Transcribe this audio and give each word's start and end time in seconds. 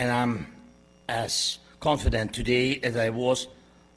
and 0.00 0.10
I'm 0.10 0.46
as 1.10 1.58
confident 1.78 2.32
today 2.32 2.80
as 2.82 2.96
I 2.96 3.10
was 3.10 3.48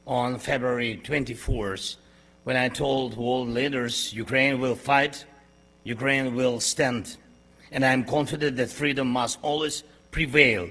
on 0.06 0.38
February 0.38 1.00
24th 1.02 1.96
when 2.42 2.58
I 2.58 2.68
told 2.68 3.16
world 3.16 3.48
leaders 3.48 4.12
Ukraine 4.12 4.60
will 4.60 4.74
fight, 4.74 5.24
Ukraine 5.82 6.34
will 6.34 6.60
stand, 6.60 7.16
and 7.72 7.82
I'm 7.82 8.04
confident 8.04 8.58
that 8.58 8.68
freedom 8.68 9.08
must 9.08 9.38
always 9.40 9.82
prevail 10.10 10.68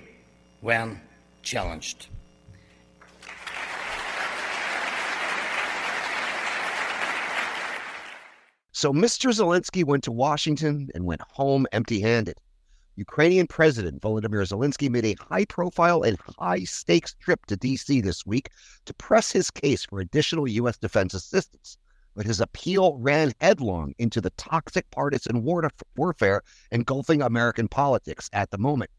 when 0.62 1.02
challenged. 1.42 2.10
So 8.72 8.94
Mr. 8.94 9.32
Zelensky 9.34 9.84
went 9.84 10.04
to 10.04 10.12
Washington 10.12 10.90
and 10.94 11.06
went 11.06 11.22
home 11.22 11.66
empty 11.72 12.02
handed. 12.02 12.38
Ukrainian 12.96 13.48
President 13.48 14.00
Volodymyr 14.04 14.46
Zelensky 14.46 14.88
made 14.88 15.06
a 15.06 15.16
high 15.20 15.46
profile 15.46 16.04
and 16.04 16.16
high 16.38 16.64
stakes 16.64 17.16
trip 17.16 17.44
to 17.48 17.58
D.C. 17.58 18.02
this 18.02 18.24
week 18.24 18.50
to 18.86 18.94
press 18.94 19.32
his 19.32 19.50
case 19.50 19.84
for 19.84 20.00
additional 20.00 20.48
U.S. 20.48 20.78
defense 20.78 21.16
assistance. 21.16 21.76
But 22.16 22.28
his 22.28 22.40
appeal 22.40 22.96
ran 23.00 23.34
headlong 23.42 23.96
into 23.98 24.22
the 24.22 24.30
toxic 24.32 24.90
partisan 24.92 25.42
war- 25.42 25.68
warfare 25.96 26.44
engulfing 26.72 27.24
American 27.24 27.68
politics 27.68 28.30
at 28.32 28.52
the 28.52 28.60
moment. 28.60 28.92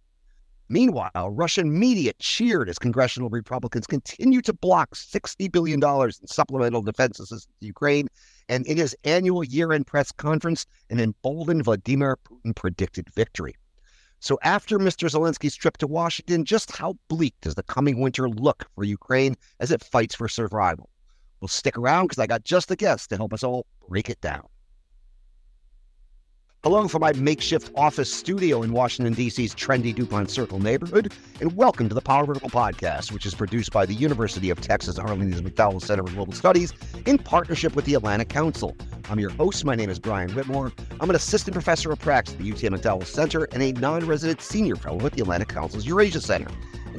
Meanwhile, 0.69 1.31
Russian 1.31 1.79
media 1.79 2.15
cheered 2.19 2.69
as 2.69 2.81
congressional 2.81 3.29
Republicans 3.29 3.87
continue 3.87 4.41
to 4.43 4.53
block 4.53 4.97
$60 4.97 5.53
billion 5.53 5.81
in 5.81 6.27
supplemental 6.27 6.83
defense 6.83 7.21
assistance 7.21 7.55
to 7.61 7.67
Ukraine. 7.67 8.09
And 8.49 8.67
in 8.67 8.77
his 8.77 8.97
annual 9.05 9.45
year 9.45 9.73
end 9.73 9.87
press 9.87 10.11
conference, 10.11 10.67
an 10.91 10.99
emboldened 10.99 11.63
Vladimir 11.63 12.17
Putin 12.29 12.57
predicted 12.57 13.09
victory. 13.15 13.55
So, 14.25 14.39
after 14.43 14.79
Mr. 14.79 15.07
Zelensky's 15.07 15.55
trip 15.55 15.77
to 15.77 15.87
Washington, 15.87 16.47
just 16.47 16.75
how 16.75 16.97
bleak 17.09 17.35
does 17.43 17.57
the 17.57 17.63
coming 17.63 18.01
winter 18.01 18.27
look 18.27 18.65
for 18.75 18.83
Ukraine 18.83 19.37
as 19.61 19.71
it 19.71 19.85
fights 19.85 20.15
for 20.15 20.29
survival? 20.29 20.89
Well, 21.41 21.49
stick 21.49 21.77
around 21.77 22.07
because 22.07 22.19
I 22.19 22.27
got 22.27 22.43
just 22.43 22.69
the 22.69 22.75
guest 22.75 23.11
to 23.11 23.19
help 23.19 23.35
us 23.35 23.45
all 23.45 23.67
break 23.87 24.09
it 24.09 24.19
down. 24.23 24.47
Hello 26.65 26.89
from 26.89 27.03
my 27.03 27.13
makeshift 27.13 27.71
office 27.75 28.11
studio 28.11 28.63
in 28.63 28.73
Washington, 28.73 29.13
D.C.'s 29.13 29.55
trendy 29.55 29.95
DuPont 29.95 30.31
Circle 30.31 30.61
neighborhood, 30.61 31.13
and 31.43 31.55
welcome 31.55 31.91
to 31.91 31.95
the 31.95 32.01
Power 32.01 32.25
Vertical 32.25 32.49
Podcast, 32.49 33.13
which 33.13 33.27
is 33.27 33.35
produced 33.35 33.71
by 33.71 33.85
the 33.85 33.93
University 33.93 34.49
of 34.49 34.63
Texas 34.63 34.99
Arlington's 34.99 35.43
McDowell 35.43 35.83
Center 35.83 36.03
for 36.03 36.15
Global 36.15 36.33
Studies 36.33 36.73
in 37.05 37.19
partnership 37.19 37.77
with 37.77 37.85
the 37.85 37.93
Atlantic 37.93 38.31
Council. 38.31 38.75
I'm 39.11 39.21
your 39.21 39.29
host. 39.29 39.63
My 39.67 39.75
name 39.75 39.91
is 39.91 39.99
Brian 39.99 40.31
Whitmore. 40.31 40.73
I'm 41.01 41.11
an 41.11 41.17
assistant 41.17 41.53
professor 41.53 41.93
of 41.93 41.99
practice 41.99 42.33
at 42.33 42.41
the 42.41 42.51
UT 42.51 42.57
McDowell 42.57 43.05
Center 43.05 43.45
and 43.53 43.63
a 43.63 43.73
non 43.73 44.07
resident 44.07 44.41
senior 44.41 44.77
fellow 44.77 45.05
at 45.05 45.13
the 45.13 45.21
Atlantic 45.21 45.49
Council's 45.49 45.85
Eurasia 45.85 46.23
Center. 46.23 46.49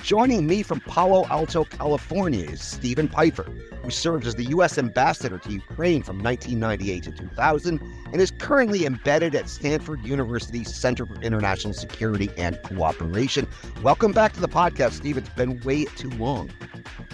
Joining 0.02 0.46
me 0.46 0.62
from 0.62 0.82
Palo 0.82 1.26
Alto, 1.28 1.64
California 1.64 2.46
is 2.46 2.62
Steven 2.62 3.08
Pifer, 3.08 3.44
who 3.82 3.90
served 3.90 4.28
as 4.28 4.36
the 4.36 4.44
U.S. 4.46 4.78
ambassador 4.78 5.38
to 5.40 5.52
Ukraine 5.52 6.04
from 6.04 6.22
1998 6.22 7.04
to 7.04 7.12
2000 7.12 7.82
and 8.12 8.22
is 8.22 8.32
currently 8.32 8.86
embedded 8.86 9.36
at 9.36 9.50
Stanford 9.50 10.06
University's 10.06 10.76
Center 10.76 11.06
for 11.06 11.16
International 11.22 11.74
Security 11.74 12.30
and 12.38 12.62
Cooperation. 12.64 13.48
Welcome 13.82 14.12
back 14.12 14.34
to 14.34 14.42
the 14.42 14.50
podcast, 14.50 14.94
Steve. 14.94 15.18
It's 15.18 15.30
been 15.30 15.60
way 15.62 15.86
too 15.86 16.10
long. 16.12 16.52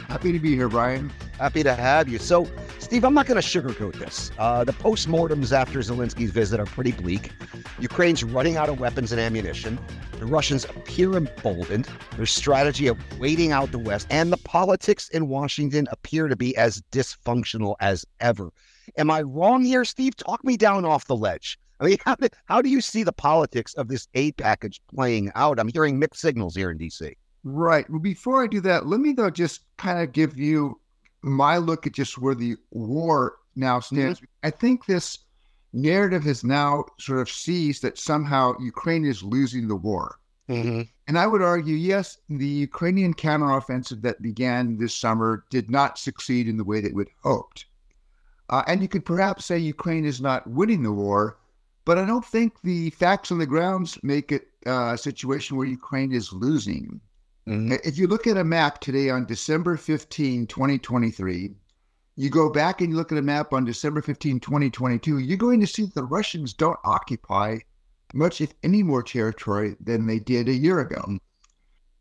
Happy 0.08 0.32
to 0.32 0.40
be 0.40 0.56
here, 0.56 0.68
Brian. 0.68 1.12
Happy 1.38 1.64
to 1.64 1.74
have 1.74 2.10
you. 2.10 2.18
So, 2.18 2.48
Steve, 2.80 3.06
I'm 3.06 3.14
not 3.14 3.26
going 3.28 3.42
to 3.42 3.48
sugarcoat 3.48 3.98
this. 4.00 4.32
Uh, 4.38 4.64
the 4.64 4.74
postmortems 4.74 5.52
after 5.52 5.80
Zelensky's 5.80 6.32
visit 6.32 6.60
are 6.60 6.66
pretty 6.66 6.92
bleak. 6.92 7.32
Ukraine's 7.80 8.24
running 8.24 8.58
out 8.58 8.70
of 8.70 8.80
weapons 8.80 9.12
and 9.12 9.22
ammunition. 9.22 9.80
The 10.20 10.26
Russians 10.26 10.66
appear 10.66 11.14
emboldened. 11.14 11.88
Their 12.16 12.26
strategy 12.26 12.88
of 12.88 12.98
waiting 13.20 13.52
out 13.52 13.72
the 13.72 13.80
West 13.80 14.08
and 14.10 14.32
the 14.32 14.38
politics 14.38 15.10
in 15.10 15.28
Washington 15.28 15.88
appear 15.92 16.28
to 16.28 16.36
be 16.36 16.56
as 16.58 16.84
dysfunctional 16.92 17.76
as 17.80 18.06
ever. 18.20 18.52
Am 18.98 19.10
I 19.10 19.22
wrong 19.22 19.64
here, 19.64 19.86
Steve? 19.86 20.16
Talk 20.16 20.44
me 20.44 20.58
down 20.58 20.86
off 20.86 21.08
the 21.08 21.16
ledge. 21.16 21.58
I 21.80 21.86
mean, 21.86 21.98
how 22.06 22.16
do, 22.16 22.28
how 22.46 22.62
do 22.62 22.70
you 22.70 22.82
see 22.82 23.04
the 23.04 23.14
politics 23.14 23.74
of 23.74 23.88
this 23.88 24.08
aid 24.14 24.38
package 24.38 24.82
playing 24.94 25.32
out? 25.36 25.60
I'm 25.60 25.70
hearing 25.70 26.00
mixed 26.00 26.22
signals 26.22 26.56
here 26.56 26.72
in 26.72 26.78
D.C. 26.78 27.16
Right. 27.44 27.90
Well, 27.90 28.00
before 28.00 28.44
I 28.44 28.48
do 28.48 28.62
that, 28.62 28.86
let 28.86 29.00
me 29.00 29.14
though 29.14 29.30
just 29.30 29.62
kind 29.78 30.00
of 30.00 30.12
give 30.12 30.38
you 30.38 30.80
my 31.24 31.58
look 31.58 31.88
at 31.88 31.94
just 31.94 32.18
where 32.18 32.36
the 32.36 32.56
war 32.72 33.38
now 33.56 33.80
stands. 33.80 34.20
Mm-hmm. 34.20 34.48
I 34.48 34.50
think 34.52 34.86
this 34.86 35.18
narrative 35.74 36.24
has 36.24 36.44
now 36.44 36.86
sort 37.00 37.20
of 37.20 37.30
seized 37.30 37.82
that 37.84 37.98
somehow 37.98 38.54
Ukraine 38.60 39.06
is 39.06 39.24
losing 39.24 39.68
the 39.68 39.76
war. 39.76 40.20
Mm-hmm. 40.50 40.82
And 41.08 41.18
I 41.18 41.28
would 41.28 41.42
argue, 41.42 41.76
yes, 41.76 42.18
the 42.30 42.46
Ukrainian 42.46 43.14
counteroffensive 43.14 44.02
that 44.02 44.22
began 44.22 44.78
this 44.78 44.94
summer 44.94 45.46
did 45.50 45.70
not 45.70 45.98
succeed 45.98 46.48
in 46.48 46.58
the 46.58 46.64
way 46.64 46.82
that 46.82 46.94
we'd 46.94 47.08
hoped. 47.24 47.66
Uh, 48.50 48.64
and 48.68 48.82
you 48.82 48.88
could 48.88 49.06
perhaps 49.06 49.46
say 49.46 49.58
Ukraine 49.58 50.04
is 50.04 50.20
not 50.20 50.48
winning 50.48 50.84
the 50.84 50.92
war, 50.92 51.38
but 51.86 51.98
I 51.98 52.06
don't 52.06 52.26
think 52.26 52.62
the 52.62 52.90
facts 52.92 53.32
on 53.32 53.40
the 53.40 53.46
grounds 53.46 53.98
make 54.04 54.32
it 54.32 54.48
uh, 54.68 54.92
a 54.94 54.98
situation 54.98 55.58
where 55.58 55.68
Ukraine 55.68 56.12
is 56.12 56.34
losing. 56.34 57.00
Mm-hmm. 57.48 57.74
If 57.84 57.98
you 57.98 58.08
look 58.08 58.28
at 58.28 58.38
a 58.38 58.44
map 58.44 58.80
today 58.82 59.10
on 59.10 59.26
December 59.26 59.78
15, 59.78 60.48
2023, 60.48 61.52
you 62.16 62.30
go 62.30 62.50
back 62.50 62.82
and 62.82 62.92
you 62.92 62.98
look 62.98 63.12
at 63.12 63.18
a 63.18 63.22
map 63.22 63.54
on 63.54 63.66
December 63.66 64.02
15, 64.02 64.40
2022, 64.40 65.20
you're 65.20 65.38
going 65.38 65.60
to 65.62 65.68
see 65.68 65.86
the 65.86 66.04
Russians 66.04 66.54
don't 66.54 66.80
occupy 66.84 67.60
much, 68.14 68.42
if 68.42 68.54
any, 68.64 68.84
more 68.84 69.04
territory 69.04 69.76
than 69.80 70.06
they 70.06 70.20
did 70.20 70.50
a 70.50 70.54
year 70.54 70.80
ago. 70.80 71.18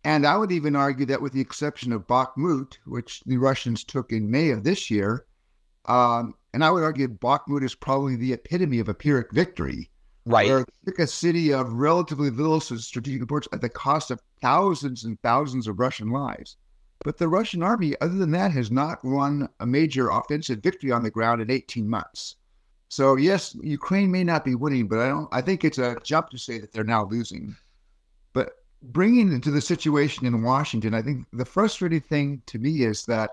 And 0.05 0.27
I 0.27 0.37
would 0.37 0.51
even 0.51 0.75
argue 0.75 1.07
that, 1.07 1.21
with 1.21 1.33
the 1.33 1.41
exception 1.41 1.93
of 1.93 2.07
Bakhmut, 2.07 2.79
which 2.87 3.21
the 3.27 3.37
Russians 3.37 3.85
took 3.85 4.13
in 4.13 4.31
May 4.31 4.51
of 4.51 4.65
this 4.65 4.91
year, 4.91 5.27
um, 5.85 6.35
and 6.53 6.65
I 6.65 6.71
would 6.71 6.83
argue 6.83 7.09
Bakhmut 7.09 7.63
is 7.63 7.75
probably 7.75 8.17
the 8.17 8.33
epitome 8.33 8.81
of 8.81 8.89
a 8.89 8.95
Pyrrhic 8.95 9.33
victory. 9.33 9.91
Right. 10.27 10.49
Where 10.49 10.65
took 10.85 10.99
a 10.99 11.07
city 11.07 11.53
of 11.53 11.73
relatively 11.73 12.31
little 12.31 12.61
strategic 12.61 13.21
importance 13.21 13.53
at 13.53 13.61
the 13.61 13.69
cost 13.69 14.11
of 14.11 14.21
thousands 14.43 15.05
and 15.05 15.21
thousands 15.23 15.67
of 15.67 15.79
Russian 15.79 16.11
lives. 16.11 16.57
But 17.03 17.17
the 17.17 17.29
Russian 17.29 17.63
army, 17.63 17.95
other 18.01 18.17
than 18.17 18.31
that, 18.33 18.53
has 18.53 18.71
not 18.71 19.03
won 19.03 19.49
a 19.59 19.67
major 19.67 20.11
offensive 20.11 20.63
victory 20.63 20.93
on 20.93 21.03
the 21.03 21.11
ground 21.11 21.41
in 21.41 21.51
18 21.51 21.89
months. 21.89 22.37
So 22.89 23.17
yes, 23.17 23.57
Ukraine 23.63 24.11
may 24.11 24.25
not 24.25 24.45
be 24.45 24.55
winning, 24.55 24.89
but 24.89 24.99
I 24.99 25.09
don't. 25.09 25.29
I 25.33 25.41
think 25.41 25.65
it's 25.65 25.79
a 25.79 25.97
jump 26.03 26.31
to 26.31 26.39
say 26.39 26.59
that 26.59 26.73
they're 26.73 26.85
now 26.85 27.05
losing. 27.05 27.57
But 28.33 28.53
bringing 28.83 29.33
into 29.33 29.51
the 29.51 29.61
situation 29.61 30.27
in 30.27 30.43
Washington, 30.43 30.93
I 30.93 31.01
think 31.01 31.27
the 31.33 31.45
frustrating 31.45 32.01
thing 32.01 32.43
to 32.47 32.59
me 32.59 32.83
is 32.83 33.05
that 33.07 33.31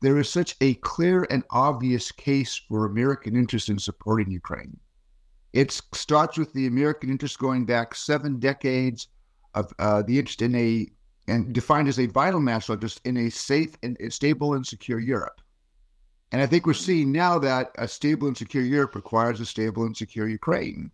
there 0.00 0.16
is 0.18 0.30
such 0.30 0.56
a 0.60 0.74
clear 0.74 1.26
and 1.28 1.42
obvious 1.50 2.12
case 2.12 2.54
for 2.54 2.86
American 2.86 3.36
interest 3.36 3.68
in 3.68 3.78
supporting 3.78 4.30
Ukraine. 4.30 4.78
It 5.52 5.72
starts 5.92 6.38
with 6.38 6.52
the 6.52 6.66
American 6.66 7.10
interest 7.10 7.38
going 7.38 7.66
back 7.66 7.94
seven 7.94 8.38
decades 8.38 9.08
of 9.54 9.72
uh, 9.78 10.02
the 10.02 10.18
interest 10.18 10.40
in 10.40 10.54
a 10.54 10.86
and 11.28 11.52
defined 11.52 11.88
as 11.88 11.98
a 11.98 12.06
vital 12.06 12.40
national 12.40 12.74
interest 12.76 13.00
in 13.04 13.16
a 13.16 13.30
safe 13.30 13.76
and 13.82 13.96
stable 14.10 14.54
and 14.54 14.66
secure 14.66 14.98
Europe. 14.98 15.40
And 16.32 16.42
I 16.42 16.46
think 16.46 16.66
we're 16.66 16.74
seeing 16.74 17.12
now 17.12 17.38
that 17.38 17.70
a 17.78 17.88
stable 17.88 18.28
and 18.28 18.36
secure 18.36 18.62
Europe 18.62 18.94
requires 18.94 19.40
a 19.40 19.46
stable 19.46 19.84
and 19.84 19.96
secure 19.96 20.28
Ukraine. 20.28 20.90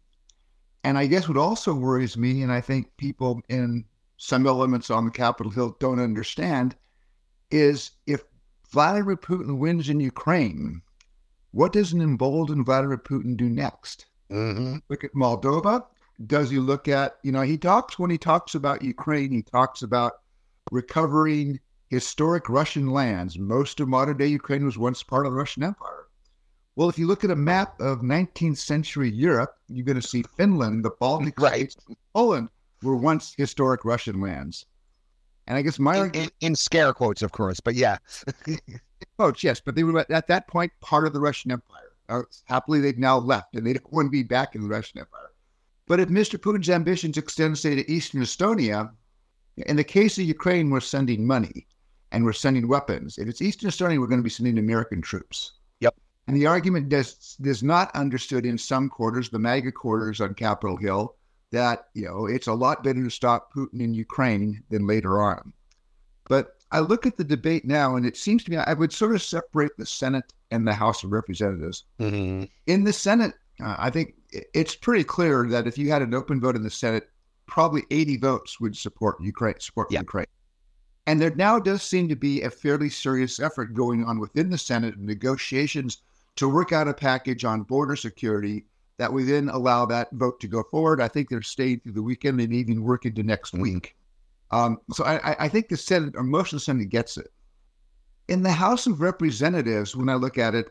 And 0.84 0.98
I 0.98 1.06
guess 1.06 1.28
what 1.28 1.38
also 1.38 1.74
worries 1.74 2.16
me, 2.16 2.42
and 2.42 2.52
I 2.52 2.60
think 2.60 2.96
people 2.96 3.40
in 3.48 3.84
some 4.16 4.46
elements 4.46 4.90
on 4.90 5.04
the 5.04 5.10
Capitol 5.10 5.50
Hill 5.50 5.76
don't 5.80 5.98
understand, 5.98 6.76
is 7.50 7.92
if 8.06 8.22
Vladimir 8.70 9.16
Putin 9.16 9.58
wins 9.58 9.88
in 9.88 9.98
Ukraine, 10.00 10.82
what 11.52 11.72
does 11.72 11.92
an 11.92 12.00
emboldened 12.00 12.66
Vladimir 12.66 12.98
Putin 12.98 13.36
do 13.36 13.48
next? 13.48 14.06
Mm-hmm. 14.30 14.76
Look 14.88 15.04
at 15.04 15.14
Moldova. 15.14 15.84
Does 16.26 16.50
he 16.50 16.58
look 16.58 16.86
at, 16.86 17.18
you 17.22 17.32
know, 17.32 17.42
he 17.42 17.58
talks 17.58 17.98
when 17.98 18.10
he 18.10 18.18
talks 18.18 18.54
about 18.54 18.82
Ukraine, 18.82 19.32
he 19.32 19.42
talks 19.42 19.82
about 19.82 20.20
recovering 20.70 21.60
historic 21.88 22.48
Russian 22.48 22.90
lands. 22.90 23.38
Most 23.38 23.80
of 23.80 23.88
modern 23.88 24.16
day 24.16 24.26
Ukraine 24.26 24.64
was 24.64 24.78
once 24.78 25.02
part 25.02 25.26
of 25.26 25.32
the 25.32 25.38
Russian 25.38 25.62
Empire. 25.62 26.06
Well, 26.76 26.88
if 26.88 26.98
you 26.98 27.06
look 27.06 27.22
at 27.22 27.30
a 27.30 27.36
map 27.36 27.80
of 27.80 28.00
19th 28.00 28.58
century 28.58 29.10
Europe, 29.10 29.54
you're 29.68 29.84
going 29.84 30.00
to 30.00 30.06
see 30.06 30.24
Finland, 30.36 30.84
the 30.84 30.90
Baltic 30.98 31.38
right. 31.38 31.70
states, 31.70 31.76
Poland 32.12 32.48
were 32.82 32.96
once 32.96 33.32
historic 33.36 33.84
Russian 33.84 34.20
lands. 34.20 34.66
And 35.46 35.56
I 35.56 35.62
guess 35.62 35.78
my 35.78 36.06
in, 36.06 36.10
in, 36.14 36.30
in 36.40 36.56
scare 36.56 36.92
quotes, 36.92 37.22
of 37.22 37.32
course, 37.32 37.60
but 37.60 37.74
yeah, 37.74 37.98
quotes, 39.18 39.44
yes, 39.44 39.60
but 39.60 39.74
they 39.74 39.84
were 39.84 40.04
at 40.10 40.26
that 40.26 40.48
point 40.48 40.72
part 40.80 41.06
of 41.06 41.12
the 41.12 41.20
Russian 41.20 41.52
Empire. 41.52 41.92
Uh, 42.08 42.22
happily, 42.46 42.80
they've 42.80 42.98
now 42.98 43.18
left, 43.18 43.54
and 43.54 43.66
they 43.66 43.74
don't 43.74 43.92
want 43.92 44.06
to 44.06 44.10
be 44.10 44.22
back 44.22 44.54
in 44.54 44.62
the 44.62 44.68
Russian 44.68 45.00
Empire. 45.00 45.30
But 45.86 46.00
if 46.00 46.08
Mr. 46.08 46.38
Putin's 46.38 46.70
ambitions 46.70 47.18
extend, 47.18 47.58
say, 47.58 47.74
to 47.74 47.90
Eastern 47.90 48.22
Estonia, 48.22 48.90
in 49.56 49.76
the 49.76 49.84
case 49.84 50.18
of 50.18 50.24
Ukraine, 50.24 50.70
we're 50.70 50.80
sending 50.80 51.26
money 51.26 51.66
and 52.12 52.24
we're 52.24 52.32
sending 52.32 52.68
weapons. 52.68 53.18
If 53.18 53.28
it's 53.28 53.42
Eastern 53.42 53.70
Estonia, 53.70 53.98
we're 53.98 54.06
going 54.06 54.20
to 54.20 54.24
be 54.24 54.30
sending 54.30 54.58
American 54.58 55.02
troops. 55.02 55.52
Yep. 55.80 55.94
And 56.26 56.36
the 56.36 56.46
argument 56.46 56.88
does, 56.88 57.36
is 57.44 57.62
not 57.62 57.94
understood 57.94 58.46
in 58.46 58.56
some 58.56 58.88
quarters, 58.88 59.28
the 59.28 59.38
MAGA 59.38 59.72
quarters 59.72 60.20
on 60.20 60.34
Capitol 60.34 60.76
Hill, 60.76 61.16
that 61.52 61.86
you 61.94 62.04
know 62.04 62.26
it's 62.26 62.48
a 62.48 62.52
lot 62.52 62.82
better 62.82 63.02
to 63.02 63.10
stop 63.10 63.52
Putin 63.54 63.80
in 63.80 63.94
Ukraine 63.94 64.62
than 64.70 64.86
later 64.86 65.22
on. 65.22 65.52
But 66.28 66.56
I 66.72 66.80
look 66.80 67.06
at 67.06 67.16
the 67.16 67.24
debate 67.24 67.64
now, 67.64 67.96
and 67.96 68.04
it 68.04 68.16
seems 68.16 68.42
to 68.44 68.50
me 68.50 68.56
I 68.56 68.72
would 68.72 68.92
sort 68.92 69.14
of 69.14 69.22
separate 69.22 69.72
the 69.78 69.86
Senate 69.86 70.32
and 70.50 70.66
the 70.66 70.74
House 70.74 71.04
of 71.04 71.12
Representatives. 71.12 71.84
Mm-hmm. 72.00 72.44
In 72.66 72.84
the 72.84 72.92
Senate, 72.92 73.34
uh, 73.62 73.76
I 73.78 73.90
think 73.90 74.14
it's 74.30 74.74
pretty 74.74 75.04
clear 75.04 75.46
that 75.48 75.66
if 75.66 75.78
you 75.78 75.90
had 75.90 76.02
an 76.02 76.14
open 76.14 76.40
vote 76.40 76.56
in 76.56 76.62
the 76.62 76.70
Senate, 76.70 77.08
probably 77.46 77.82
80 77.90 78.16
votes 78.18 78.60
would 78.60 78.76
support 78.76 79.20
Ukraine. 79.20 79.58
Support 79.60 79.90
yeah. 79.90 80.00
Ukraine. 80.00 80.26
And 81.06 81.20
there 81.20 81.34
now 81.34 81.58
does 81.58 81.82
seem 81.82 82.08
to 82.08 82.16
be 82.16 82.42
a 82.42 82.50
fairly 82.50 82.88
serious 82.88 83.38
effort 83.38 83.74
going 83.74 84.04
on 84.04 84.18
within 84.18 84.50
the 84.50 84.58
Senate 84.58 84.98
negotiations 84.98 86.02
to 86.36 86.48
work 86.48 86.72
out 86.72 86.88
a 86.88 86.94
package 86.94 87.44
on 87.44 87.62
border 87.62 87.96
security 87.96 88.64
that 88.96 89.12
would 89.12 89.26
then 89.26 89.48
allow 89.48 89.84
that 89.86 90.08
vote 90.12 90.40
to 90.40 90.48
go 90.48 90.62
forward. 90.70 91.00
I 91.00 91.08
think 91.08 91.28
they're 91.28 91.42
staying 91.42 91.80
through 91.80 91.92
the 91.92 92.02
weekend 92.02 92.40
and 92.40 92.52
even 92.52 92.82
work 92.82 93.06
into 93.06 93.22
next 93.22 93.52
mm-hmm. 93.52 93.62
week. 93.62 93.96
Um, 94.50 94.78
so 94.92 95.04
I, 95.04 95.44
I, 95.44 95.48
think 95.48 95.68
the 95.68 95.76
Senate, 95.76 96.14
or 96.16 96.22
most 96.22 96.52
of 96.52 96.58
the 96.58 96.64
Senate, 96.64 96.88
gets 96.88 97.16
it. 97.16 97.32
In 98.28 98.42
the 98.42 98.52
House 98.52 98.86
of 98.86 99.00
Representatives, 99.00 99.96
when 99.96 100.08
I 100.08 100.14
look 100.14 100.38
at 100.38 100.54
it, 100.54 100.68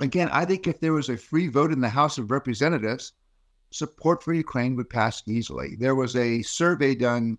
again, 0.00 0.28
I 0.32 0.44
think 0.44 0.66
if 0.66 0.80
there 0.80 0.92
was 0.92 1.08
a 1.08 1.16
free 1.16 1.46
vote 1.46 1.72
in 1.72 1.80
the 1.80 1.88
House 1.88 2.18
of 2.18 2.30
Representatives, 2.30 3.12
support 3.76 4.22
for 4.22 4.32
Ukraine 4.32 4.76
would 4.76 4.90
pass 4.90 5.22
easily. 5.26 5.76
There 5.78 5.94
was 5.94 6.16
a 6.16 6.42
survey 6.42 6.94
done 6.94 7.38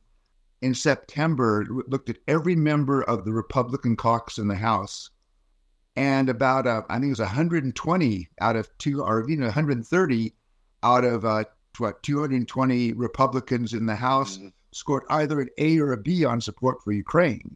in 0.62 0.74
September, 0.74 1.66
looked 1.88 2.10
at 2.10 2.18
every 2.28 2.56
member 2.56 3.04
of 3.04 3.26
the 3.26 3.34
Republican 3.34 3.96
caucus 3.96 4.38
in 4.38 4.48
the 4.48 4.56
House, 4.56 5.10
and 5.96 6.30
about 6.30 6.68
uh, 6.68 6.84
I 6.90 6.96
think 6.96 7.06
it 7.06 7.10
was 7.10 7.20
120 7.20 8.30
out 8.42 8.56
of 8.56 8.70
two, 8.78 9.04
or 9.04 9.26
you 9.28 9.38
know 9.38 9.46
130 9.46 10.34
out 10.84 11.04
of 11.04 11.26
uh, 11.26 11.44
what 11.78 12.02
220 12.04 12.94
Republicans 12.94 13.74
in 13.74 13.86
the 13.86 13.96
House 13.96 14.38
mm-hmm. 14.38 14.48
scored 14.72 15.04
either 15.10 15.42
an 15.42 15.50
A 15.58 15.80
or 15.80 15.94
a 15.94 15.98
B 15.98 16.26
on 16.26 16.42
support 16.42 16.84
for 16.84 16.92
Ukraine. 16.92 17.56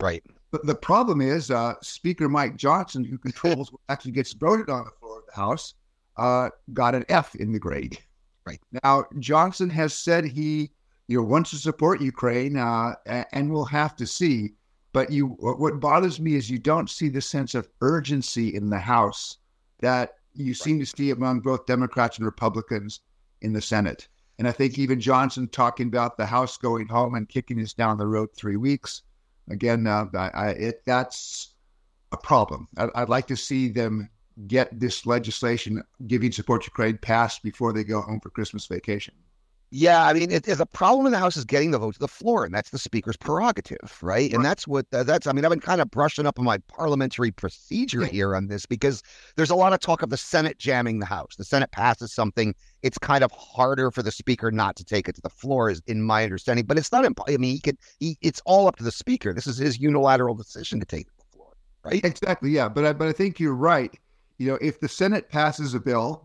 Right. 0.00 0.22
But 0.50 0.64
the 0.64 0.74
problem 0.74 1.20
is, 1.20 1.50
uh, 1.50 1.74
Speaker 1.82 2.28
Mike 2.28 2.56
Johnson, 2.56 3.04
who 3.04 3.18
controls 3.18 3.70
what 3.72 3.82
actually 3.88 4.12
gets 4.12 4.32
voted 4.32 4.70
on 4.70 4.84
the 4.84 4.90
floor 4.92 5.18
of 5.18 5.26
the 5.26 5.34
House, 5.34 5.74
uh, 6.16 6.50
got 6.72 6.94
an 6.94 7.04
F 7.08 7.34
in 7.34 7.52
the 7.52 7.58
grade. 7.58 7.98
Right 8.48 8.60
now, 8.82 9.04
Johnson 9.18 9.70
has 9.70 9.94
said 9.94 10.24
he 10.24 10.70
you 11.06 11.18
know 11.18 11.24
wants 11.24 11.50
to 11.50 11.56
support 11.56 12.00
Ukraine, 12.00 12.56
uh, 12.56 12.94
and 13.06 13.52
we'll 13.52 13.64
have 13.64 13.96
to 13.96 14.06
see. 14.06 14.54
But 14.92 15.10
you, 15.10 15.26
what 15.38 15.80
bothers 15.80 16.18
me 16.18 16.34
is 16.34 16.50
you 16.50 16.58
don't 16.58 16.88
see 16.88 17.08
the 17.08 17.20
sense 17.20 17.54
of 17.54 17.68
urgency 17.82 18.54
in 18.54 18.70
the 18.70 18.78
House 18.78 19.36
that 19.80 20.14
you 20.34 20.46
right. 20.46 20.56
seem 20.56 20.78
to 20.80 20.86
see 20.86 21.10
among 21.10 21.40
both 21.40 21.66
Democrats 21.66 22.16
and 22.16 22.24
Republicans 22.24 23.00
in 23.42 23.52
the 23.52 23.60
Senate. 23.60 24.08
And 24.38 24.48
I 24.48 24.52
think 24.52 24.78
even 24.78 24.98
Johnson 24.98 25.46
talking 25.48 25.88
about 25.88 26.16
the 26.16 26.26
House 26.26 26.56
going 26.56 26.88
home 26.88 27.14
and 27.14 27.28
kicking 27.28 27.60
us 27.60 27.74
down 27.74 27.98
the 27.98 28.06
road 28.06 28.30
three 28.34 28.56
weeks 28.56 29.02
again, 29.50 29.86
uh, 29.86 30.06
I, 30.14 30.50
it, 30.50 30.82
that's 30.84 31.54
a 32.12 32.16
problem. 32.16 32.68
I, 32.76 32.88
I'd 32.94 33.08
like 33.08 33.26
to 33.28 33.36
see 33.36 33.68
them 33.68 34.08
get 34.46 34.78
this 34.78 35.06
legislation 35.06 35.82
giving 36.06 36.32
support 36.32 36.62
to 36.62 36.66
Ukraine 36.66 36.98
passed 36.98 37.42
before 37.42 37.72
they 37.72 37.84
go 37.84 38.00
home 38.00 38.20
for 38.20 38.30
Christmas 38.30 38.66
vacation. 38.66 39.14
Yeah, 39.70 40.06
I 40.06 40.14
mean, 40.14 40.30
it, 40.30 40.48
a 40.48 40.64
problem 40.64 41.04
in 41.04 41.12
the 41.12 41.18
House 41.18 41.36
is 41.36 41.44
getting 41.44 41.72
the 41.72 41.78
vote 41.78 41.92
to 41.92 42.00
the 42.00 42.08
floor, 42.08 42.46
and 42.46 42.54
that's 42.54 42.70
the 42.70 42.78
Speaker's 42.78 43.18
prerogative, 43.18 43.98
right? 44.00 44.02
right. 44.02 44.32
And 44.32 44.42
that's 44.42 44.66
what 44.66 44.86
uh, 44.94 45.02
that's. 45.02 45.26
I 45.26 45.32
mean, 45.32 45.44
I've 45.44 45.50
been 45.50 45.60
kind 45.60 45.82
of 45.82 45.90
brushing 45.90 46.24
up 46.24 46.38
on 46.38 46.46
my 46.46 46.56
parliamentary 46.68 47.30
procedure 47.30 48.06
here 48.06 48.34
on 48.34 48.46
this 48.46 48.64
because 48.64 49.02
there's 49.36 49.50
a 49.50 49.54
lot 49.54 49.74
of 49.74 49.80
talk 49.80 50.00
of 50.00 50.08
the 50.08 50.16
Senate 50.16 50.58
jamming 50.58 51.00
the 51.00 51.06
House. 51.06 51.36
The 51.36 51.44
Senate 51.44 51.70
passes 51.70 52.14
something, 52.14 52.54
it's 52.82 52.96
kind 52.96 53.22
of 53.22 53.30
harder 53.32 53.90
for 53.90 54.02
the 54.02 54.10
Speaker 54.10 54.50
not 54.50 54.74
to 54.76 54.84
take 54.84 55.06
it 55.06 55.16
to 55.16 55.20
the 55.20 55.28
floor, 55.28 55.68
is 55.68 55.82
in 55.86 56.02
my 56.02 56.24
understanding. 56.24 56.64
But 56.64 56.78
it's 56.78 56.90
not. 56.90 57.04
Imp- 57.04 57.20
I 57.28 57.36
mean, 57.36 57.52
he 57.52 57.60
could. 57.60 57.76
He, 58.00 58.16
it's 58.22 58.40
all 58.46 58.68
up 58.68 58.76
to 58.76 58.84
the 58.84 58.92
Speaker. 58.92 59.34
This 59.34 59.46
is 59.46 59.58
his 59.58 59.78
unilateral 59.78 60.34
decision 60.34 60.80
to 60.80 60.86
take 60.86 61.08
it 61.08 61.10
to 61.10 61.16
the 61.18 61.36
floor, 61.36 61.52
right? 61.84 62.02
Exactly. 62.02 62.52
Yeah, 62.52 62.70
but 62.70 62.86
I, 62.86 62.94
but 62.94 63.08
I 63.08 63.12
think 63.12 63.38
you're 63.38 63.54
right 63.54 63.94
you 64.38 64.46
know, 64.46 64.58
if 64.60 64.78
the 64.78 64.88
Senate 64.88 65.28
passes 65.28 65.74
a 65.74 65.80
bill, 65.80 66.24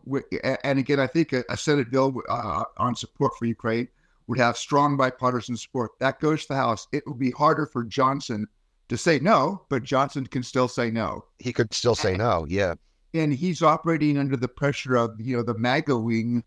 and 0.64 0.80
again, 0.80 1.00
I 1.00 1.08
think 1.08 1.34
a, 1.34 1.44
a 1.50 1.58
Senate 1.58 1.90
bill 1.90 2.14
uh, 2.30 2.64
on 2.78 2.96
support 2.96 3.34
for 3.38 3.46
Ukraine 3.46 3.88
would 4.28 4.38
have 4.38 4.56
strong 4.56 4.96
bipartisan 4.96 5.58
support. 5.58 5.92
That 6.00 6.20
goes 6.20 6.44
to 6.44 6.50
the 6.50 6.56
House. 6.56 6.88
It 6.92 7.06
will 7.08 7.16
be 7.16 7.32
harder 7.32 7.66
for 7.66 7.84
Johnson 7.84 8.48
to 8.90 8.98
say 8.98 9.20
no, 9.20 9.66
but 9.70 9.84
Johnson 9.84 10.28
can 10.28 10.44
still 10.44 10.68
say 10.68 10.92
no. 10.92 11.26
He 11.40 11.52
could 11.52 11.74
still 11.74 11.96
say 11.96 12.16
no, 12.16 12.46
yeah. 12.48 12.76
And 13.16 13.34
he's 13.34 13.62
operating 13.62 14.18
under 14.18 14.38
the 14.38 14.48
pressure 14.48 14.96
of 14.96 15.20
you 15.20 15.36
know 15.36 15.44
the 15.44 15.58
MAGA 15.58 15.98
wing 15.98 16.44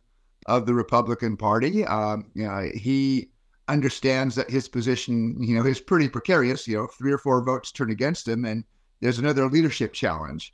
of 0.47 0.67
the 0.67 0.75
Republican 0.75 1.37
Party. 1.37 1.85
Um, 1.85 2.31
you 2.35 2.45
know, 2.45 2.71
he 2.75 3.29
understands 3.69 4.37
that 4.37 4.49
his 4.49 4.69
position, 4.69 5.43
you 5.43 5.57
know, 5.57 5.67
is 5.67 5.81
pretty 5.81 6.09
precarious. 6.09 6.69
You 6.69 6.77
know, 6.77 6.87
three 6.87 7.13
or 7.13 7.19
four 7.19 7.43
votes 7.43 7.73
turn 7.73 7.91
against 7.91 8.29
him, 8.29 8.45
and 8.45 8.63
there's 9.01 9.19
another 9.19 9.49
leadership 9.49 9.93
challenge. 9.93 10.53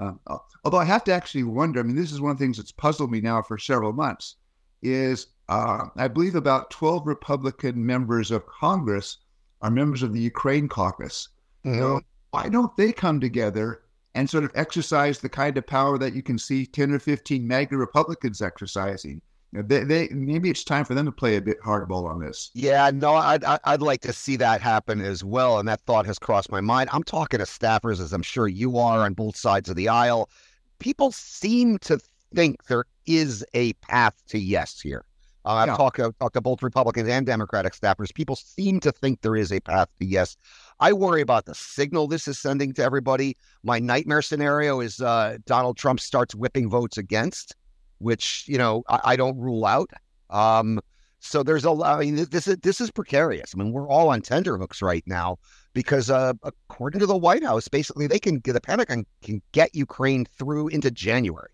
Um, 0.00 0.18
although 0.64 0.78
I 0.78 0.84
have 0.86 1.04
to 1.04 1.12
actually 1.12 1.44
wonder, 1.44 1.78
I 1.78 1.82
mean, 1.82 1.94
this 1.94 2.10
is 2.10 2.20
one 2.20 2.32
of 2.32 2.38
the 2.38 2.44
things 2.44 2.56
that's 2.56 2.72
puzzled 2.72 3.10
me 3.10 3.20
now 3.20 3.42
for 3.42 3.58
several 3.58 3.92
months, 3.92 4.36
is 4.82 5.26
uh, 5.50 5.86
I 5.96 6.08
believe 6.08 6.34
about 6.34 6.70
12 6.70 7.06
Republican 7.06 7.84
members 7.84 8.30
of 8.30 8.46
Congress 8.46 9.18
are 9.60 9.70
members 9.70 10.02
of 10.02 10.14
the 10.14 10.20
Ukraine 10.20 10.68
caucus. 10.68 11.28
Mm-hmm. 11.66 11.78
So 11.78 12.00
why 12.30 12.48
don't 12.48 12.74
they 12.78 12.92
come 12.92 13.20
together 13.20 13.82
and 14.14 14.28
sort 14.28 14.44
of 14.44 14.52
exercise 14.54 15.18
the 15.18 15.28
kind 15.28 15.58
of 15.58 15.66
power 15.66 15.98
that 15.98 16.14
you 16.14 16.22
can 16.22 16.38
see 16.38 16.64
10 16.64 16.92
or 16.92 16.98
15 16.98 17.46
MAGA 17.46 17.76
Republicans 17.76 18.40
exercising? 18.40 19.20
They, 19.52 19.84
they 19.84 20.08
maybe 20.10 20.48
it's 20.50 20.62
time 20.62 20.84
for 20.84 20.94
them 20.94 21.06
to 21.06 21.12
play 21.12 21.36
a 21.36 21.40
bit 21.40 21.60
hardball 21.60 22.08
on 22.08 22.20
this. 22.20 22.50
Yeah, 22.54 22.90
no, 22.92 23.14
I'd 23.14 23.44
I'd 23.44 23.82
like 23.82 24.00
to 24.02 24.12
see 24.12 24.36
that 24.36 24.60
happen 24.60 25.00
as 25.00 25.24
well, 25.24 25.58
and 25.58 25.68
that 25.68 25.80
thought 25.80 26.06
has 26.06 26.18
crossed 26.18 26.52
my 26.52 26.60
mind. 26.60 26.88
I'm 26.92 27.02
talking 27.02 27.38
to 27.38 27.44
staffers, 27.44 28.00
as 28.00 28.12
I'm 28.12 28.22
sure 28.22 28.46
you 28.46 28.78
are, 28.78 29.00
on 29.00 29.14
both 29.14 29.36
sides 29.36 29.68
of 29.68 29.76
the 29.76 29.88
aisle. 29.88 30.30
People 30.78 31.12
seem 31.12 31.78
to 31.78 31.98
think 32.34 32.64
there 32.66 32.84
is 33.06 33.44
a 33.54 33.72
path 33.74 34.14
to 34.28 34.38
yes 34.38 34.80
here. 34.80 35.04
Uh, 35.44 35.54
I've 35.54 35.68
yeah. 35.68 35.76
talked, 35.76 36.00
I've 36.00 36.18
talked 36.18 36.34
to 36.34 36.40
both 36.40 36.62
Republicans 36.62 37.08
and 37.08 37.24
Democratic 37.24 37.72
staffers. 37.72 38.14
People 38.14 38.36
seem 38.36 38.78
to 38.80 38.92
think 38.92 39.22
there 39.22 39.36
is 39.36 39.52
a 39.52 39.60
path 39.60 39.88
to 39.98 40.06
yes. 40.06 40.36
I 40.80 40.92
worry 40.92 41.22
about 41.22 41.46
the 41.46 41.54
signal 41.54 42.08
this 42.08 42.28
is 42.28 42.38
sending 42.38 42.72
to 42.74 42.82
everybody. 42.82 43.36
My 43.62 43.78
nightmare 43.78 44.22
scenario 44.22 44.80
is 44.80 45.00
uh, 45.00 45.38
Donald 45.46 45.76
Trump 45.78 46.00
starts 46.00 46.34
whipping 46.34 46.68
votes 46.68 46.98
against 46.98 47.56
which 48.00 48.44
you 48.46 48.58
know 48.58 48.82
I, 48.88 49.00
I 49.04 49.16
don't 49.16 49.38
rule 49.38 49.64
out. 49.64 49.90
Um, 50.28 50.80
so 51.20 51.42
there's 51.42 51.64
a 51.64 51.70
I 51.70 52.00
mean 52.00 52.26
this 52.30 52.48
is 52.48 52.56
this 52.58 52.80
is 52.80 52.90
precarious. 52.90 53.54
I 53.54 53.58
mean 53.58 53.72
we're 53.72 53.88
all 53.88 54.08
on 54.08 54.22
tenterhooks 54.22 54.82
right 54.82 55.04
now 55.06 55.38
because 55.72 56.10
uh, 56.10 56.32
according 56.42 57.00
to 57.00 57.06
the 57.06 57.16
White 57.16 57.44
House, 57.44 57.68
basically 57.68 58.06
they 58.06 58.18
can 58.18 58.40
the 58.44 58.60
Pentagon 58.60 59.06
can 59.22 59.42
get 59.52 59.74
Ukraine 59.74 60.26
through 60.38 60.68
into 60.68 60.90
January. 60.90 61.50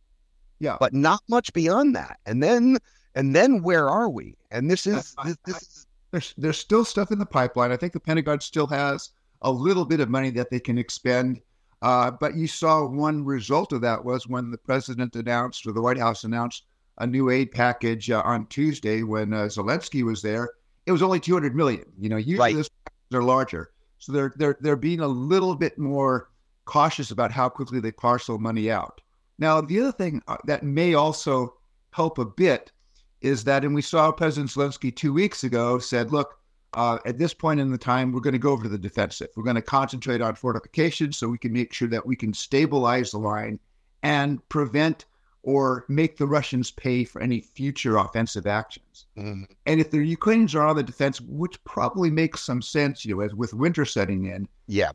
Yeah, 0.58 0.76
but 0.80 0.94
not 0.94 1.20
much 1.28 1.52
beyond 1.52 1.94
that. 1.96 2.18
And 2.24 2.42
then 2.42 2.78
and 3.14 3.34
then 3.34 3.62
where 3.62 3.88
are 3.88 4.08
we? 4.08 4.36
And 4.50 4.70
this 4.70 4.86
is 4.86 5.14
this, 5.24 5.36
this 5.44 5.62
is 5.62 5.86
there's 6.12 6.34
there's 6.38 6.58
still 6.58 6.84
stuff 6.84 7.10
in 7.10 7.18
the 7.18 7.26
pipeline. 7.26 7.72
I 7.72 7.76
think 7.76 7.92
the 7.92 8.00
Pentagon 8.00 8.40
still 8.40 8.66
has 8.68 9.10
a 9.42 9.50
little 9.50 9.84
bit 9.84 10.00
of 10.00 10.08
money 10.08 10.30
that 10.30 10.50
they 10.50 10.60
can 10.60 10.78
expend 10.78 11.40
uh, 11.82 12.10
but 12.10 12.34
you 12.34 12.46
saw 12.46 12.86
one 12.86 13.24
result 13.24 13.72
of 13.72 13.80
that 13.82 14.04
was 14.04 14.26
when 14.26 14.50
the 14.50 14.58
president 14.58 15.14
announced, 15.16 15.66
or 15.66 15.72
the 15.72 15.82
White 15.82 15.98
House 15.98 16.24
announced, 16.24 16.64
a 16.98 17.06
new 17.06 17.30
aid 17.30 17.50
package 17.52 18.10
uh, 18.10 18.22
on 18.24 18.46
Tuesday 18.46 19.02
when 19.02 19.32
uh, 19.32 19.44
Zelensky 19.44 20.02
was 20.02 20.22
there. 20.22 20.50
It 20.86 20.92
was 20.92 21.02
only 21.02 21.20
200 21.20 21.54
million. 21.54 21.84
You 21.98 22.08
know, 22.08 22.16
usually 22.16 22.54
right. 22.54 22.70
they're 23.10 23.22
larger, 23.22 23.72
so 23.98 24.12
they're 24.12 24.32
they're 24.36 24.56
they're 24.60 24.76
being 24.76 25.00
a 25.00 25.08
little 25.08 25.54
bit 25.54 25.78
more 25.78 26.30
cautious 26.64 27.10
about 27.10 27.32
how 27.32 27.48
quickly 27.48 27.80
they 27.80 27.92
parcel 27.92 28.38
money 28.38 28.70
out. 28.70 29.00
Now, 29.38 29.60
the 29.60 29.80
other 29.80 29.92
thing 29.92 30.22
uh, 30.28 30.36
that 30.44 30.62
may 30.62 30.94
also 30.94 31.54
help 31.90 32.18
a 32.18 32.24
bit 32.24 32.72
is 33.20 33.44
that, 33.44 33.64
and 33.64 33.74
we 33.74 33.82
saw 33.82 34.10
President 34.12 34.50
Zelensky 34.50 34.94
two 34.94 35.12
weeks 35.12 35.44
ago 35.44 35.78
said, 35.78 36.12
"Look, 36.12 36.38
uh, 36.74 36.98
at 37.06 37.18
this 37.18 37.32
point 37.32 37.60
in 37.60 37.70
the 37.70 37.78
time, 37.78 38.12
we're 38.12 38.20
going 38.20 38.32
to 38.32 38.38
go 38.38 38.52
over 38.52 38.64
to 38.64 38.68
the 38.68 38.78
defensive. 38.78 39.28
We're 39.36 39.44
going 39.44 39.56
to 39.56 39.62
concentrate 39.62 40.20
on 40.20 40.34
fortifications 40.34 41.16
so 41.16 41.28
we 41.28 41.38
can 41.38 41.52
make 41.52 41.72
sure 41.72 41.88
that 41.88 42.04
we 42.04 42.16
can 42.16 42.34
stabilize 42.34 43.10
the 43.10 43.18
line 43.18 43.58
and 44.02 44.46
prevent 44.48 45.06
or 45.42 45.84
make 45.88 46.16
the 46.16 46.26
Russians 46.26 46.72
pay 46.72 47.04
for 47.04 47.22
any 47.22 47.40
future 47.40 47.98
offensive 47.98 48.48
actions. 48.48 49.06
Mm-hmm. 49.16 49.44
And 49.66 49.80
if 49.80 49.92
the 49.92 50.04
Ukrainians 50.04 50.56
are 50.56 50.66
on 50.66 50.74
the 50.74 50.82
defense, 50.82 51.20
which 51.20 51.62
probably 51.62 52.10
makes 52.10 52.42
some 52.42 52.60
sense, 52.60 53.04
you 53.04 53.14
know, 53.14 53.22
as 53.22 53.32
with 53.32 53.54
winter 53.54 53.84
setting 53.84 54.26
in, 54.26 54.48
yeah, 54.66 54.90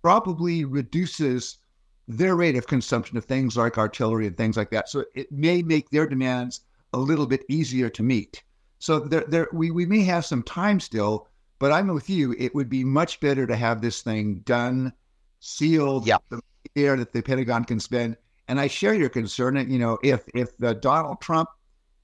probably 0.00 0.64
reduces 0.64 1.58
their 2.08 2.36
rate 2.36 2.56
of 2.56 2.66
consumption 2.66 3.16
of 3.18 3.26
things 3.26 3.56
like 3.56 3.78
artillery 3.78 4.26
and 4.26 4.36
things 4.36 4.56
like 4.56 4.70
that. 4.70 4.88
So 4.88 5.04
it 5.14 5.30
may 5.30 5.62
make 5.62 5.90
their 5.90 6.06
demands 6.06 6.62
a 6.94 6.98
little 6.98 7.26
bit 7.26 7.44
easier 7.48 7.90
to 7.90 8.02
meet. 8.02 8.42
So 8.82 8.98
there, 8.98 9.24
there, 9.28 9.48
we, 9.52 9.70
we 9.70 9.86
may 9.86 10.00
have 10.00 10.24
some 10.24 10.42
time 10.42 10.80
still, 10.80 11.28
but 11.60 11.70
I'm 11.70 11.86
with 11.86 12.10
you. 12.10 12.34
It 12.36 12.52
would 12.52 12.68
be 12.68 12.82
much 12.82 13.20
better 13.20 13.46
to 13.46 13.54
have 13.54 13.80
this 13.80 14.02
thing 14.02 14.40
done, 14.40 14.92
sealed, 15.38 16.04
yeah. 16.04 16.16
the 16.30 16.40
air 16.74 16.96
that 16.96 17.12
the 17.12 17.22
Pentagon 17.22 17.64
can 17.64 17.78
spend. 17.78 18.16
And 18.48 18.58
I 18.58 18.66
share 18.66 18.94
your 18.94 19.08
concern. 19.08 19.56
And 19.56 19.70
you 19.70 19.78
know, 19.78 20.00
if 20.02 20.24
if 20.34 20.56
the 20.58 20.74
Donald 20.74 21.20
Trump 21.20 21.48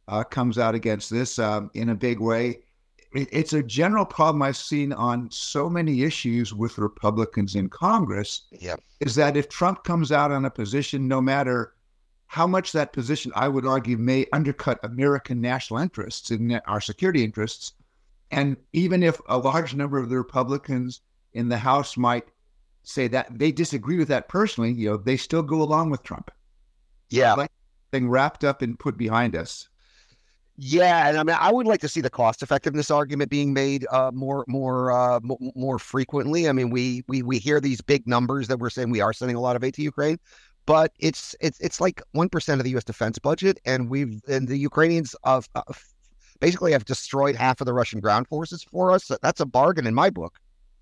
uh, 0.07 0.23
comes 0.23 0.57
out 0.57 0.77
against 0.77 1.11
this 1.11 1.41
um, 1.41 1.69
in 1.75 1.89
a 1.89 1.97
big 1.97 2.21
way. 2.21 2.61
It, 3.13 3.29
it's 3.33 3.55
a 3.55 3.63
general 3.65 4.07
problem 4.07 4.43
I've 4.43 4.57
seen 4.57 4.93
on 4.93 5.29
so 5.33 5.69
many 5.69 6.05
issues 6.05 6.55
with 6.55 6.79
Republicans 6.79 7.57
in 7.57 7.71
Congress. 7.71 8.43
Yeah. 8.53 8.77
Is 9.01 9.17
that 9.17 9.37
if 9.37 9.49
Trump 9.49 9.83
comes 9.83 10.13
out 10.13 10.31
on 10.31 10.45
a 10.45 10.51
position, 10.51 11.09
no 11.09 11.21
matter 11.21 11.73
how 12.29 12.47
much 12.47 12.73
that 12.73 12.93
position, 12.93 13.33
I 13.35 13.49
would 13.49 13.67
argue, 13.67 13.97
may 13.97 14.27
undercut 14.33 14.79
American 14.83 15.41
national 15.41 15.81
interests 15.81 16.31
and 16.31 16.61
our 16.67 16.81
security 16.81 17.25
interests, 17.25 17.73
and 18.31 18.57
even 18.75 19.03
if 19.03 19.19
a 19.29 19.39
large 19.39 19.75
number 19.75 19.99
of 19.99 20.11
the 20.11 20.17
Republicans 20.17 21.01
in 21.33 21.49
the 21.49 21.57
House 21.57 21.97
might 21.97 22.27
say 22.83 23.09
that 23.09 23.39
they 23.39 23.51
disagree 23.51 23.97
with 23.97 24.09
that 24.09 24.29
personally, 24.29 24.73
you 24.73 24.91
know, 24.91 24.97
they 24.99 25.17
still 25.17 25.43
go 25.43 25.63
along 25.63 25.91
with 25.91 26.03
Trump. 26.03 26.31
Yeah. 27.09 27.33
Like 27.33 27.51
thing 27.93 28.11
wrapped 28.11 28.45
up 28.45 28.61
and 28.61 28.79
put 28.79 28.99
behind 28.99 29.35
us. 29.35 29.69
Yeah, 30.61 31.09
and 31.09 31.17
I 31.17 31.23
mean, 31.23 31.37
I 31.39 31.53
would 31.53 31.69
like 31.69 31.81
to 31.83 31.89
see 31.89 32.01
the 32.01 32.11
cost 32.11 32.43
effectiveness 32.43 32.91
argument 32.91 33.31
being 33.31 33.55
made 33.55 33.87
uh, 33.93 34.11
more, 34.13 34.45
more, 34.49 34.91
uh, 34.91 35.17
m- 35.17 35.53
more 35.55 35.79
frequently. 35.79 36.49
I 36.49 36.53
mean, 36.53 36.71
we 36.71 37.05
we 37.07 37.23
we 37.23 37.39
hear 37.39 37.61
these 37.61 37.81
big 37.81 38.09
numbers 38.09 38.49
that 38.49 38.59
we're 38.59 38.69
saying 38.69 38.91
we 38.91 39.01
are 39.01 39.13
sending 39.13 39.37
a 39.37 39.41
lot 39.41 39.55
of 39.55 39.63
aid 39.63 39.75
to 39.75 39.83
Ukraine, 39.83 40.19
but 40.69 40.93
it's 40.99 41.35
it's 41.41 41.59
it's 41.61 41.81
like 41.81 42.03
one 42.13 42.29
percent 42.29 42.61
of 42.61 42.65
the 42.65 42.71
U.S. 42.73 42.85
defense 42.85 43.19
budget, 43.19 43.59
and 43.65 43.89
we've 43.89 44.21
and 44.29 44.47
the 44.47 44.59
Ukrainians 44.59 45.17
of 45.25 45.49
uh, 45.55 45.63
basically 46.41 46.73
have 46.73 46.85
destroyed 46.85 47.35
half 47.35 47.63
of 47.63 47.67
the 47.67 47.73
Russian 47.73 48.01
ground 48.01 48.29
forces 48.29 48.63
for 48.63 48.93
us. 48.93 49.11
That's 49.23 49.41
a 49.41 49.47
bargain 49.47 49.87
in 49.87 49.95
my 49.95 50.11
book. 50.11 50.39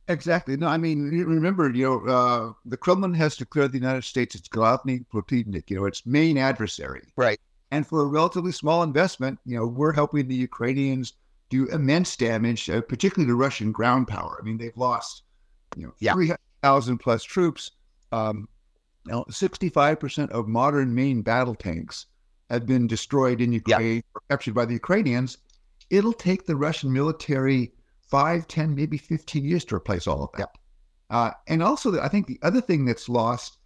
Exactly. 0.09 0.57
No, 0.57 0.67
I 0.67 0.77
mean, 0.77 1.11
remember, 1.25 1.71
you 1.71 1.85
know, 1.85 2.13
uh, 2.13 2.53
the 2.65 2.77
Kremlin 2.77 3.15
has 3.15 3.37
declared 3.37 3.73
the 3.73 3.79
United 3.79 4.05
States 4.05 4.35
its 4.35 4.49
Glavny 4.49 5.05
Protivnik, 5.13 5.71
you 5.71 5.77
know, 5.77 5.85
its 5.87 6.05
main 6.05 6.37
adversary. 6.37 7.03
Right. 7.17 7.41
And 7.73 7.87
for 7.87 8.03
a 8.03 8.07
relatively 8.07 8.53
small 8.53 8.83
investment, 8.85 9.39
you 9.45 9.57
know, 9.57 9.67
we're 9.67 9.93
helping 9.93 10.29
the 10.29 10.35
Ukrainians 10.35 11.15
do 11.51 11.67
immense 11.69 12.17
damage, 12.17 12.71
uh, 12.71 12.83
particularly 12.83 13.29
to 13.29 13.37
Russian 13.37 13.73
ground 13.73 14.07
power. 14.07 14.39
I 14.41 14.45
mean, 14.45 14.59
they've 14.59 14.77
lost, 14.77 15.23
you 15.77 15.87
know, 15.87 15.93
yeah. 15.99 16.13
300,000 16.13 16.99
plus 16.99 17.25
troops. 17.25 17.73
Um, 18.13 18.49
know, 19.13 19.25
65% 19.25 20.31
of 20.31 20.49
modern 20.49 20.95
main 20.95 21.23
battle 21.23 21.55
tanks 21.55 22.07
have 22.51 22.67
been 22.67 22.87
destroyed 22.87 23.41
in 23.41 23.53
Ukraine 23.53 23.97
yeah. 23.97 24.03
or 24.15 24.23
captured 24.31 24.55
by 24.55 24.65
the 24.65 24.75
Ukrainians. 24.75 25.39
It'll 25.91 26.13
take 26.13 26.47
the 26.47 26.57
Russian 26.57 26.93
military 26.93 27.73
five, 28.09 28.47
10, 28.49 28.75
maybe 28.75 28.99
15 28.99 29.45
years 29.45 29.65
to 29.67 29.77
replace 29.77 30.07
all 30.07 30.23
of 30.23 30.31
that. 30.33 30.51
Yeah. 31.11 31.17
Uh, 31.17 31.31
and 31.49 31.63
also, 31.63 32.01
I 32.01 32.09
think 32.09 32.27
the 32.27 32.39
other 32.43 32.61
thing 32.61 32.85
that's 32.85 33.09
lost, 33.09 33.59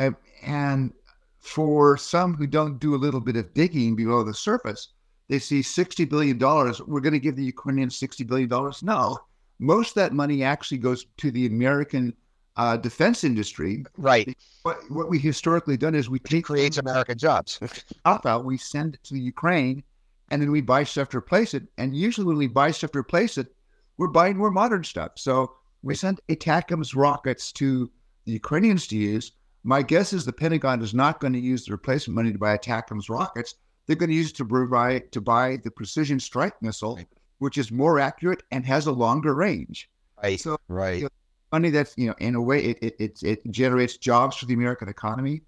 uh, 0.00 0.10
and 0.42 0.92
for 1.38 1.96
some 1.96 2.34
who 2.34 2.46
don't 2.46 2.78
do 2.78 2.94
a 2.94 2.96
little 2.96 3.20
bit 3.20 3.36
of 3.36 3.52
digging 3.54 3.94
below 3.96 4.22
the 4.22 4.34
surface, 4.34 4.88
they 5.28 5.38
see 5.38 5.60
$60 5.60 6.08
billion. 6.08 6.38
We're 6.38 7.00
going 7.00 7.12
to 7.12 7.18
give 7.18 7.36
the 7.36 7.44
Ukrainians 7.44 7.98
$60 8.00 8.26
billion. 8.26 8.48
No, 8.82 9.18
most 9.58 9.90
of 9.90 9.94
that 9.96 10.12
money 10.12 10.42
actually 10.42 10.78
goes 10.78 11.06
to 11.18 11.30
the 11.30 11.46
American 11.46 12.14
uh, 12.58 12.76
defense 12.76 13.24
industry. 13.24 13.84
Right. 13.96 14.36
What, 14.62 14.78
what 14.90 15.08
we 15.08 15.18
historically 15.18 15.76
done 15.76 15.94
is 15.94 16.10
we 16.10 16.18
take 16.18 16.44
creates 16.44 16.76
American 16.76 17.16
jobs. 17.16 17.60
up 18.04 18.26
out, 18.26 18.44
we 18.44 18.58
send 18.58 18.94
it 18.94 19.04
to 19.04 19.16
Ukraine, 19.16 19.82
and 20.30 20.42
then 20.42 20.50
we 20.50 20.60
buy 20.60 20.84
stuff 20.84 21.08
to 21.10 21.18
replace 21.18 21.54
it. 21.54 21.62
And 21.78 21.96
usually, 21.96 22.26
when 22.26 22.36
we 22.36 22.48
buy 22.48 22.72
stuff 22.72 22.92
to 22.92 22.98
replace 22.98 23.38
it, 23.38 23.54
we're 23.96 24.08
buying 24.08 24.36
more 24.36 24.50
modern 24.50 24.84
stuff. 24.84 25.12
So 25.14 25.54
we 25.82 25.94
send 25.94 26.20
ATACMS 26.28 26.94
rockets 26.94 27.52
to 27.52 27.90
the 28.24 28.32
Ukrainians 28.32 28.86
to 28.88 28.96
use. 28.96 29.32
My 29.62 29.82
guess 29.82 30.12
is 30.12 30.24
the 30.24 30.32
Pentagon 30.32 30.82
is 30.82 30.94
not 30.94 31.20
going 31.20 31.32
to 31.32 31.38
use 31.38 31.64
the 31.64 31.72
replacement 31.72 32.16
money 32.16 32.32
to 32.32 32.38
buy 32.38 32.56
ATACMS 32.58 33.08
rockets. 33.08 33.54
They're 33.86 33.96
going 33.96 34.10
to 34.10 34.16
use 34.16 34.30
it 34.30 34.36
to 34.36 34.44
buy 34.44 34.98
to 34.98 35.20
buy 35.20 35.58
the 35.62 35.70
precision 35.70 36.20
strike 36.20 36.60
missile, 36.60 36.96
right. 36.96 37.08
which 37.38 37.56
is 37.56 37.70
more 37.70 38.00
accurate 38.00 38.42
and 38.50 38.66
has 38.66 38.86
a 38.86 38.92
longer 38.92 39.34
range. 39.34 39.88
Right. 40.22 40.40
So 40.40 40.58
right. 40.68 40.98
You 40.98 41.02
know, 41.04 41.08
money 41.52 41.70
that's 41.70 41.94
you 41.96 42.08
know 42.08 42.14
in 42.18 42.34
a 42.34 42.42
way 42.42 42.64
it, 42.64 42.94
it 42.98 43.22
it 43.22 43.50
generates 43.50 43.96
jobs 43.96 44.36
for 44.36 44.46
the 44.46 44.54
American 44.54 44.88
economy. 44.88 45.42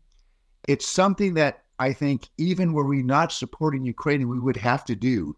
It's 0.68 0.86
something 0.86 1.34
that 1.34 1.64
I 1.78 1.92
think 1.92 2.28
even 2.36 2.72
were 2.72 2.84
we 2.84 3.02
not 3.02 3.32
supporting 3.32 3.84
Ukraine, 3.84 4.28
we 4.28 4.38
would 4.38 4.56
have 4.56 4.84
to 4.86 4.94
do 4.94 5.36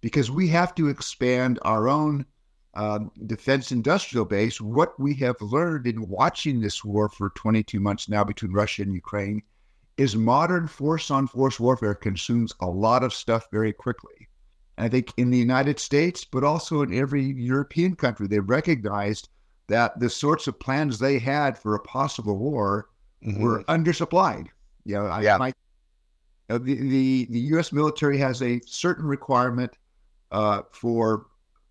because 0.00 0.30
we 0.30 0.48
have 0.48 0.74
to 0.74 0.88
expand 0.88 1.58
our 1.62 1.88
own 1.88 2.26
um, 2.74 3.12
defense 3.26 3.70
industrial 3.70 4.24
base, 4.24 4.60
what 4.60 4.98
we 4.98 5.14
have 5.14 5.40
learned 5.40 5.86
in 5.86 6.08
watching 6.08 6.60
this 6.60 6.84
war 6.84 7.08
for 7.08 7.30
22 7.30 7.78
months 7.78 8.08
now 8.08 8.24
between 8.24 8.52
Russia 8.52 8.82
and 8.82 8.92
Ukraine 8.92 9.42
is 9.96 10.16
modern 10.16 10.66
force 10.66 11.10
on 11.10 11.28
force 11.28 11.60
warfare 11.60 11.94
consumes 11.94 12.52
a 12.60 12.66
lot 12.66 13.04
of 13.04 13.14
stuff 13.14 13.46
very 13.52 13.72
quickly. 13.72 14.28
And 14.76 14.86
I 14.86 14.88
think 14.88 15.12
in 15.16 15.30
the 15.30 15.38
United 15.38 15.78
States, 15.78 16.24
but 16.24 16.42
also 16.42 16.82
in 16.82 16.92
every 16.92 17.24
European 17.24 17.94
country, 17.94 18.26
they 18.26 18.40
recognized 18.40 19.28
that 19.68 19.98
the 19.98 20.10
sorts 20.10 20.46
of 20.46 20.58
plans 20.58 20.98
they 20.98 21.18
had 21.18 21.58
for 21.58 21.74
a 21.74 21.80
possible 21.80 22.36
war 22.36 22.88
mm-hmm. 23.24 23.42
were 23.42 23.64
undersupplied. 23.64 24.48
You 24.84 24.96
know, 24.96 25.18
yeah. 25.18 25.36
I 25.36 25.38
might, 25.38 25.54
you 26.48 26.54
know, 26.54 26.58
the, 26.58 26.74
the, 26.74 27.26
the 27.30 27.40
U.S. 27.40 27.72
military 27.72 28.18
has 28.18 28.42
a 28.42 28.60
certain 28.66 29.06
requirement 29.06 29.76
uh, 30.30 30.62
for 30.72 31.26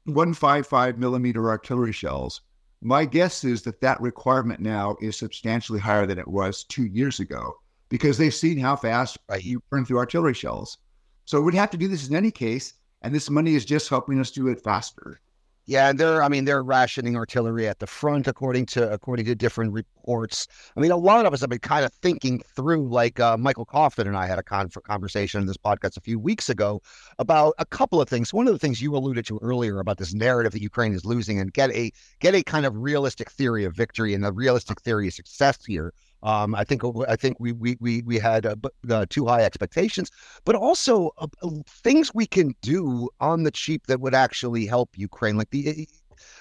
155 0.05 0.97
millimeter 0.97 1.49
artillery 1.49 1.91
shells. 1.91 2.41
My 2.81 3.05
guess 3.05 3.43
is 3.43 3.61
that 3.61 3.79
that 3.81 4.01
requirement 4.01 4.59
now 4.59 4.97
is 5.01 5.15
substantially 5.15 5.79
higher 5.79 6.05
than 6.05 6.19
it 6.19 6.27
was 6.27 6.65
two 6.65 6.85
years 6.85 7.19
ago 7.19 7.55
because 7.87 8.17
they've 8.17 8.33
seen 8.33 8.57
how 8.57 8.75
fast 8.75 9.17
you 9.39 9.61
burn 9.69 9.85
through 9.85 9.99
artillery 9.99 10.33
shells. 10.33 10.79
So 11.25 11.39
we'd 11.39 11.55
have 11.55 11.69
to 11.71 11.77
do 11.77 11.87
this 11.87 12.09
in 12.09 12.15
any 12.15 12.31
case, 12.31 12.73
and 13.01 13.15
this 13.15 13.29
money 13.29 13.55
is 13.55 13.63
just 13.63 13.87
helping 13.87 14.19
us 14.19 14.31
do 14.31 14.47
it 14.47 14.61
faster. 14.61 15.21
Yeah, 15.65 15.89
and 15.89 15.97
they're 15.97 16.21
I 16.21 16.27
mean 16.27 16.43
they're 16.43 16.61
rationing 16.61 17.15
artillery 17.15 17.69
at 17.69 17.79
the 17.79 17.87
front 17.87 18.27
according 18.27 18.65
to 18.67 18.91
according 18.91 19.25
to 19.27 19.35
different 19.35 19.71
reports. 19.71 20.45
I 20.75 20.81
mean 20.81 20.91
a 20.91 20.97
lot 20.97 21.25
of 21.25 21.33
us 21.33 21.39
have 21.39 21.49
been 21.49 21.59
kind 21.59 21.85
of 21.85 21.93
thinking 21.93 22.41
through 22.53 22.89
like 22.89 23.21
uh, 23.21 23.37
Michael 23.37 23.65
Kofman 23.65 24.07
and 24.07 24.17
I 24.17 24.25
had 24.25 24.37
a 24.39 24.43
con- 24.43 24.69
conversation 24.83 25.39
in 25.39 25.47
this 25.47 25.55
podcast 25.55 25.95
a 25.95 26.01
few 26.01 26.19
weeks 26.19 26.49
ago 26.49 26.81
about 27.17 27.53
a 27.59 27.65
couple 27.65 28.01
of 28.01 28.09
things. 28.09 28.33
One 28.33 28.45
of 28.47 28.53
the 28.53 28.59
things 28.59 28.81
you 28.81 28.93
alluded 28.93 29.25
to 29.27 29.39
earlier 29.41 29.79
about 29.79 29.99
this 29.99 30.13
narrative 30.13 30.51
that 30.51 30.61
Ukraine 30.61 30.93
is 30.93 31.05
losing 31.05 31.39
and 31.39 31.53
get 31.53 31.71
a 31.71 31.91
get 32.19 32.35
a 32.35 32.43
kind 32.43 32.65
of 32.65 32.75
realistic 32.75 33.31
theory 33.31 33.63
of 33.63 33.73
victory 33.73 34.13
and 34.13 34.25
a 34.25 34.33
realistic 34.33 34.81
theory 34.81 35.07
of 35.07 35.13
success 35.13 35.63
here. 35.65 35.93
Um, 36.23 36.55
I 36.55 36.63
think 36.63 36.81
I 37.07 37.17
think 37.17 37.37
we 37.39 37.51
we 37.51 37.77
we 37.81 38.01
we 38.03 38.17
had 38.17 38.45
uh, 38.45 38.55
uh, 38.89 39.05
too 39.09 39.25
high 39.25 39.43
expectations, 39.43 40.09
but 40.45 40.55
also 40.55 41.11
uh, 41.17 41.27
things 41.67 42.13
we 42.13 42.25
can 42.25 42.55
do 42.61 43.09
on 43.19 43.43
the 43.43 43.51
cheap 43.51 43.87
that 43.87 43.99
would 43.99 44.15
actually 44.15 44.65
help 44.65 44.89
Ukraine. 44.95 45.37
Like 45.37 45.49
the 45.49 45.87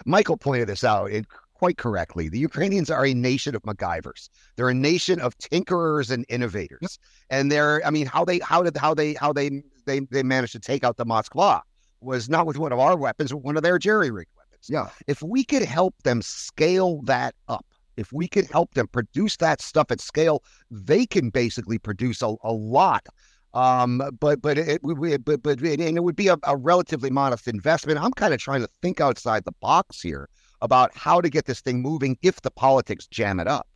Michael 0.07 0.37
pointed 0.37 0.69
this 0.69 0.85
out 0.85 1.11
it, 1.11 1.27
quite 1.55 1.79
correctly. 1.79 2.29
The 2.29 2.39
Ukrainians 2.39 2.91
are 2.91 3.05
a 3.05 3.13
nation 3.13 3.57
of 3.57 3.63
MacGyvers. 3.63 4.29
They're 4.55 4.69
a 4.69 4.75
nation 4.75 5.21
of 5.21 5.37
tinkerers 5.39 6.13
and 6.13 6.25
innovators, 6.29 7.01
and 7.29 7.51
they're 7.51 7.85
I 7.85 7.91
mean 7.91 8.07
how 8.07 8.25
they 8.25 8.39
how 8.39 8.63
did 8.63 8.77
how 8.77 8.95
they 8.95 9.15
how 9.15 9.33
they 9.33 9.63
they 9.85 10.01
they 10.13 10.23
managed 10.23 10.53
to 10.53 10.61
take 10.61 10.85
out 10.85 10.97
the 10.97 11.07
Moskva 11.07 11.61
was 12.01 12.29
not 12.29 12.47
with 12.47 12.57
one 12.57 12.73
of 12.73 12.79
our 12.79 12.97
weapons, 12.97 13.33
but 13.33 13.39
one 13.39 13.57
of 13.57 13.65
their 13.65 13.81
jerry 13.81 14.13
rigged 14.13 14.31
weapons. 14.37 14.69
Yeah, 14.69 14.91
if 15.09 15.23
we 15.23 15.43
could 15.43 15.63
help 15.63 15.95
them 16.05 16.23
scale 16.23 17.03
that 17.03 17.35
up 17.49 17.67
if 17.97 18.13
we 18.13 18.29
can 18.29 18.45
help 18.47 18.75
them 18.75 18.89
produce 18.89 19.37
that 19.39 19.61
stuff 19.61 19.91
at 19.91 20.01
scale, 20.01 20.43
they 20.71 21.07
can 21.07 21.31
basically 21.31 21.79
produce 21.79 22.23
a, 22.23 22.35
a 22.45 22.53
lot. 22.53 23.07
Um, 23.55 24.03
but 24.19 24.41
but 24.41 24.57
it, 24.57 24.81
but 24.83 25.43
but 25.43 25.63
it, 25.63 25.81
and 25.81 25.97
it 25.97 26.03
would 26.03 26.17
be 26.17 26.29
a, 26.29 26.39
a 26.45 26.57
relatively 26.57 27.11
modest 27.11 27.49
investment. 27.49 27.99
I'm 27.99 28.13
kind 28.13 28.33
of 28.33 28.41
trying 28.41 28.63
to 28.63 28.69
think 28.81 29.01
outside 29.01 29.45
the 29.45 29.53
box 29.61 30.01
here 30.01 30.29
about 30.63 30.97
how 30.97 31.21
to 31.21 31.29
get 31.29 31.45
this 31.45 31.61
thing 31.61 31.83
moving 31.83 32.17
if 32.23 32.41
the 32.41 32.51
politics 32.51 33.07
jam 33.07 33.41
it 33.41 33.49
up. 33.49 33.69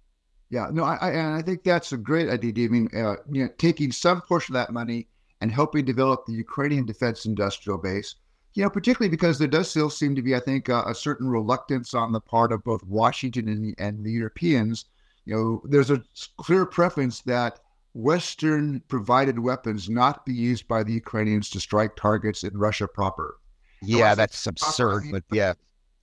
Yeah, 0.49 0.69
no, 0.73 0.85
I, 0.85 0.95
I 0.97 1.11
and 1.11 1.35
I 1.35 1.43
think 1.43 1.65
that's 1.65 1.93
a 1.93 1.97
great 1.97 2.31
idea. 2.31 2.67
I 2.67 2.69
mean, 2.69 2.89
uh, 2.95 3.17
you 3.31 3.45
know, 3.45 3.51
taking 3.59 3.93
some 3.93 4.23
portion 4.23 4.57
of 4.57 4.67
that 4.67 4.73
money 4.73 5.09
and 5.41 5.51
helping 5.51 5.85
develop 5.85 6.25
the 6.25 6.33
Ukrainian 6.33 6.87
defense 6.87 7.27
industrial 7.27 7.79
base 7.79 8.15
you 8.57 8.63
know, 8.63 8.71
particularly 8.71 9.11
because 9.11 9.39
there 9.39 9.47
does 9.47 9.69
still 9.69 9.91
seem 9.91 10.15
to 10.15 10.23
be, 10.23 10.35
I 10.35 10.41
think, 10.41 10.71
uh, 10.71 10.83
a 10.87 10.95
certain 10.95 11.29
reluctance 11.29 11.93
on 11.93 12.11
the 12.11 12.21
part 12.21 12.53
of 12.53 12.65
both 12.65 12.83
Washington 12.85 13.49
and 13.49 13.63
the, 13.63 13.75
and 13.79 14.03
the 14.03 14.11
Europeans. 14.11 14.87
You 15.27 15.35
know, 15.35 15.63
there's 15.65 15.91
a 15.91 16.03
clear 16.39 16.65
preference 16.65 17.21
that 17.23 17.61
Western 17.93 18.81
provided 18.89 19.39
weapons 19.39 19.91
not 19.91 20.25
be 20.25 20.33
used 20.33 20.67
by 20.67 20.83
the 20.83 20.95
Ukrainians 20.95 21.51
to 21.51 21.61
strike 21.61 21.97
targets 21.97 22.45
in 22.45 22.57
Russia 22.57 22.89
proper. 22.89 23.37
Yeah, 23.83 24.15
that's 24.15 24.47
absurd, 24.47 25.05
but 25.13 25.25
yeah. 25.31 25.53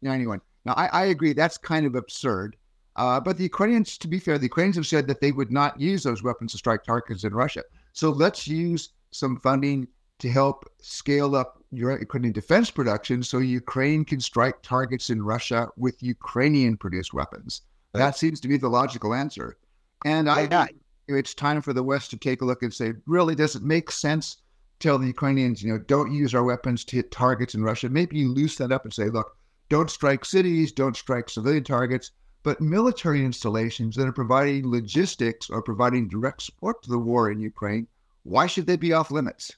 Yeah, 0.01 0.12
anyone. 0.12 0.39
Now, 0.63 0.74
I, 0.74 0.86
I 0.88 1.05
agree 1.05 1.33
that's 1.33 1.57
kind 1.57 1.88
of 1.88 1.95
absurd. 1.95 2.55
Uh, 2.95 3.19
but 3.19 3.38
the 3.38 3.43
Ukrainians, 3.43 3.98
to 3.98 4.07
be 4.07 4.19
fair, 4.19 4.38
the 4.38 4.45
Ukrainians 4.45 4.75
have 4.75 4.86
said 4.86 5.07
that 5.07 5.22
they 5.22 5.31
would 5.31 5.51
not 5.51 5.81
use 5.81 6.03
those 6.03 6.22
weapons 6.22 6.51
to 6.51 6.60
strike 6.60 6.83
targets 6.83 7.24
in 7.24 7.33
Russia. 7.33 7.63
So 7.93 8.12
let's 8.12 8.48
use 8.48 8.89
some 9.10 9.39
funding 9.39 9.88
to 10.24 10.32
help 10.32 10.72
scale 10.80 11.36
up 11.36 11.62
Ukrainian 11.70 12.32
defense 12.32 12.72
production 12.72 13.24
so 13.24 13.39
Ukraine 13.39 14.06
can 14.06 14.22
strike 14.22 14.62
targets 14.62 15.10
in 15.10 15.22
Russia 15.22 15.68
with 15.75 16.01
Ukrainian 16.01 16.77
produced 16.77 17.13
weapons. 17.13 17.63
That 17.92 18.15
seems 18.15 18.39
to 18.39 18.48
be 18.48 18.56
the 18.56 18.70
logical 18.70 19.13
answer. 19.13 19.58
And 20.06 20.30
I, 20.30 20.48
yeah. 20.50 20.68
it's 21.10 21.34
time 21.34 21.62
for 21.62 21.74
the 21.74 21.84
West 21.84 22.10
to 22.12 22.18
take 22.18 22.42
a 22.42 22.46
look 22.46 22.63
and 22.63 22.74
say, 22.74 22.94
really, 23.06 23.36
does 23.36 23.58
it 23.58 23.63
make 23.63 23.92
sense 23.92 24.36
to 24.36 24.42
tell 24.80 24.98
the 24.98 25.08
Ukrainians, 25.08 25.62
you 25.62 25.74
know, 25.74 25.80
don't 25.80 26.13
use 26.13 26.34
our 26.34 26.46
weapons 26.46 26.86
to 26.86 26.96
hit 26.96 27.12
targets 27.12 27.53
in 27.53 27.62
Russia. 27.62 27.89
Maybe 27.89 28.18
you 28.18 28.32
loose 28.32 28.56
that 28.56 28.72
up 28.72 28.86
and 28.86 28.94
say, 28.94 29.10
look, 29.10 29.36
don't 29.68 29.92
strike 29.92 30.24
cities, 30.24 30.72
don't 30.72 30.96
strike 30.96 31.30
civilian 31.30 31.65
targets, 31.65 32.12
but 32.44 32.62
military 32.62 33.25
installations 33.25 33.98
that 33.98 34.08
are 34.08 34.13
providing 34.13 34.72
logistics 34.72 35.50
or 35.50 35.62
providing 35.62 36.08
direct 36.08 36.44
support 36.44 36.82
to 36.84 36.89
the 36.89 36.98
war 36.98 37.30
in 37.30 37.42
Ukraine, 37.42 37.88
why 38.24 38.48
should 38.48 38.68
they 38.68 38.77
be 38.77 38.94
off 38.94 39.12
limits? 39.12 39.51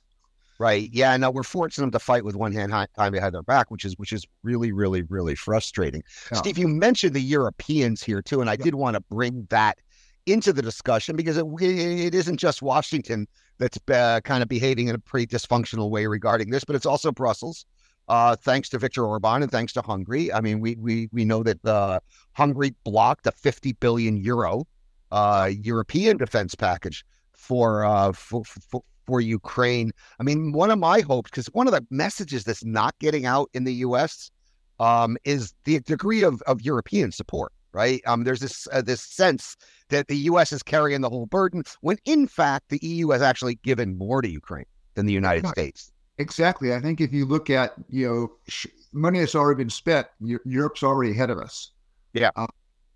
Right. 0.57 0.89
Yeah. 0.91 1.15
No, 1.17 1.31
we're 1.31 1.43
forcing 1.43 1.83
them 1.83 1.91
to 1.91 2.00
fight 2.00 2.24
with 2.24 2.35
one 2.35 2.53
hand 2.53 2.71
tied 2.71 3.12
behind 3.12 3.33
their 3.33 3.43
back, 3.43 3.71
which 3.71 3.83
is 3.83 3.97
which 3.97 4.13
is 4.13 4.25
really, 4.43 4.71
really, 4.71 5.01
really 5.03 5.35
frustrating. 5.35 6.03
Yeah. 6.31 6.38
Steve, 6.38 6.57
you 6.57 6.67
mentioned 6.67 7.13
the 7.13 7.21
Europeans 7.21 8.01
here 8.01 8.21
too, 8.21 8.41
and 8.41 8.50
I 8.50 8.53
yeah. 8.53 8.63
did 8.63 8.75
want 8.75 8.95
to 8.95 9.01
bring 9.01 9.47
that 9.50 9.77
into 10.25 10.53
the 10.53 10.62
discussion 10.62 11.15
because 11.15 11.38
it, 11.38 11.45
it 11.62 12.15
isn't 12.15 12.38
just 12.38 12.62
Washington 12.62 13.27
that's 13.57 13.77
uh, 13.89 14.21
kind 14.21 14.41
of 14.41 14.50
behaving 14.50 14.88
in 14.88 14.95
a 14.95 15.00
pretty 15.00 15.27
dysfunctional 15.27 15.89
way 15.89 16.07
regarding 16.07 16.50
this, 16.50 16.63
but 16.63 16.75
it's 16.75 16.85
also 16.85 17.12
Brussels. 17.12 17.65
Uh, 18.07 18.35
thanks 18.35 18.69
to 18.69 18.77
Viktor 18.77 19.03
Orban 19.03 19.41
and 19.41 19.51
thanks 19.51 19.74
to 19.74 19.81
Hungary. 19.81 20.31
I 20.31 20.39
mean, 20.39 20.59
we 20.59 20.75
we 20.75 21.09
we 21.12 21.25
know 21.25 21.43
that 21.43 21.63
uh, 21.65 22.00
Hungary 22.33 22.75
blocked 22.83 23.27
a 23.27 23.31
50 23.31 23.74
billion 23.74 24.15
euro 24.15 24.65
uh, 25.12 25.50
European 25.62 26.17
defense 26.17 26.55
package 26.55 27.05
for, 27.33 27.85
uh, 27.85 28.12
for, 28.12 28.43
for 28.43 28.83
for 29.05 29.21
Ukraine. 29.21 29.91
I 30.19 30.24
mean, 30.24 30.51
one 30.51 30.71
of 30.71 30.79
my 30.79 31.01
hopes, 31.01 31.29
because 31.29 31.47
one 31.47 31.67
of 31.67 31.74
the 31.74 31.85
messages 31.89 32.43
that's 32.43 32.63
not 32.63 32.97
getting 33.00 33.25
out 33.25 33.50
in 33.53 33.63
the 33.63 33.74
U.S. 33.75 34.31
Um, 34.79 35.17
is 35.24 35.53
the 35.63 35.79
degree 35.79 36.24
of, 36.24 36.41
of 36.43 36.62
European 36.62 37.12
support. 37.12 37.51
Right? 37.71 38.01
Um, 38.05 38.24
there's 38.24 38.39
this 38.39 38.69
uh, 38.71 38.81
this 38.81 39.01
sense 39.01 39.57
that 39.89 40.07
the 40.07 40.15
U.S. 40.29 40.53
is 40.53 40.63
carrying 40.63 41.01
the 41.01 41.09
whole 41.09 41.25
burden, 41.25 41.63
when 41.81 41.97
in 42.05 42.25
fact 42.25 42.69
the 42.69 42.79
EU 42.81 43.09
has 43.09 43.21
actually 43.21 43.55
given 43.55 43.97
more 43.97 44.21
to 44.21 44.29
Ukraine 44.29 44.65
than 44.93 45.05
the 45.05 45.13
United 45.13 45.45
States. 45.47 45.91
Exactly. 46.17 46.74
I 46.74 46.79
think 46.79 47.01
if 47.01 47.12
you 47.12 47.25
look 47.25 47.50
at 47.50 47.74
you 47.89 48.07
know 48.07 48.31
sh- 48.47 48.67
money 48.93 49.19
that's 49.19 49.35
already 49.35 49.57
been 49.57 49.69
spent, 49.69 50.07
Europe's 50.21 50.83
already 50.83 51.12
ahead 51.12 51.29
of 51.29 51.38
us. 51.38 51.71
Yeah. 52.13 52.29
Uh, 52.38 52.47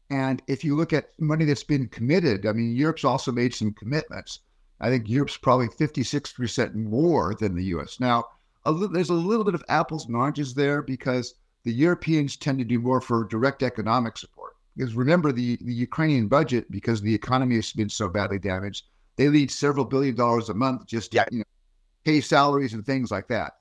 and 0.09 0.41
if 0.47 0.63
you 0.63 0.75
look 0.75 0.93
at 0.93 1.11
money 1.19 1.45
that's 1.45 1.63
been 1.63 1.87
committed, 1.87 2.45
I 2.45 2.53
mean, 2.53 2.75
Europe's 2.75 3.03
also 3.03 3.31
made 3.31 3.53
some 3.53 3.73
commitments. 3.73 4.39
I 4.81 4.89
think 4.89 5.09
Europe's 5.09 5.37
probably 5.37 5.67
56% 5.67 6.75
more 6.75 7.35
than 7.35 7.55
the 7.55 7.65
US. 7.65 7.99
Now, 7.99 8.25
a 8.65 8.71
li- 8.71 8.89
there's 8.91 9.09
a 9.09 9.13
little 9.13 9.43
bit 9.43 9.55
of 9.55 9.63
apples 9.69 10.05
and 10.05 10.15
oranges 10.15 10.53
there 10.53 10.81
because 10.81 11.35
the 11.63 11.73
Europeans 11.73 12.37
tend 12.37 12.59
to 12.59 12.65
do 12.65 12.79
more 12.79 13.01
for 13.01 13.25
direct 13.25 13.63
economic 13.63 14.17
support. 14.17 14.55
Because 14.75 14.95
remember, 14.95 15.31
the, 15.31 15.57
the 15.61 15.73
Ukrainian 15.73 16.27
budget, 16.27 16.71
because 16.71 17.01
the 17.01 17.13
economy 17.13 17.55
has 17.55 17.73
been 17.73 17.89
so 17.89 18.07
badly 18.07 18.39
damaged, 18.39 18.85
they 19.17 19.27
need 19.27 19.51
several 19.51 19.83
billion 19.83 20.15
dollars 20.15 20.47
a 20.49 20.53
month 20.53 20.85
just 20.85 21.11
to 21.11 21.17
yeah. 21.17 21.25
you 21.31 21.39
know, 21.39 21.43
pay 22.05 22.21
salaries 22.21 22.73
and 22.73 22.85
things 22.85 23.11
like 23.11 23.27
that. 23.27 23.57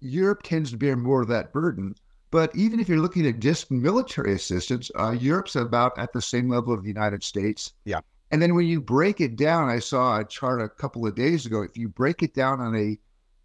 Europe 0.00 0.42
tends 0.42 0.70
to 0.70 0.76
bear 0.76 0.96
more 0.96 1.22
of 1.22 1.28
that 1.28 1.52
burden. 1.52 1.94
But 2.30 2.54
even 2.56 2.80
if 2.80 2.88
you're 2.88 3.00
looking 3.00 3.26
at 3.26 3.40
just 3.40 3.70
military 3.70 4.32
assistance, 4.32 4.90
uh, 4.98 5.10
Europe's 5.10 5.56
about 5.56 5.98
at 5.98 6.12
the 6.12 6.22
same 6.22 6.48
level 6.48 6.72
of 6.72 6.82
the 6.82 6.88
United 6.88 7.22
States. 7.22 7.72
Yeah. 7.84 8.00
And 8.32 8.40
then 8.40 8.54
when 8.54 8.66
you 8.66 8.80
break 8.80 9.20
it 9.20 9.36
down, 9.36 9.68
I 9.68 9.78
saw 9.78 10.18
a 10.18 10.24
chart 10.24 10.62
a 10.62 10.68
couple 10.68 11.06
of 11.06 11.14
days 11.14 11.44
ago. 11.44 11.62
If 11.62 11.76
you 11.76 11.88
break 11.88 12.22
it 12.22 12.34
down 12.34 12.60
on 12.60 12.74
a 12.74 12.98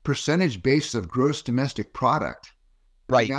percentage 0.03 0.63
basis 0.63 0.96
of 0.96 1.10
gross 1.10 1.41
domestic 1.41 1.91
product, 1.91 2.53
right, 3.10 3.29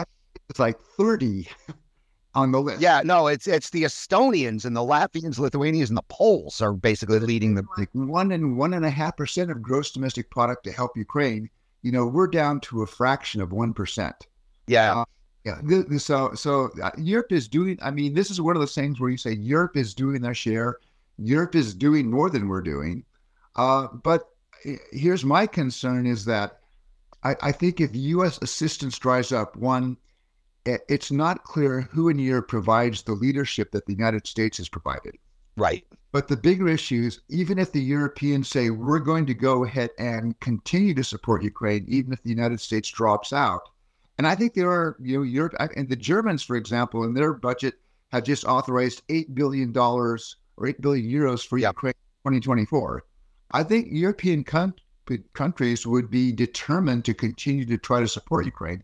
it's 0.50 0.58
like 0.58 0.78
30 0.98 1.48
on 2.34 2.52
the 2.52 2.60
list. 2.60 2.82
Yeah, 2.82 3.00
no, 3.02 3.28
it's 3.28 3.46
it's 3.46 3.70
the 3.70 3.84
Estonians 3.84 4.66
and 4.66 4.76
the 4.76 4.82
Latvians, 4.82 5.38
Lithuanians, 5.38 5.88
and 5.88 5.96
the 5.96 6.04
Poles 6.08 6.60
are 6.60 6.74
basically 6.74 7.18
leading 7.18 7.54
the 7.54 7.64
like 7.78 7.88
one 7.92 8.32
and 8.32 8.58
one 8.58 8.74
and 8.74 8.84
a 8.84 8.90
half 8.90 9.16
percent 9.16 9.50
of 9.50 9.62
gross 9.62 9.90
domestic 9.90 10.30
product 10.30 10.64
to 10.64 10.72
help 10.72 10.96
Ukraine. 10.98 11.48
You 11.80 11.92
know, 11.92 12.06
we're 12.06 12.28
down 12.28 12.60
to 12.60 12.82
a 12.82 12.86
fraction 12.86 13.40
of 13.40 13.52
one 13.52 13.72
percent. 13.72 14.26
Yeah. 14.66 15.00
Uh, 15.00 15.04
yeah. 15.44 15.96
So, 15.96 16.34
so 16.34 16.68
uh, 16.82 16.90
Europe 16.98 17.32
is 17.32 17.48
doing. 17.48 17.78
I 17.80 17.90
mean, 17.90 18.12
this 18.12 18.30
is 18.30 18.38
one 18.38 18.54
of 18.54 18.60
those 18.60 18.74
things 18.74 19.00
where 19.00 19.08
you 19.08 19.16
say 19.16 19.32
Europe 19.32 19.78
is 19.78 19.94
doing 19.94 20.20
their 20.20 20.34
share. 20.34 20.76
Europe 21.18 21.54
is 21.54 21.74
doing 21.74 22.10
more 22.10 22.30
than 22.30 22.48
we're 22.48 22.62
doing. 22.62 23.04
Uh, 23.56 23.88
but 23.88 24.28
here's 24.92 25.24
my 25.24 25.46
concern 25.46 26.06
is 26.06 26.24
that 26.24 26.60
I, 27.24 27.36
I, 27.42 27.52
think 27.52 27.80
if 27.80 27.94
U.S. 27.94 28.38
assistance 28.40 28.98
dries 28.98 29.32
up, 29.32 29.56
one, 29.56 29.96
it's 30.64 31.10
not 31.10 31.44
clear 31.44 31.82
who 31.82 32.08
in 32.08 32.18
Europe 32.18 32.48
provides 32.48 33.02
the 33.02 33.12
leadership 33.12 33.72
that 33.72 33.86
the 33.86 33.94
United 33.94 34.26
States 34.26 34.58
has 34.58 34.68
provided. 34.68 35.16
Right. 35.56 35.84
But 36.12 36.28
the 36.28 36.36
bigger 36.36 36.68
issue 36.68 37.02
is 37.02 37.20
even 37.28 37.58
if 37.58 37.72
the 37.72 37.82
Europeans 37.82 38.48
say 38.48 38.70
we're 38.70 39.00
going 39.00 39.26
to 39.26 39.34
go 39.34 39.64
ahead 39.64 39.90
and 39.98 40.38
continue 40.40 40.94
to 40.94 41.04
support 41.04 41.42
Ukraine, 41.42 41.84
even 41.88 42.12
if 42.12 42.22
the 42.22 42.30
United 42.30 42.60
States 42.60 42.88
drops 42.88 43.32
out, 43.32 43.62
and 44.18 44.26
I 44.26 44.34
think 44.34 44.54
there 44.54 44.70
are, 44.70 44.96
you 45.00 45.18
know, 45.18 45.22
Europe 45.22 45.54
and 45.76 45.88
the 45.88 45.96
Germans, 45.96 46.42
for 46.42 46.56
example, 46.56 47.04
in 47.04 47.14
their 47.14 47.34
budget 47.34 47.74
have 48.10 48.24
just 48.24 48.44
authorized 48.44 49.02
eight 49.08 49.34
billion 49.34 49.72
dollars 49.72 50.36
or 50.58 50.66
8 50.66 50.80
billion 50.80 51.10
euros 51.10 51.46
for 51.46 51.58
yep. 51.58 51.74
Ukraine 51.74 51.94
2024. 52.24 53.04
I 53.52 53.62
think 53.62 53.88
European 53.90 54.44
con- 54.44 54.74
countries 55.32 55.86
would 55.86 56.10
be 56.10 56.32
determined 56.32 57.04
to 57.06 57.14
continue 57.14 57.64
to 57.64 57.78
try 57.78 58.00
to 58.00 58.08
support 58.08 58.44
Ukraine. 58.44 58.82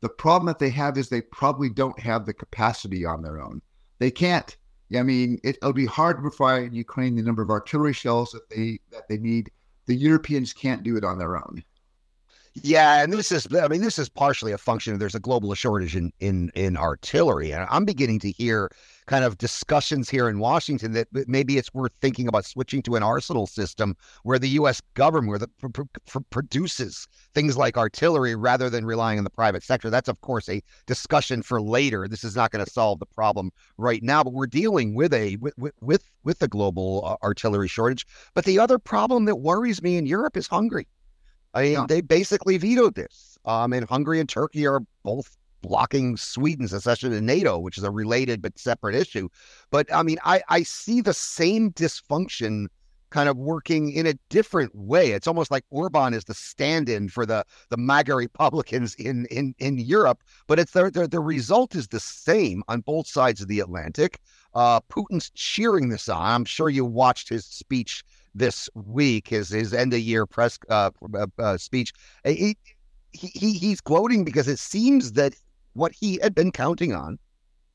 The 0.00 0.08
problem 0.08 0.46
that 0.46 0.58
they 0.58 0.70
have 0.70 0.98
is 0.98 1.08
they 1.08 1.22
probably 1.22 1.70
don't 1.70 1.98
have 1.98 2.26
the 2.26 2.34
capacity 2.34 3.04
on 3.04 3.22
their 3.22 3.40
own. 3.40 3.62
They 3.98 4.10
can't. 4.10 4.56
I 4.94 5.02
mean, 5.02 5.40
it, 5.42 5.58
will 5.62 5.72
be 5.72 5.86
hard 5.86 6.18
to 6.18 6.22
provide 6.22 6.74
Ukraine 6.74 7.16
the 7.16 7.22
number 7.22 7.42
of 7.42 7.50
artillery 7.50 7.94
shells 7.94 8.30
that 8.32 8.48
they 8.50 8.78
that 8.92 9.08
they 9.08 9.16
need. 9.16 9.50
The 9.86 9.96
Europeans 9.96 10.52
can't 10.52 10.82
do 10.82 10.96
it 10.96 11.04
on 11.04 11.18
their 11.18 11.36
own. 11.36 11.64
Yeah, 12.54 13.02
and 13.02 13.12
this 13.12 13.32
is 13.32 13.48
I 13.54 13.66
mean 13.66 13.80
this 13.80 13.98
is 13.98 14.08
partially 14.08 14.52
a 14.52 14.58
function 14.58 14.92
of 14.92 15.00
there's 15.00 15.16
a 15.16 15.20
global 15.20 15.52
shortage 15.54 15.96
in 15.96 16.12
in 16.20 16.52
in 16.54 16.76
artillery, 16.76 17.52
and 17.52 17.66
I'm 17.68 17.84
beginning 17.84 18.20
to 18.20 18.30
hear 18.30 18.70
kind 19.06 19.24
of 19.24 19.38
discussions 19.38 20.08
here 20.08 20.28
in 20.28 20.38
Washington 20.38 20.92
that 20.92 21.08
maybe 21.28 21.58
it's 21.58 21.72
worth 21.74 21.92
thinking 22.00 22.28
about 22.28 22.44
switching 22.44 22.82
to 22.82 22.96
an 22.96 23.02
arsenal 23.02 23.46
system 23.46 23.96
where 24.22 24.38
the 24.38 24.48
U.S. 24.50 24.80
government 24.94 25.28
where 25.28 25.38
the, 25.38 25.48
pr- 25.48 25.82
pr- 26.06 26.18
produces 26.30 27.06
things 27.34 27.56
like 27.56 27.76
artillery 27.76 28.34
rather 28.34 28.70
than 28.70 28.84
relying 28.84 29.18
on 29.18 29.24
the 29.24 29.30
private 29.30 29.62
sector. 29.62 29.90
That's 29.90 30.08
of 30.08 30.20
course 30.20 30.48
a 30.48 30.62
discussion 30.86 31.42
for 31.42 31.60
later. 31.60 32.08
This 32.08 32.24
is 32.24 32.36
not 32.36 32.50
going 32.50 32.64
to 32.64 32.70
solve 32.70 32.98
the 32.98 33.06
problem 33.06 33.50
right 33.76 34.02
now, 34.02 34.24
but 34.24 34.32
we're 34.32 34.46
dealing 34.46 34.94
with 34.94 35.12
a 35.12 35.36
with 35.36 35.54
with 35.80 36.10
with 36.24 36.38
the 36.38 36.48
global 36.48 37.02
uh, 37.04 37.24
artillery 37.24 37.68
shortage. 37.68 38.06
But 38.32 38.44
the 38.44 38.58
other 38.58 38.78
problem 38.78 39.26
that 39.26 39.36
worries 39.36 39.82
me 39.82 39.96
in 39.96 40.06
Europe 40.06 40.36
is 40.36 40.46
Hungary. 40.46 40.88
I 41.52 41.62
mean, 41.62 41.72
yeah. 41.72 41.86
they 41.88 42.00
basically 42.00 42.58
vetoed 42.58 42.94
this. 42.94 43.38
Um, 43.44 43.72
and 43.72 43.88
Hungary 43.88 44.20
and 44.20 44.28
Turkey 44.28 44.66
are 44.66 44.80
both 45.04 45.36
blocking 45.64 46.16
Sweden's 46.18 46.74
accession 46.74 47.10
to 47.10 47.20
NATO, 47.22 47.58
which 47.58 47.78
is 47.78 47.84
a 47.84 47.90
related 47.90 48.42
but 48.42 48.58
separate 48.58 48.94
issue. 48.94 49.28
But 49.70 49.92
I 49.92 50.02
mean, 50.02 50.18
I, 50.24 50.42
I 50.50 50.62
see 50.62 51.00
the 51.00 51.14
same 51.14 51.72
dysfunction 51.72 52.66
kind 53.08 53.28
of 53.28 53.36
working 53.38 53.92
in 53.92 54.06
a 54.06 54.14
different 54.28 54.74
way. 54.74 55.12
It's 55.12 55.26
almost 55.26 55.50
like 55.50 55.64
Orban 55.70 56.12
is 56.12 56.24
the 56.24 56.34
stand-in 56.34 57.08
for 57.08 57.24
the 57.24 57.44
the 57.70 57.78
MAGA 57.78 58.14
Republicans 58.14 58.94
in 58.96 59.26
in 59.26 59.54
in 59.58 59.78
Europe, 59.78 60.22
but 60.48 60.58
it's 60.58 60.72
the 60.72 60.90
the, 60.90 61.08
the 61.08 61.20
result 61.20 61.74
is 61.74 61.88
the 61.88 62.00
same 62.00 62.62
on 62.68 62.80
both 62.80 63.06
sides 63.06 63.40
of 63.40 63.48
the 63.48 63.60
Atlantic. 63.60 64.20
Uh, 64.52 64.80
Putin's 64.80 65.30
cheering 65.30 65.88
this 65.88 66.08
on. 66.08 66.20
I'm 66.20 66.44
sure 66.44 66.68
you 66.68 66.84
watched 66.84 67.28
his 67.28 67.46
speech 67.46 68.04
this 68.34 68.68
week, 68.74 69.28
his 69.28 69.48
his 69.48 69.72
end 69.72 69.94
of 69.94 70.00
year 70.00 70.26
press 70.26 70.58
uh, 70.68 70.90
uh, 71.14 71.26
uh, 71.38 71.56
speech. 71.56 71.92
He, 72.24 72.56
he 73.12 73.52
he's 73.52 73.80
gloating 73.80 74.24
because 74.24 74.48
it 74.48 74.58
seems 74.58 75.12
that 75.12 75.34
what 75.74 75.92
he 75.92 76.18
had 76.22 76.34
been 76.34 76.50
counting 76.50 76.94
on. 76.94 77.18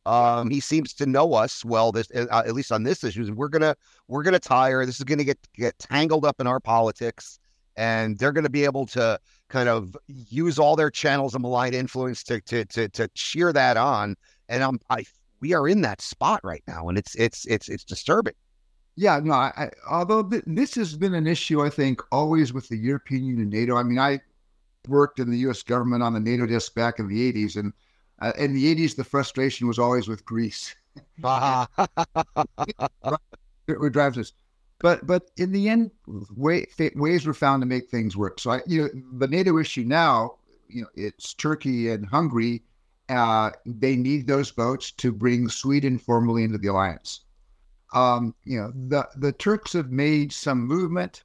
Um, 0.06 0.50
he 0.50 0.60
seems 0.60 0.94
to 0.96 1.06
know 1.06 1.34
us 1.34 1.64
well. 1.64 1.92
This, 1.92 2.10
uh, 2.16 2.44
at 2.46 2.54
least 2.54 2.72
on 2.72 2.84
this 2.84 3.04
issue, 3.04 3.32
we're 3.34 3.50
gonna 3.50 3.76
we're 4.08 4.24
gonna 4.24 4.40
tire. 4.40 4.86
This 4.86 4.98
is 4.98 5.04
gonna 5.04 5.24
get 5.24 5.38
get 5.54 5.78
tangled 5.78 6.26
up 6.26 6.40
in 6.40 6.48
our 6.48 6.60
politics, 6.60 7.40
and 7.78 8.18
they're 8.18 8.32
gonna 8.32 8.50
be 8.50 8.64
able 8.64 8.88
to 8.88 9.20
kind 9.50 9.70
of 9.70 9.96
use 10.08 10.58
all 10.58 10.76
their 10.76 10.90
channels 10.90 11.36
of 11.36 11.42
malign 11.42 11.74
influence 11.74 12.24
to 12.24 12.42
to 12.42 12.66
to 12.66 12.90
to 12.90 13.08
cheer 13.14 13.54
that 13.54 13.78
on. 13.78 14.16
And 14.48 14.64
I'm 14.64 14.80
I 14.90 15.06
we 15.42 15.54
are 15.54 15.68
in 15.68 15.82
that 15.82 16.02
spot 16.02 16.40
right 16.44 16.64
now, 16.68 16.90
and 16.90 16.98
it's 16.98 17.16
it's 17.16 17.46
it's 17.46 17.70
it's 17.70 17.84
disturbing. 17.84 18.34
Yeah, 18.96 19.20
no. 19.24 19.34
I, 19.34 19.70
although 19.90 20.24
th- 20.24 20.44
this 20.46 20.76
has 20.76 20.96
been 20.98 21.14
an 21.14 21.28
issue, 21.28 21.62
I 21.62 21.70
think 21.70 22.02
always 22.12 22.52
with 22.52 22.68
the 22.68 22.78
European 22.78 23.24
Union, 23.24 23.50
NATO. 23.50 23.78
I 23.78 23.84
mean, 23.84 24.00
I 24.00 24.20
worked 24.88 25.20
in 25.20 25.30
the 25.30 25.38
U.S. 25.40 25.64
government 25.64 26.04
on 26.04 26.14
the 26.14 26.20
NATO 26.20 26.46
desk 26.46 26.74
back 26.74 27.00
in 27.00 27.08
the 27.08 27.32
'80s, 27.32 27.56
and 27.56 27.72
uh, 28.22 28.34
in 28.38 28.54
the 28.54 28.76
'80s, 28.76 28.96
the 28.96 29.04
frustration 29.04 29.68
was 29.68 29.80
always 29.80 30.08
with 30.08 30.26
Greece. 30.26 30.76
it 33.68 33.94
drives 33.94 34.18
us. 34.18 34.34
But 34.80 35.06
but 35.06 35.32
in 35.38 35.52
the 35.52 35.70
end, 35.70 35.92
way, 36.36 36.68
ways 36.96 37.26
were 37.26 37.34
found 37.34 37.62
to 37.62 37.68
make 37.68 37.90
things 37.90 38.16
work. 38.16 38.40
So 38.40 38.52
I, 38.52 38.62
you 38.66 38.84
know, 38.84 38.90
the 39.18 39.28
NATO 39.28 39.58
issue 39.58 39.84
now, 39.84 40.36
you 40.70 40.84
know, 40.84 40.88
it's 40.96 41.34
Turkey 41.34 41.90
and 41.90 42.06
Hungary. 42.06 42.64
Uh, 43.10 43.52
they 43.66 43.96
need 43.96 44.28
those 44.28 44.52
votes 44.52 44.92
to 44.92 45.12
bring 45.12 45.50
Sweden 45.50 45.98
formally 45.98 46.44
into 46.44 46.58
the 46.58 46.68
alliance. 46.68 47.22
Um, 47.94 48.36
you 48.46 48.60
know, 48.62 48.72
the 48.74 49.08
the 49.18 49.34
Turks 49.34 49.74
have 49.74 49.92
made 49.92 50.32
some 50.32 50.66
movement. 50.66 51.24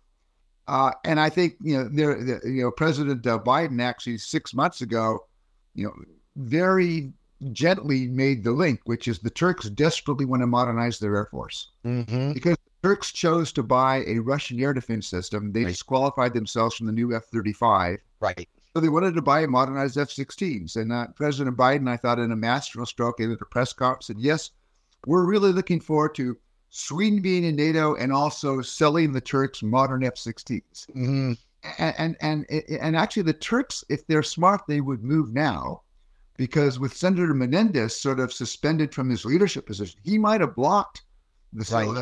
Uh, 0.67 0.93
and 1.05 1.21
I 1.21 1.29
think 1.29 1.57
you 1.61 1.77
know, 1.77 1.89
there, 1.89 2.19
you 2.49 2.63
know, 2.63 2.71
President 2.71 3.25
uh, 3.27 3.39
Biden 3.39 3.81
actually 3.83 4.19
six 4.19 4.55
months 4.55 4.81
ago, 4.81 5.27
you 5.75 5.87
know, 5.87 5.95
very 6.37 7.13
gently 7.53 8.07
made 8.09 8.43
the 8.45 8.53
link, 8.53 8.81
which 8.85 9.07
is 9.09 9.19
the 9.19 9.31
Turks 9.31 9.69
desperately 9.71 10.25
want 10.25 10.43
to 10.43 10.47
modernize 10.47 10.99
their 10.99 11.17
air 11.17 11.27
force 11.27 11.69
Mm-hmm. 11.85 12.33
because 12.33 12.57
the 12.83 12.89
Turks 12.89 13.13
chose 13.13 13.53
to 13.53 13.63
buy 13.63 14.05
a 14.07 14.19
Russian 14.19 14.61
air 14.61 14.73
defense 14.73 15.07
system. 15.07 15.53
They 15.53 15.65
Right. 15.65 15.71
disqualified 15.71 16.35
themselves 16.35 16.75
from 16.77 16.87
the 16.87 16.93
new 16.93 17.15
F 17.15 17.25
thirty 17.33 17.53
five. 17.53 17.99
Right. 18.21 18.49
So 18.75 18.81
they 18.81 18.89
wanted 18.89 19.15
to 19.15 19.23
buy 19.23 19.41
a 19.43 19.47
modernized 19.47 19.97
F-16s, 19.99 20.75
and 20.75 20.93
uh, 20.93 21.07
President 21.15 21.57
Biden, 21.57 21.89
I 21.89 21.97
thought, 21.97 22.19
in 22.19 22.33
a 22.33 22.37
masterful 22.37 22.87
stroke, 22.87 23.21
at 23.21 23.31
a 23.31 23.37
press 23.45 23.73
conference, 23.73 24.09
said, 24.09 24.19
"Yes, 24.19 24.51
we're 25.07 25.25
really 25.27 25.53
looking 25.53 25.79
forward 25.79 26.17
to 26.17 26.37
Sweden 26.71 27.23
being 27.23 27.45
in 27.45 27.55
NATO 27.55 27.95
and 27.95 28.13
also 28.13 28.63
selling 28.63 29.13
the 29.13 29.21
Turks 29.21 29.63
modern 29.63 30.03
F-16s." 30.03 30.87
Mm-hmm. 30.91 31.33
And 31.79 32.17
and 32.21 32.47
and, 32.51 32.65
and 32.81 32.97
actually, 32.97 33.23
the 33.23 33.33
Turks, 33.35 33.85
if 33.89 34.05
they're 34.09 34.25
smart, 34.25 34.63
they 34.67 34.81
would 34.81 35.05
move 35.05 35.33
now, 35.33 35.83
because 36.37 36.79
with 36.79 36.97
Senator 36.97 37.33
Menendez 37.35 37.99
sort 37.99 38.21
of 38.21 38.33
suspended 38.33 38.95
from 38.95 39.09
his 39.09 39.25
leadership 39.25 39.67
position, 39.67 40.01
he 40.03 40.19
might 40.19 40.41
have 40.41 40.55
blocked 40.55 41.03
the 41.53 41.59
Right. 41.61 41.85
sale. 41.87 41.97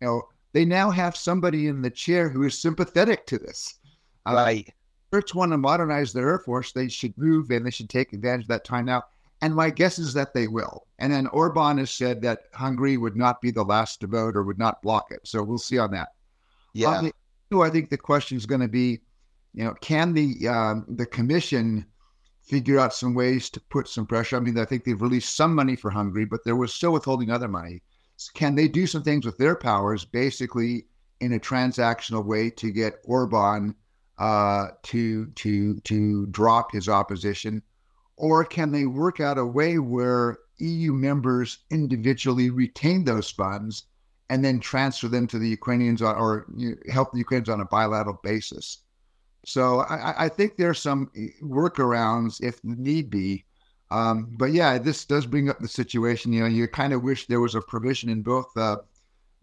You 0.00 0.06
know, 0.06 0.22
they 0.52 0.64
now 0.64 0.90
have 0.90 1.16
somebody 1.16 1.66
in 1.66 1.82
the 1.82 1.90
chair 1.90 2.28
who 2.28 2.42
is 2.44 2.58
sympathetic 2.60 3.26
to 3.26 3.38
this. 3.38 3.78
Uh, 4.26 4.32
Right. 4.34 4.74
Turks 5.12 5.34
want 5.34 5.50
to 5.52 5.58
modernize 5.58 6.12
their 6.12 6.28
air 6.28 6.38
force, 6.38 6.72
they 6.72 6.88
should 6.88 7.16
move 7.18 7.50
and 7.50 7.66
they 7.66 7.70
should 7.70 7.90
take 7.90 8.12
advantage 8.12 8.44
of 8.44 8.48
that 8.48 8.64
time 8.64 8.84
now. 8.86 9.02
And 9.42 9.54
my 9.54 9.70
guess 9.70 9.98
is 9.98 10.12
that 10.14 10.34
they 10.34 10.46
will. 10.48 10.86
And 10.98 11.12
then 11.12 11.26
Orban 11.28 11.78
has 11.78 11.90
said 11.90 12.20
that 12.22 12.42
Hungary 12.52 12.96
would 12.96 13.16
not 13.16 13.40
be 13.40 13.50
the 13.50 13.64
last 13.64 14.00
to 14.00 14.06
vote 14.06 14.36
or 14.36 14.42
would 14.44 14.58
not 14.58 14.82
block 14.82 15.10
it. 15.10 15.20
So 15.24 15.42
we'll 15.42 15.58
see 15.58 15.78
on 15.78 15.90
that. 15.92 16.10
Yeah. 16.74 17.00
The- 17.50 17.60
I 17.60 17.68
think 17.70 17.90
the 17.90 17.98
question 17.98 18.36
is 18.36 18.46
going 18.46 18.60
to 18.60 18.68
be, 18.68 19.00
you 19.54 19.64
know, 19.64 19.74
can 19.80 20.12
the 20.14 20.46
um, 20.46 20.84
the 20.88 21.06
commission 21.06 21.84
figure 22.50 22.80
out 22.80 22.92
some 22.92 23.14
ways 23.14 23.48
to 23.50 23.60
put 23.60 23.86
some 23.86 24.06
pressure? 24.06 24.36
I 24.36 24.40
mean, 24.40 24.58
I 24.58 24.64
think 24.64 24.84
they've 24.84 25.00
released 25.00 25.36
some 25.36 25.54
money 25.54 25.76
for 25.76 25.90
Hungary, 25.90 26.24
but 26.24 26.44
they 26.44 26.52
were 26.52 26.66
still 26.66 26.92
withholding 26.92 27.30
other 27.30 27.46
money. 27.46 27.82
Can 28.34 28.56
they 28.56 28.66
do 28.66 28.88
some 28.88 29.04
things 29.04 29.24
with 29.24 29.38
their 29.38 29.54
powers, 29.54 30.04
basically 30.04 30.86
in 31.20 31.32
a 31.32 31.38
transactional 31.38 32.24
way, 32.24 32.50
to 32.50 32.72
get 32.72 33.00
Orban 33.04 33.76
uh, 34.18 34.68
to 34.82 35.26
to 35.26 35.78
to 35.80 36.26
drop 36.26 36.72
his 36.72 36.88
opposition, 36.88 37.62
or 38.16 38.44
can 38.44 38.72
they 38.72 38.84
work 38.84 39.20
out 39.20 39.38
a 39.38 39.46
way 39.46 39.78
where 39.78 40.38
EU 40.58 40.92
members 40.92 41.58
individually 41.70 42.50
retain 42.50 43.04
those 43.04 43.30
funds 43.30 43.84
and 44.28 44.44
then 44.44 44.60
transfer 44.60 45.08
them 45.08 45.26
to 45.28 45.38
the 45.38 45.48
Ukrainians 45.48 46.02
on, 46.02 46.16
or 46.16 46.46
you 46.54 46.70
know, 46.70 46.76
help 46.92 47.12
the 47.12 47.18
Ukrainians 47.18 47.48
on 47.48 47.60
a 47.60 47.64
bilateral 47.64 48.20
basis? 48.22 48.78
So 49.44 49.80
I, 49.80 50.24
I 50.24 50.28
think 50.28 50.56
there's 50.56 50.78
some 50.78 51.10
workarounds 51.42 52.42
if 52.42 52.62
need 52.64 53.10
be. 53.10 53.44
Um, 53.90 54.28
but 54.38 54.52
yeah, 54.52 54.78
this 54.78 55.04
does 55.04 55.26
bring 55.26 55.48
up 55.48 55.58
the 55.58 55.68
situation. 55.68 56.32
You 56.32 56.42
know, 56.42 56.46
you 56.46 56.68
kind 56.68 56.92
of 56.92 57.02
wish 57.02 57.26
there 57.26 57.40
was 57.40 57.54
a 57.54 57.60
provision 57.60 58.08
in 58.08 58.22
both 58.22 58.56
uh, 58.56 58.76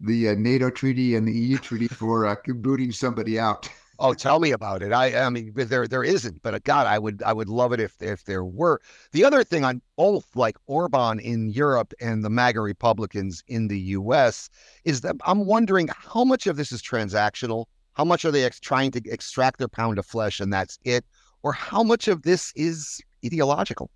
the 0.00 0.30
uh, 0.30 0.34
NATO 0.38 0.70
treaty 0.70 1.16
and 1.16 1.26
the 1.26 1.32
EU 1.32 1.58
treaty 1.58 1.88
for 1.88 2.26
uh, 2.26 2.36
booting 2.46 2.92
somebody 2.92 3.38
out. 3.38 3.68
Oh, 4.00 4.14
tell 4.14 4.38
me 4.38 4.52
about 4.52 4.84
it. 4.84 4.92
I, 4.92 5.22
I 5.22 5.28
mean, 5.28 5.52
there, 5.56 5.88
there 5.88 6.04
isn't, 6.04 6.40
but 6.44 6.54
uh, 6.54 6.60
God, 6.62 6.86
I 6.86 7.00
would, 7.00 7.20
I 7.24 7.32
would 7.32 7.48
love 7.48 7.72
it 7.72 7.80
if, 7.80 8.00
if 8.00 8.24
there 8.24 8.44
were. 8.44 8.80
The 9.10 9.24
other 9.24 9.42
thing 9.42 9.64
on 9.64 9.82
both, 9.96 10.36
like 10.36 10.56
Orban 10.68 11.18
in 11.18 11.48
Europe 11.48 11.92
and 12.00 12.24
the 12.24 12.30
MAGA 12.30 12.60
Republicans 12.60 13.42
in 13.48 13.66
the 13.66 13.78
U.S., 13.80 14.50
is 14.84 15.00
that 15.00 15.16
I'm 15.26 15.46
wondering 15.46 15.88
how 15.88 16.22
much 16.22 16.46
of 16.46 16.56
this 16.56 16.70
is 16.70 16.80
transactional. 16.80 17.64
How 17.98 18.04
much 18.04 18.24
are 18.24 18.30
they 18.30 18.44
ex- 18.44 18.60
trying 18.60 18.90
to 18.92 19.02
extract 19.10 19.58
their 19.58 19.68
pound 19.68 19.98
of 19.98 20.06
flesh, 20.06 20.40
and 20.40 20.52
that's 20.52 20.78
it, 20.84 21.04
or 21.42 21.52
how 21.52 21.82
much 21.82 22.08
of 22.08 22.22
this 22.22 22.52
is 22.56 23.00
ideological? 23.26 23.90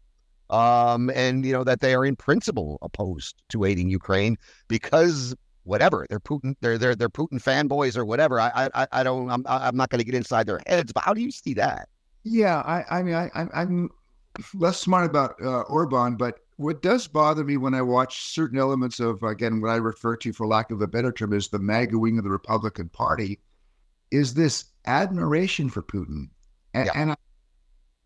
Um, 0.51 1.11
and 1.15 1.47
you 1.47 1.53
know 1.53 1.65
that 1.65 1.81
they 1.81 1.95
are 1.95 2.05
in 2.05 2.17
principle 2.17 2.79
opposed 2.83 3.37
to 3.51 3.65
aiding 3.65 3.89
Ukraine 3.89 4.37
because 4.69 5.35
whatever 5.65 6.07
they're 6.11 6.21
Putin, 6.21 6.55
they're 6.61 6.77
they're 6.79 6.95
they're 6.97 7.09
Putin 7.09 7.41
fanboys 7.43 7.97
or 7.97 8.05
whatever. 8.05 8.41
I 8.41 8.69
I 8.75 8.87
I 8.93 9.03
don't. 9.03 9.31
I'm 9.31 9.45
I'm 9.47 9.77
not 9.77 9.89
going 9.91 10.01
to 10.01 10.05
get 10.05 10.15
inside 10.15 10.47
their 10.47 10.61
heads, 10.67 10.93
but 10.93 11.05
how 11.05 11.15
do 11.15 11.21
you 11.23 11.31
see 11.31 11.55
that? 11.55 11.89
Yeah, 12.25 12.59
I, 12.61 12.85
I 12.99 13.03
mean, 13.03 13.15
I, 13.15 13.31
I'm- 13.35 13.91
less 14.55 14.79
smart 14.81 15.05
about 15.11 15.35
uh, 15.43 15.61
Orban, 15.63 16.17
but 16.17 16.39
what 16.57 16.83
does 16.83 17.07
bother 17.07 17.45
me 17.45 17.57
when 17.57 17.75
I 17.75 17.83
watch 17.83 18.23
certain 18.23 18.59
elements 18.59 19.01
of, 19.01 19.23
again, 19.23 19.61
what 19.61 19.71
I 19.71 19.77
refer 19.77 20.17
to, 20.17 20.33
for 20.33 20.47
lack 20.47 20.71
of 20.71 20.81
a 20.81 20.87
better 20.87 21.13
term, 21.13 21.33
is 21.33 21.49
the 21.49 21.59
MAGA 21.59 21.99
wing 21.99 22.19
of 22.19 22.25
the 22.25 22.31
Republican 22.31 22.89
Party, 22.89 23.41
is 24.13 24.35
this 24.35 24.67
admiration 24.87 25.69
for 25.71 25.83
Putin, 25.83 26.29
and, 26.75 26.87
Yeah. 26.87 26.93
and 26.95 27.11
I, 27.13 27.17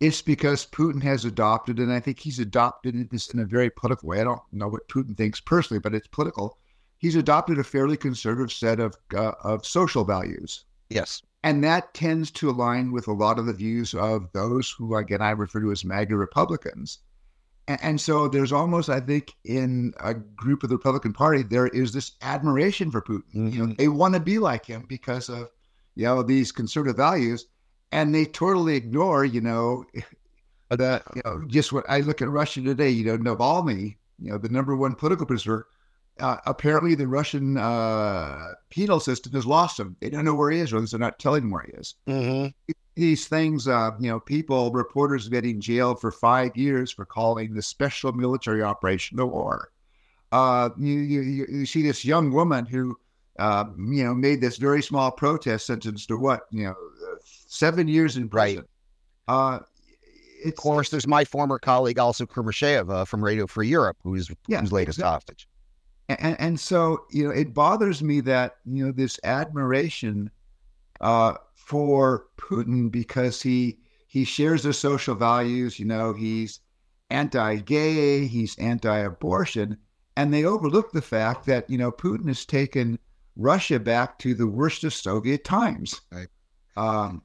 it's 0.01 0.23
because 0.23 0.67
Putin 0.67 1.03
has 1.03 1.25
adopted, 1.25 1.79
and 1.79 1.93
I 1.93 2.01
think 2.01 2.19
he's 2.21 2.39
adopted 2.39 3.09
this 3.11 3.29
in 3.31 3.41
a 3.41 3.45
very 3.45 3.71
political 3.71 4.09
way. 4.09 4.21
I 4.21 4.25
don't 4.25 4.41
know 4.53 4.69
what 4.69 4.89
Putin 4.89 5.17
thinks 5.17 5.41
personally, 5.41 5.81
but 5.81 5.95
it's 5.95 6.07
political. 6.09 6.59
He's 6.99 7.17
adopted 7.17 7.59
a 7.59 7.65
fairly 7.65 7.97
conservative 7.97 8.53
set 8.53 8.81
of 8.81 8.95
uh, 9.15 9.33
of 9.43 9.67
social 9.67 10.05
values. 10.05 10.65
Yes. 10.89 11.23
And 11.43 11.63
that 11.65 11.95
tends 11.95 12.31
to 12.33 12.51
align 12.51 12.93
with 12.93 13.07
a 13.09 13.13
lot 13.13 13.39
of 13.39 13.47
the 13.47 13.53
views 13.53 13.95
of 13.95 14.31
those 14.33 14.71
who, 14.71 14.97
again, 14.97 15.23
I 15.23 15.31
refer 15.31 15.61
to 15.61 15.71
as 15.73 15.85
MAGA 15.85 16.17
Republicans. 16.17 16.99
And, 17.69 17.79
and 17.83 18.01
so 18.01 18.29
there's 18.29 18.53
almost, 18.53 18.89
I 18.89 19.01
think, 19.01 19.33
in 19.45 19.93
a 20.01 20.15
group 20.15 20.63
of 20.63 20.71
the 20.71 20.77
Republican 20.77 21.13
Party, 21.13 21.43
there 21.43 21.69
is 21.69 21.93
this 21.93 22.13
admiration 22.23 22.91
for 22.91 23.01
Putin. 23.01 23.53
You 23.53 23.59
know, 23.67 23.73
Mhm. 23.73 23.79
they 23.79 23.89
want 23.89 24.15
to 24.15 24.21
be 24.21 24.39
like 24.39 24.67
him 24.67 24.87
because 24.89 25.29
of, 25.29 25.49
you 25.97 26.05
know, 26.05 26.23
these 26.23 26.53
conservative 26.53 26.97
values. 26.97 27.47
And 27.91 28.15
they 28.15 28.27
totally 28.27 28.77
ignore, 28.77 29.25
you 29.25 29.41
know, 29.41 29.85
the, 30.71 31.03
you 31.17 31.23
know, 31.25 31.43
just 31.49 31.73
what 31.73 31.85
I 31.89 32.01
look 32.01 32.23
at 32.23 32.29
Russia 32.29 32.63
today, 32.63 32.91
you 32.91 33.05
know, 33.05 33.19
Navalny, 33.19 33.97
you 34.21 34.31
know, 34.31 34.39
the 34.39 34.49
number 34.49 34.77
one 34.77 34.95
political 34.95 35.27
prisoner, 35.27 35.67
uh, 36.21 36.37
apparently 36.47 36.95
the 36.95 37.07
Russian 37.07 37.57
uh, 37.57 38.53
penal 38.71 39.01
system 39.01 39.33
has 39.33 39.47
lost 39.47 39.79
him. 39.79 39.97
They 40.01 40.11
don't 40.11 40.25
know 40.25 40.35
where 40.35 40.51
he 40.51 40.61
is, 40.61 40.73
or 40.73 40.81
they're 40.81 40.99
not 40.99 41.19
telling 41.19 41.45
him 41.45 41.51
where 41.51 41.67
he 41.67 41.73
is. 41.73 41.95
Mm-hmm. 42.09 42.73
These 42.95 43.29
things, 43.29 43.69
uh, 43.69 43.91
you 44.01 44.09
know, 44.09 44.21
people, 44.21 44.71
reporters 44.73 45.29
getting 45.29 45.61
jailed 45.61 46.01
for 46.01 46.11
five 46.11 46.57
years 46.57 46.91
for 46.91 47.05
calling 47.05 47.53
the 47.53 47.63
special 47.63 48.13
military 48.13 48.63
operation 48.63 49.19
the 49.19 49.27
war. 49.27 49.71
Uh, 50.33 50.71
you, 50.79 50.95
you, 50.95 51.21
you 51.21 51.47
you 51.49 51.67
see 51.67 51.83
this 51.83 52.05
young 52.05 52.33
woman 52.33 52.67
who, 52.67 52.99
uh, 53.39 53.65
you 53.79 54.05
know, 54.05 54.15
made 54.15 54.41
this 54.41 54.57
very 54.57 54.83
small 54.83 55.11
protest 55.11 55.67
sentenced 55.67 56.09
to 56.09 56.17
what, 56.17 56.43
you 56.51 56.65
know, 56.65 56.71
uh, 56.73 57.17
seven 57.25 57.89
years 57.89 58.17
in 58.17 58.29
prison. 58.29 58.65
Uh, 59.29 59.61
Of 60.45 60.55
course, 60.57 60.91
there's 60.91 61.07
my 61.07 61.25
former 61.25 61.59
colleague, 61.59 61.97
Alsu 61.97 62.27
Kurmasheva 62.27 62.91
uh, 63.03 63.05
from 63.05 63.25
Radio 63.25 63.47
Free 63.47 63.69
Europe, 63.69 63.97
who's 64.03 64.31
Yeah, 64.49 64.61
who's 64.61 64.73
latest 64.73 64.99
exactly. 64.99 65.13
hostage. 65.13 65.49
and, 66.09 66.37
and 66.41 66.61
so 66.61 67.05
you 67.11 67.25
know 67.25 67.31
it 67.31 67.53
bothers 67.53 68.03
me 68.03 68.21
that 68.23 68.57
you 68.65 68.85
know 68.87 68.93
this 68.93 69.19
admiration 69.25 70.31
uh, 71.01 71.35
for 71.55 72.27
Putin 72.37 72.91
because 72.91 73.43
he 73.43 73.79
he 74.07 74.25
shares 74.25 74.63
the 74.63 74.73
social 74.73 75.15
values. 75.17 75.79
You 75.81 75.87
know, 75.87 76.13
he's 76.13 76.61
anti-gay, 77.11 78.27
he's 78.27 78.57
anti-abortion, 78.59 79.77
and 80.17 80.33
they 80.33 80.45
overlook 80.45 80.93
the 80.93 81.03
fact 81.03 81.47
that 81.47 81.69
you 81.69 81.79
know 81.79 81.91
Putin 81.91 82.29
has 82.29 82.45
taken 82.47 82.99
Russia 83.37 83.79
back 83.79 84.19
to 84.21 84.35
the 84.35 84.47
worst 84.47 84.85
of 84.85 84.93
Soviet 84.95 85.45
times. 85.45 86.01
Right. 86.11 86.29
Um, 86.77 87.23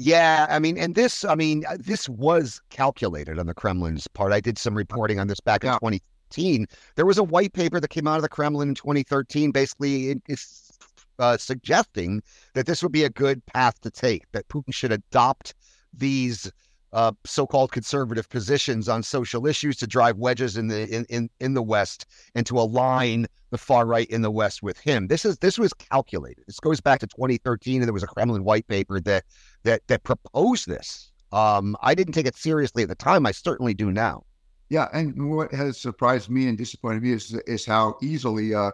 Yeah, 0.00 0.46
I 0.48 0.60
mean, 0.60 0.78
and 0.78 0.94
this, 0.94 1.24
I 1.24 1.34
mean, 1.34 1.64
uh, 1.68 1.76
this 1.80 2.08
was 2.08 2.60
calculated 2.70 3.38
on 3.38 3.46
the 3.46 3.54
Kremlin's 3.54 4.06
part. 4.06 4.32
I 4.32 4.40
did 4.40 4.56
some 4.56 4.76
reporting 4.76 5.18
on 5.18 5.26
this 5.26 5.40
back 5.40 5.64
in 5.64 5.68
Yeah. 5.70 5.78
2018. 5.78 6.66
There 6.94 7.04
was 7.06 7.18
a 7.18 7.24
white 7.24 7.52
paper 7.52 7.80
that 7.80 7.88
came 7.88 8.06
out 8.06 8.16
of 8.16 8.22
the 8.22 8.28
Kremlin 8.28 8.68
in 8.68 8.74
2013, 8.76 9.50
basically 9.50 10.10
it- 10.10 10.22
it's 10.28 10.70
uh, 11.18 11.36
suggesting 11.36 12.22
that 12.54 12.66
this 12.66 12.80
would 12.80 12.92
be 12.92 13.02
a 13.02 13.10
good 13.10 13.44
path 13.46 13.80
to 13.80 13.90
take. 13.90 14.22
That 14.30 14.46
Putin 14.48 14.72
should 14.72 14.92
adopt 14.92 15.52
these 15.92 16.48
uh, 16.92 17.12
so-called 17.24 17.72
conservative 17.72 18.28
positions 18.28 18.88
on 18.88 19.02
social 19.02 19.46
issues 19.46 19.76
to 19.76 19.86
drive 19.86 20.16
wedges 20.16 20.56
in 20.56 20.68
the 20.68 20.88
in, 20.88 21.04
in 21.08 21.30
in 21.40 21.54
the 21.54 21.62
West 21.62 22.06
and 22.34 22.46
to 22.46 22.58
align 22.58 23.26
the 23.50 23.58
far 23.58 23.86
right 23.86 24.08
in 24.08 24.22
the 24.22 24.30
West 24.30 24.62
with 24.62 24.78
him. 24.78 25.06
This 25.06 25.24
is 25.24 25.38
this 25.38 25.58
was 25.58 25.72
calculated. 25.74 26.44
This 26.46 26.60
goes 26.60 26.80
back 26.80 27.00
to 27.00 27.06
2013, 27.06 27.80
and 27.80 27.88
there 27.88 27.92
was 27.92 28.02
a 28.02 28.08
Kremlin 28.08 28.44
white 28.44 28.66
paper 28.68 29.00
that 29.00 29.24
that 29.64 29.82
that 29.88 30.02
proposed 30.04 30.68
this. 30.68 31.12
Um, 31.32 31.76
I 31.82 31.94
didn't 31.94 32.14
take 32.14 32.26
it 32.26 32.36
seriously 32.36 32.82
at 32.82 32.88
the 32.88 32.94
time. 32.94 33.26
I 33.26 33.32
certainly 33.32 33.74
do 33.74 33.90
now. 33.90 34.24
Yeah, 34.70 34.88
and 34.92 35.30
what 35.30 35.52
has 35.52 35.78
surprised 35.78 36.28
me 36.28 36.46
and 36.48 36.56
disappointed 36.56 37.02
me 37.02 37.12
is 37.12 37.34
is 37.46 37.64
how 37.64 37.96
easily, 38.02 38.54
uh, 38.54 38.72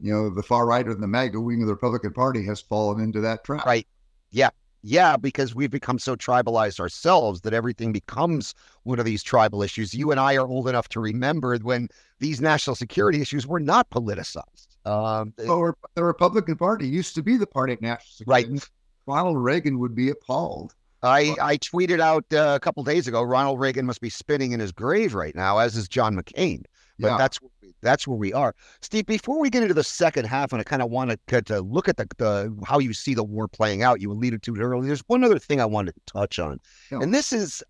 you 0.00 0.12
know, 0.12 0.30
the 0.30 0.42
far 0.42 0.66
right 0.66 0.86
or 0.86 0.94
the 0.94 1.06
MAGA 1.06 1.40
wing 1.40 1.62
of 1.62 1.68
the 1.68 1.74
Republican 1.74 2.12
Party 2.12 2.44
has 2.44 2.60
fallen 2.60 3.02
into 3.02 3.20
that 3.20 3.44
trap. 3.44 3.64
Right. 3.64 3.86
Yeah. 4.30 4.50
Yeah, 4.82 5.16
because 5.16 5.54
we've 5.54 5.70
become 5.70 5.98
so 5.98 6.14
tribalized 6.16 6.78
ourselves 6.78 7.40
that 7.40 7.52
everything 7.52 7.92
becomes 7.92 8.54
one 8.84 8.98
of 8.98 9.04
these 9.04 9.22
tribal 9.22 9.62
issues. 9.62 9.92
You 9.92 10.10
and 10.10 10.20
I 10.20 10.36
are 10.36 10.46
old 10.46 10.68
enough 10.68 10.88
to 10.90 11.00
remember 11.00 11.56
when 11.58 11.88
these 12.20 12.40
national 12.40 12.76
security 12.76 13.20
issues 13.20 13.46
were 13.46 13.60
not 13.60 13.90
politicized. 13.90 14.68
Um, 14.86 15.34
Or 15.48 15.76
the 15.94 16.04
Republican 16.04 16.56
Party 16.56 16.86
used 16.86 17.14
to 17.16 17.22
be 17.22 17.36
the 17.36 17.46
party 17.46 17.72
of 17.72 17.82
national 17.82 18.12
security. 18.18 18.52
Right. 18.52 18.68
Ronald 19.06 19.38
Reagan 19.38 19.78
would 19.78 19.94
be 19.94 20.10
appalled. 20.10 20.74
I, 21.02 21.34
I 21.40 21.56
tweeted 21.58 22.00
out 22.00 22.24
uh, 22.32 22.54
a 22.56 22.60
couple 22.60 22.82
days 22.82 23.06
ago. 23.06 23.22
Ronald 23.22 23.60
Reagan 23.60 23.86
must 23.86 24.00
be 24.00 24.10
spinning 24.10 24.52
in 24.52 24.60
his 24.60 24.72
grave 24.72 25.14
right 25.14 25.34
now, 25.34 25.58
as 25.58 25.76
is 25.76 25.88
John 25.88 26.16
McCain. 26.16 26.64
But 26.98 27.08
Yeah. 27.12 27.18
that's 27.18 27.38
that's 27.80 28.06
where 28.08 28.16
we 28.16 28.32
are, 28.32 28.54
Steve. 28.80 29.06
Before 29.06 29.38
we 29.40 29.50
get 29.50 29.62
into 29.62 29.74
the 29.74 29.84
second 29.84 30.24
half, 30.26 30.52
and 30.52 30.60
I 30.60 30.64
kind 30.64 30.82
of 30.82 30.90
want 30.90 31.16
to, 31.28 31.42
to 31.42 31.60
look 31.60 31.88
at 31.88 31.96
the, 31.96 32.08
the 32.18 32.56
how 32.66 32.78
you 32.80 32.92
see 32.92 33.14
the 33.14 33.22
war 33.22 33.46
playing 33.46 33.82
out. 33.82 34.00
You 34.00 34.10
alluded 34.10 34.42
to 34.44 34.54
it 34.56 34.60
earlier. 34.60 34.86
There's 34.88 35.04
one 35.06 35.22
other 35.22 35.38
thing 35.38 35.60
I 35.60 35.64
wanted 35.66 35.94
to 35.94 36.00
touch 36.12 36.38
on, 36.38 36.58
Yeah. 36.90 36.98
and 37.00 37.14
this 37.14 37.32
is 37.32 37.62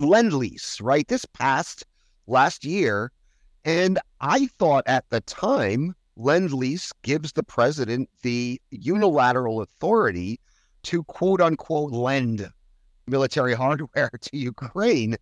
lend 0.00 0.32
lease. 0.32 0.80
Right, 0.80 1.06
this 1.06 1.24
passed 1.24 1.84
last 2.26 2.64
year, 2.64 3.12
and 3.64 3.98
I 4.20 4.46
thought 4.58 4.84
at 4.86 5.04
the 5.10 5.20
time 5.22 5.94
lend 6.16 6.52
lease 6.52 6.92
gives 7.02 7.32
the 7.32 7.42
president 7.42 8.08
the 8.22 8.60
unilateral 8.70 9.60
authority 9.62 10.40
to 10.84 11.02
quote 11.04 11.40
unquote 11.40 11.92
lend 11.92 12.48
military 13.06 13.54
hardware 13.62 14.10
to 14.20 14.36
Ukraine. 14.36 15.16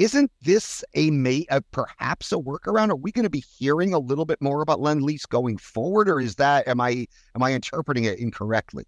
Isn't 0.00 0.32
this 0.40 0.82
a, 0.94 1.10
may, 1.10 1.44
a 1.50 1.60
perhaps 1.60 2.32
a 2.32 2.36
workaround? 2.36 2.88
Are 2.88 2.96
we 2.96 3.12
going 3.12 3.24
to 3.24 3.28
be 3.30 3.44
hearing 3.58 3.92
a 3.92 3.98
little 3.98 4.24
bit 4.24 4.40
more 4.40 4.62
about 4.62 4.80
lend 4.80 5.02
lease 5.02 5.26
going 5.26 5.58
forward, 5.58 6.08
or 6.08 6.18
is 6.18 6.36
that 6.36 6.66
am 6.66 6.80
I 6.80 7.06
am 7.34 7.42
I 7.42 7.52
interpreting 7.52 8.04
it 8.04 8.18
incorrectly? 8.18 8.86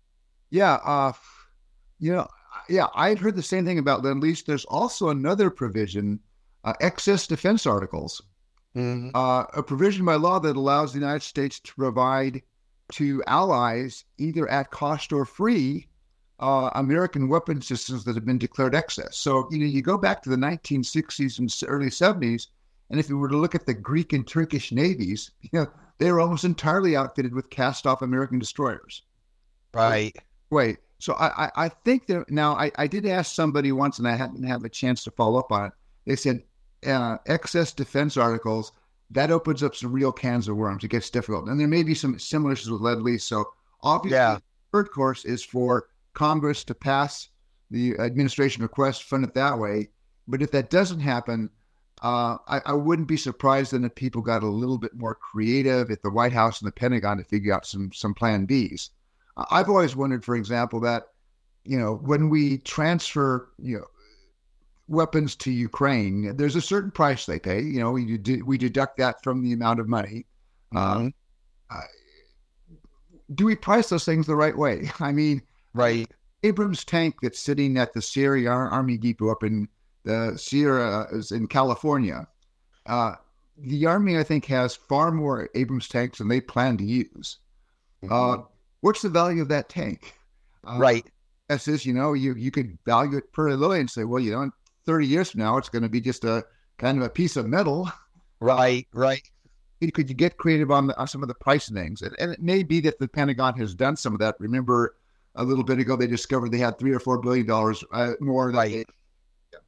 Yeah, 0.48 0.79
uh, 0.83 1.12
you 1.98 2.12
know, 2.12 2.29
yeah, 2.70 2.87
I 2.94 3.11
had 3.11 3.18
heard 3.18 3.37
the 3.37 3.42
same 3.42 3.66
thing 3.66 3.79
about 3.79 4.03
lend 4.03 4.22
lease. 4.22 4.42
There's 4.42 4.64
also 4.64 5.11
another 5.11 5.51
provision, 5.51 6.18
uh, 6.64 6.72
excess 6.81 7.27
defense 7.27 7.66
articles, 7.66 8.22
uh, 8.75 9.44
a 9.53 9.62
provision 9.62 10.07
by 10.07 10.14
law 10.14 10.38
that 10.38 10.57
allows 10.57 10.94
the 10.94 11.01
United 11.01 11.25
States 11.25 11.61
to 11.61 11.75
provide 11.75 12.40
to 12.92 13.22
allies, 13.27 14.07
either 14.16 14.48
at 14.48 14.70
cost 14.70 15.12
or 15.12 15.27
free, 15.27 15.88
uh, 16.40 16.71
American 16.75 17.29
weapon 17.29 17.61
systems 17.62 18.05
that 18.05 18.14
have 18.14 18.25
been 18.25 18.38
declared 18.38 18.75
excess. 18.75 19.16
So, 19.16 19.49
you 19.51 19.59
know, 19.59 19.66
you 19.66 19.83
go 19.83 19.97
back 19.99 20.23
to 20.23 20.31
the 20.31 20.37
1960s 20.37 21.38
and 21.38 21.55
early 21.68 21.87
70s, 21.87 22.49
and 22.90 22.99
if 22.99 23.09
you 23.09 23.18
were 23.18 23.29
to 23.29 23.37
look 23.37 23.55
at 23.55 23.66
the 23.66 23.75
Greek 23.75 24.12
and 24.12 24.27
Turkish 24.27 24.73
navies, 24.73 25.31
you 25.42 25.51
know, 25.53 25.66
they 25.99 26.11
were 26.11 26.21
almost 26.21 26.45
entirely 26.45 26.97
outfitted 26.97 27.35
with 27.35 27.51
cast-off 27.51 28.03
American 28.03 28.38
destroyers. 28.38 29.03
Right. 29.73 30.14
Wait, 30.51 30.79
so 30.99 31.14
I, 31.14 31.47
I, 31.47 31.51
I 31.57 31.68
think 31.68 32.07
that 32.07 32.31
now 32.31 32.55
I, 32.55 32.71
I 32.77 32.87
did 32.87 33.07
ask 33.07 33.35
somebody 33.35 33.73
once 33.73 33.99
and 33.99 34.07
I 34.09 34.16
hadn't 34.16 34.42
have 34.45 34.64
a 34.64 34.68
chance 34.68 35.05
to 35.05 35.11
follow 35.11 35.38
up 35.38 35.51
on 35.53 35.66
it. 35.66 35.73
They 36.07 36.16
said 36.16 36.42
uh, 36.87 37.18
excess 37.27 37.73
defense 37.73 38.16
articles 38.16 38.73
that 39.11 39.31
opens 39.31 39.62
up 39.62 39.77
some 39.77 39.92
real 39.92 40.12
cans 40.12 40.49
of 40.49 40.57
worms. 40.57 40.85
It 40.85 40.88
gets 40.88 41.11
difficult, 41.11 41.49
and 41.49 41.61
there 41.61 41.68
may 41.68 41.83
be 41.83 41.95
some 41.95 42.18
similar 42.18 42.53
issues 42.53 42.71
with 42.71 42.81
lend 42.81 43.03
lease. 43.03 43.25
So 43.25 43.45
obviously, 43.83 44.16
Yeah. 44.16 44.38
third 44.73 44.90
course 44.90 45.25
is 45.25 45.42
for 45.45 45.88
Congress 46.14 46.64
to 46.64 46.75
pass 46.75 47.29
the 47.70 47.98
administration 47.98 48.62
request, 48.62 49.05
fund 49.05 49.25
it 49.25 49.35
that 49.35 49.59
way. 49.59 49.88
But 50.29 50.42
if 50.42 50.51
that 50.53 50.70
doesn't 50.70 51.01
happen, 51.01 51.51
uh, 52.03 52.37
I, 52.48 52.61
I 52.66 52.72
wouldn't 52.72 53.09
be 53.09 53.16
surprised 53.16 53.72
then 53.72 53.85
if 53.85 53.94
people 53.94 54.22
got 54.22 54.42
a 54.42 54.48
little 54.48 54.79
bit 54.79 54.94
more 54.94 55.14
creative 55.14 55.90
at 55.90 56.03
the 56.03 56.11
White 56.11 56.33
House 56.33 56.61
and 56.61 56.68
the 56.68 56.72
Pentagon 56.72 57.18
to 57.18 57.25
figure 57.25 57.55
out 57.55 57.66
some 57.66 57.92
some 57.92 58.14
Plan 58.14 58.46
Bs. 58.46 58.90
I've 59.51 59.68
always 59.68 59.96
wondered, 59.96 60.25
for 60.25 60.37
example, 60.37 60.81
that 60.81 61.05
you 61.64 61.79
know 61.79 61.94
when 61.94 62.29
we 62.29 62.59
transfer 62.59 63.51
you 63.59 63.79
know 63.79 63.87
weapons 64.88 65.37
to 65.37 65.51
Ukraine, 65.51 66.37
there's 66.37 66.57
a 66.57 66.61
certain 66.61 66.90
price 66.90 67.25
they 67.25 67.38
pay. 67.38 67.61
You 67.62 67.81
know, 67.81 67.92
we 67.92 68.18
de- 68.18 68.42
we 68.42 68.59
deduct 68.59 68.98
that 68.98 69.22
from 69.22 69.42
the 69.42 69.53
amount 69.53 69.81
of 69.81 69.88
money. 69.88 70.27
Mhm. 70.75 71.12
Do 73.35 73.46
we 73.46 73.57
price 73.57 73.88
those 73.88 74.05
things 74.05 74.27
the 74.27 74.37
right 74.37 74.57
way? 74.57 74.90
I 75.01 75.12
mean, 75.12 75.42
right. 75.75 76.11
Abrams 76.43 76.85
tank 76.85 77.17
that's 77.23 77.39
sitting 77.39 77.77
at 77.79 77.93
the 77.93 78.03
Sierra 78.03 78.45
Army 78.49 78.99
Depot 78.99 79.31
up 79.31 79.45
in 79.45 79.69
the 80.05 80.37
Sierra 80.37 81.07
is 81.13 81.31
in 81.31 81.47
California. 81.47 82.27
Uh, 82.87 83.15
the 83.57 83.87
Army, 83.87 84.19
I 84.19 84.25
think, 84.25 84.47
has 84.47 84.75
far 84.75 85.13
more 85.13 85.49
Abrams 85.55 85.89
tanks 85.89 86.19
than 86.19 86.29
they 86.29 86.41
plan 86.41 86.77
to 86.79 86.85
use. 86.85 87.39
Uh, 88.11 88.39
what's 88.81 89.03
the 89.03 89.09
value 89.09 89.43
of 89.43 89.49
that 89.49 89.69
tank? 89.69 90.15
Uh, 90.67 90.79
right. 90.79 91.07
That 91.49 91.61
says, 91.61 91.87
you 91.87 91.93
know, 91.93 92.15
you 92.15 92.35
you 92.35 92.51
could 92.51 92.79
value 92.85 93.19
it 93.19 93.33
per 93.33 93.55
loy 93.55 93.79
and 93.79 93.91
say, 93.91 94.05
well, 94.05 94.21
you 94.21 94.33
know, 94.33 94.43
in 94.43 94.53
30 94.87 95.07
years 95.07 95.31
from 95.31 95.41
now, 95.41 95.57
it's 95.57 95.69
going 95.69 95.83
to 95.83 95.89
be 95.89 96.01
just 96.01 96.25
a 96.25 96.45
kind 96.79 96.99
of 96.99 97.05
a 97.05 97.11
piece 97.11 97.37
of 97.37 97.47
metal. 97.47 97.91
Right. 98.41 98.89
Right. 98.93 99.23
Could 99.95 100.09
you 100.09 100.15
get 100.15 100.37
creative 100.37 100.71
on, 100.71 100.89
the, 100.89 100.99
on 100.99 101.09
some 101.09 101.23
of 101.23 101.29
the 101.29 101.35
price 101.35 101.69
things? 101.69 102.03
And, 102.03 102.15
and 102.19 102.33
it 102.33 102.41
may 102.41 102.63
be 102.63 102.81
that 102.81 102.99
the 102.99 103.09
Pentagon 103.09 103.57
has 103.59 103.75
done 103.75 103.97
some 103.97 104.13
of 104.13 104.21
that. 104.21 104.37
Remember, 104.39 104.97
a 105.37 105.45
little 105.45 105.64
bit 105.64 105.79
ago, 105.79 105.97
they 105.97 106.07
discovered 106.07 106.51
they 106.51 106.59
had 106.59 106.79
three 106.79 106.92
or 106.92 106.99
four 107.01 107.18
billion 107.18 107.47
dollars 107.47 107.83
uh, 107.92 108.12
more. 108.21 108.47
than 108.49 108.57
Right. 108.57 108.73
they- 108.73 108.85
Yeah. 109.53 109.59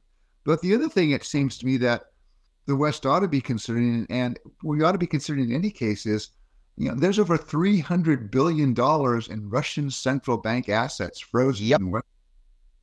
But 0.43 0.61
the 0.61 0.73
other 0.75 0.89
thing 0.89 1.11
it 1.11 1.23
seems 1.23 1.57
to 1.57 1.65
me 1.65 1.77
that 1.77 2.11
the 2.65 2.75
West 2.75 3.05
ought 3.05 3.19
to 3.19 3.27
be 3.27 3.41
considering, 3.41 4.07
and 4.09 4.39
we 4.63 4.81
ought 4.83 4.93
to 4.93 4.97
be 4.97 5.07
considering 5.07 5.49
in 5.49 5.55
any 5.55 5.71
case, 5.71 6.05
is 6.05 6.29
you 6.77 6.89
know, 6.89 6.95
there's 6.95 7.19
over 7.19 7.37
three 7.37 7.79
hundred 7.79 8.31
billion 8.31 8.73
dollars 8.73 9.27
in 9.29 9.49
Russian 9.49 9.89
central 9.89 10.37
bank 10.37 10.67
assets 10.67 11.19
frozen 11.19 11.67
Yep. 11.67 11.79
in, 11.81 12.01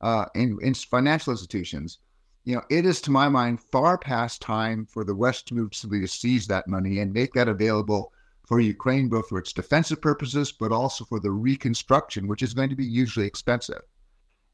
uh, 0.01 0.25
in, 0.35 0.57
in 0.61 0.73
financial 0.73 1.31
institutions. 1.31 1.99
You 2.45 2.55
know, 2.55 2.63
it 2.69 2.85
is 2.85 3.01
to 3.01 3.11
my 3.11 3.29
mind 3.29 3.61
far 3.61 3.97
past 3.97 4.41
time 4.41 4.85
for 4.85 5.03
the 5.03 5.15
West 5.15 5.47
to 5.47 5.53
move 5.53 5.75
simply 5.75 5.99
to 6.01 6.07
seize 6.07 6.47
that 6.47 6.67
money 6.67 6.99
and 6.99 7.13
make 7.13 7.33
that 7.33 7.47
available 7.47 8.11
for 8.45 8.59
Ukraine, 8.59 9.07
both 9.09 9.29
for 9.29 9.39
its 9.39 9.53
defensive 9.53 10.01
purposes, 10.01 10.51
but 10.51 10.71
also 10.71 11.05
for 11.05 11.19
the 11.19 11.31
reconstruction, 11.31 12.27
which 12.27 12.41
is 12.41 12.53
going 12.53 12.69
to 12.69 12.75
be 12.75 12.87
hugely 12.87 13.25
expensive. 13.25 13.81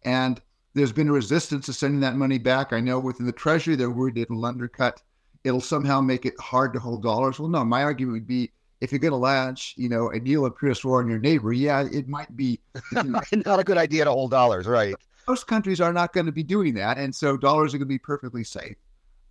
And 0.04 0.42
there's 0.74 0.92
been 0.92 1.10
a 1.10 1.14
resistance 1.14 1.66
to 1.66 1.74
sending 1.74 2.00
that 2.02 2.16
money 2.16 2.38
back. 2.38 2.72
I 2.72 2.80
know 2.80 3.00
within 3.00 3.26
the 3.26 3.32
Treasury, 3.32 3.76
they're 3.76 3.90
worried 3.90 4.18
it'll 4.18 4.46
undercut, 4.46 5.02
it'll 5.44 5.62
somehow 5.62 6.02
make 6.02 6.26
it 6.26 6.40
hard 6.40 6.74
to 6.74 6.80
hold 6.80 7.04
dollars. 7.04 7.40
Well, 7.40 7.50
no, 7.50 7.66
my 7.66 7.84
argument 7.84 8.14
would 8.14 8.28
be 8.28 8.52
if 8.82 8.92
you're 8.92 9.00
going 9.00 9.12
to 9.12 9.18
launch, 9.18 9.74
you 9.78 9.90
know, 9.90 10.10
a 10.12 10.20
deal 10.20 10.46
of 10.46 10.58
Pierce 10.58 10.86
war 10.86 11.02
on 11.02 11.10
your 11.10 11.20
neighbor, 11.20 11.52
yeah, 11.52 11.86
it 11.92 12.08
might 12.08 12.36
be. 12.38 12.60
Not 12.94 13.60
a 13.60 13.64
good 13.64 13.78
idea 13.78 14.06
to 14.06 14.12
hold 14.12 14.32
dollars. 14.32 14.68
Right. 14.68 14.96
Most 15.28 15.48
countries 15.48 15.82
are 15.82 15.94
not 15.94 16.12
going 16.12 16.26
to 16.26 16.32
be 16.32 16.42
doing 16.42 16.74
that, 16.76 16.98
and 16.98 17.14
so 17.14 17.38
dollars 17.38 17.74
are 17.74 17.78
going 17.78 17.88
to 17.88 17.94
be 17.94 18.00
perfectly 18.00 18.44
safe. 18.44 18.78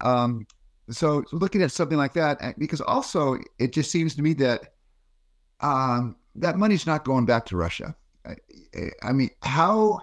Um, 0.01 0.47
so 0.91 1.25
looking 1.33 1.63
at 1.63 1.73
something 1.73 1.99
like 1.99 2.15
that, 2.15 2.59
because 2.59 2.81
also 2.81 3.39
it 3.59 3.73
just 3.73 3.91
seems 3.91 4.15
to 4.17 4.23
me 4.23 4.33
that 4.35 4.75
um, 5.61 6.17
that 6.35 6.57
money's 6.57 6.87
not 6.87 7.05
going 7.05 7.27
back 7.27 7.47
to 7.47 7.57
Russia. 7.57 7.95
I, 8.27 8.37
I 9.03 9.13
mean, 9.13 9.31
how 9.43 10.01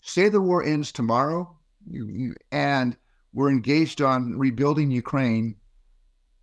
say 0.00 0.28
the 0.28 0.40
war 0.40 0.62
ends 0.62 0.92
tomorrow, 0.92 1.56
you, 1.88 2.06
you, 2.08 2.34
and 2.52 2.96
we're 3.32 3.50
engaged 3.50 4.00
on 4.00 4.38
rebuilding 4.38 4.90
Ukraine. 4.90 5.56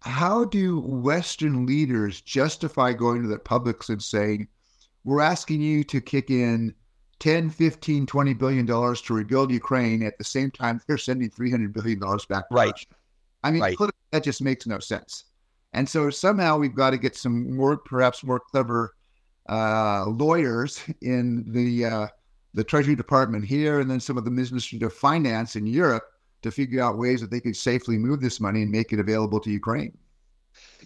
How 0.02 0.44
do 0.44 0.82
Western 0.82 1.66
leaders 1.66 2.22
justify 2.22 2.92
going 2.92 3.22
to 3.22 3.28
the 3.30 3.40
publics 3.40 3.90
and 3.90 4.04
saying, 4.04 4.48
we're 5.06 5.22
asking 5.22 5.62
you 5.62 5.84
to 5.86 6.02
kick 6.02 6.30
in 6.30 6.76
10, 7.20 7.50
15, 7.50 8.06
20 8.06 8.34
billion 8.34 8.66
dollars 8.66 9.02
to 9.04 9.14
rebuild 9.14 9.50
Ukraine 9.52 10.04
at 10.04 10.18
the 10.18 10.24
same 10.26 10.52
time 10.52 10.82
they're 10.88 10.98
sending 10.98 11.30
300 11.30 11.74
billion 11.74 12.00
dollars 12.00 12.26
back 12.26 12.50
to 12.50 12.56
Right. 12.56 12.72
Russia? 12.72 12.86
I 13.44 13.52
mean, 13.52 13.62
Right. 13.62 13.78
that 14.12 14.24
just 14.24 14.42
makes 14.42 14.66
no 14.68 14.80
sense. 14.80 15.26
And 15.74 15.88
so 15.88 16.10
somehow 16.10 16.58
we've 16.58 16.76
got 16.76 16.92
to 16.92 16.98
get 16.98 17.16
some 17.16 17.56
more, 17.56 17.78
perhaps 17.78 18.24
more 18.24 18.40
clever 18.40 18.94
uh, 19.50 20.06
lawyers 20.08 20.82
in 21.02 21.44
the 21.52 21.86
uh, 21.86 22.08
the 22.54 22.64
Treasury 22.64 22.96
Department 22.96 23.44
here, 23.44 23.80
and 23.80 23.90
then 23.90 24.00
some 24.00 24.18
of 24.18 24.26
the 24.26 24.32
Ministry 24.32 24.80
of 24.82 24.94
Finance 24.94 25.56
in 25.56 25.66
Europe 25.66 26.04
to 26.44 26.52
figure 26.52 26.82
out 26.82 26.98
ways 26.98 27.20
that 27.22 27.32
they 27.32 27.40
could 27.40 27.56
safely 27.56 27.98
move 27.98 28.22
this 28.22 28.40
money 28.40 28.62
and 28.62 28.72
make 28.72 28.94
it 28.94 29.00
available 29.00 29.40
to 29.40 29.50
Ukraine. 29.50 29.98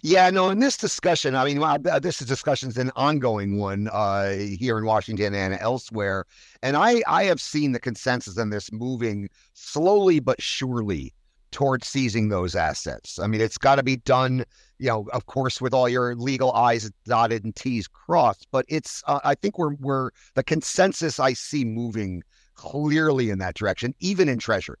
Yeah, 0.02 0.30
no, 0.30 0.48
in 0.50 0.60
this 0.60 0.76
discussion, 0.76 1.34
I 1.34 1.44
mean, 1.44 1.60
this 2.00 2.20
discussion 2.20 2.68
is 2.68 2.78
an 2.78 2.92
ongoing 2.96 3.58
one 3.58 3.88
uh, 3.92 4.30
here 4.30 4.78
in 4.78 4.84
Washington 4.84 5.34
and 5.34 5.58
elsewhere. 5.60 6.24
And 6.62 6.76
I, 6.76 7.02
I 7.06 7.24
have 7.24 7.40
seen 7.40 7.72
the 7.72 7.80
consensus 7.80 8.38
on 8.38 8.50
this 8.50 8.72
moving 8.72 9.28
slowly 9.54 10.20
but 10.20 10.40
surely 10.40 11.14
towards 11.50 11.86
seizing 11.86 12.28
those 12.28 12.54
assets. 12.54 13.18
I 13.18 13.26
mean, 13.26 13.40
it's 13.40 13.58
got 13.58 13.76
to 13.76 13.82
be 13.82 13.96
done, 13.96 14.44
you 14.78 14.88
know, 14.88 15.06
of 15.12 15.26
course, 15.26 15.60
with 15.60 15.72
all 15.74 15.88
your 15.88 16.14
legal 16.14 16.52
I's 16.52 16.90
dotted 17.04 17.44
and 17.44 17.54
T's 17.54 17.86
crossed. 17.88 18.46
But 18.50 18.64
it's, 18.68 19.02
uh, 19.06 19.20
I 19.24 19.34
think 19.34 19.58
we're, 19.58 19.74
we're, 19.74 20.10
the 20.34 20.42
consensus 20.44 21.18
I 21.18 21.32
see 21.32 21.64
moving 21.64 22.22
clearly 22.54 23.30
in 23.30 23.38
that 23.38 23.54
direction, 23.54 23.94
even 24.00 24.28
in 24.28 24.38
Treasury. 24.38 24.76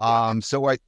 Um, 0.00 0.42
so 0.42 0.68
I, 0.68 0.78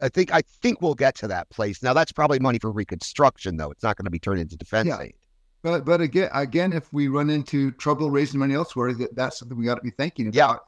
I 0.00 0.08
think 0.08 0.32
I 0.32 0.40
think 0.62 0.80
we'll 0.80 0.94
get 0.94 1.14
to 1.16 1.28
that 1.28 1.50
place. 1.50 1.82
Now 1.82 1.92
that's 1.92 2.12
probably 2.12 2.38
money 2.38 2.58
for 2.58 2.70
reconstruction, 2.70 3.56
though. 3.56 3.70
It's 3.70 3.82
not 3.82 3.96
going 3.96 4.04
to 4.04 4.10
be 4.10 4.18
turned 4.18 4.40
into 4.40 4.56
defense 4.56 4.88
Yeah. 4.88 5.00
aid. 5.00 5.14
But 5.62 5.84
but 5.84 6.00
again, 6.00 6.30
again, 6.32 6.72
if 6.72 6.90
we 6.90 7.08
run 7.08 7.28
into 7.28 7.70
trouble 7.72 8.10
raising 8.10 8.40
money 8.40 8.54
elsewhere, 8.54 8.94
that, 8.94 9.14
that's 9.14 9.38
something 9.38 9.58
we 9.58 9.66
got 9.66 9.74
to 9.74 9.82
be 9.82 9.90
thinking 9.90 10.28
about. 10.28 10.60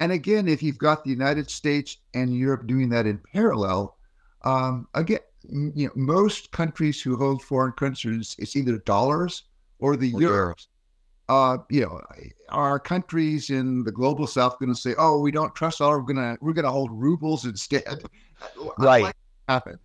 And 0.00 0.12
again, 0.12 0.48
if 0.48 0.62
you've 0.62 0.78
got 0.78 1.04
the 1.04 1.10
United 1.10 1.50
States 1.50 1.98
and 2.14 2.34
Europe 2.36 2.66
doing 2.66 2.88
that 2.90 3.06
in 3.06 3.18
parallel, 3.32 3.96
um, 4.44 4.88
again, 4.94 5.20
you 5.48 5.86
know, 5.86 5.92
most 5.96 6.50
countries 6.52 7.00
who 7.00 7.16
hold 7.16 7.42
foreign 7.42 7.72
currencies, 7.72 8.36
it's 8.38 8.56
either 8.56 8.78
dollars 8.78 9.44
or 9.78 9.96
the 9.96 10.12
Or 10.12 10.20
euro. 10.20 10.54
euros. 10.54 10.66
uh, 11.28 11.58
you 11.70 11.82
know, 11.82 12.00
are 12.50 12.78
countries 12.80 13.50
in 13.50 13.84
the 13.84 13.92
global 13.92 14.26
south 14.26 14.58
going 14.58 14.68
to 14.74 14.80
say, 14.80 14.94
"Oh, 14.98 15.20
we 15.20 15.30
don't 15.32 15.54
trust 15.54 15.78
dollar. 15.78 15.98
We're 16.00 16.14
gonna 16.14 16.38
we're 16.40 16.52
gonna 16.54 16.70
hold 16.70 16.90
rubles 16.92 17.44
instead"? 17.46 18.04
Right. 18.78 19.14
happen. 19.48 19.78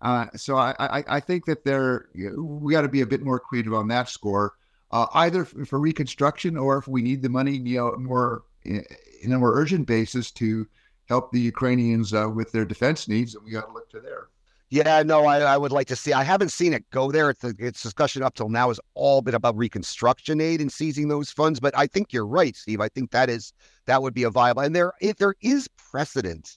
Uh, 0.00 0.26
so 0.36 0.56
I, 0.56 0.74
I, 0.80 1.04
I 1.08 1.20
think 1.20 1.44
that 1.46 1.64
there 1.64 2.08
you 2.14 2.30
know, 2.30 2.42
we 2.42 2.72
got 2.72 2.82
to 2.82 2.88
be 2.88 3.02
a 3.02 3.06
bit 3.06 3.22
more 3.22 3.38
creative 3.38 3.72
on 3.74 3.88
that 3.88 4.08
score, 4.08 4.54
uh, 4.90 5.06
either 5.14 5.44
for 5.44 5.78
reconstruction 5.78 6.56
or 6.56 6.78
if 6.78 6.88
we 6.88 7.02
need 7.02 7.22
the 7.22 7.28
money, 7.28 7.56
you 7.56 7.78
know, 7.78 7.96
more 7.98 8.42
in 8.64 9.32
a 9.32 9.38
more 9.38 9.54
urgent 9.54 9.86
basis 9.86 10.30
to 10.32 10.66
help 11.06 11.32
the 11.32 11.40
Ukrainians 11.40 12.14
uh, 12.14 12.28
with 12.28 12.52
their 12.52 12.64
defense 12.64 13.08
needs, 13.08 13.34
and 13.34 13.44
we 13.44 13.50
got 13.50 13.66
to 13.66 13.72
look 13.72 13.90
to 13.90 14.00
there. 14.00 14.28
Yeah, 14.70 15.02
no, 15.02 15.26
I, 15.26 15.40
I, 15.40 15.58
would 15.58 15.70
like 15.70 15.86
to 15.88 15.96
see. 15.96 16.14
I 16.14 16.22
haven't 16.22 16.48
seen 16.48 16.72
it 16.72 16.88
go 16.88 17.12
there. 17.12 17.28
It's, 17.28 17.44
its 17.44 17.82
discussion 17.82 18.22
up 18.22 18.34
till 18.34 18.48
now 18.48 18.68
has 18.68 18.80
all 18.94 19.20
been 19.20 19.34
about 19.34 19.54
reconstruction 19.54 20.40
aid 20.40 20.62
and 20.62 20.72
seizing 20.72 21.08
those 21.08 21.30
funds. 21.30 21.60
But 21.60 21.76
I 21.76 21.86
think 21.86 22.10
you're 22.10 22.26
right, 22.26 22.56
Steve. 22.56 22.80
I 22.80 22.88
think 22.88 23.10
that 23.10 23.28
is 23.28 23.52
that 23.84 24.00
would 24.00 24.14
be 24.14 24.22
a 24.22 24.30
viable. 24.30 24.62
And 24.62 24.74
there, 24.74 24.94
if 25.02 25.18
there 25.18 25.34
is 25.42 25.68
precedent, 25.76 26.56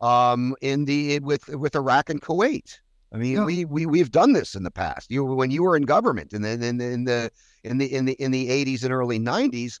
um, 0.00 0.54
in 0.60 0.84
the 0.84 1.18
with 1.18 1.48
with 1.48 1.74
Iraq 1.74 2.10
and 2.10 2.22
Kuwait. 2.22 2.78
I 3.12 3.16
mean, 3.16 3.36
yeah. 3.36 3.44
we 3.44 3.64
we 3.64 3.86
we've 3.86 4.10
done 4.10 4.34
this 4.34 4.54
in 4.54 4.62
the 4.62 4.70
past. 4.70 5.10
You 5.10 5.24
when 5.24 5.50
you 5.50 5.62
were 5.62 5.76
in 5.76 5.82
government, 5.82 6.32
and 6.32 6.44
then 6.44 6.62
in, 6.62 6.80
in 6.80 7.04
the 7.04 7.30
in 7.64 7.78
the 7.78 7.92
in 7.92 8.04
the 8.04 8.12
in 8.22 8.30
the 8.30 8.48
80s 8.48 8.84
and 8.84 8.92
early 8.92 9.18
90s, 9.18 9.80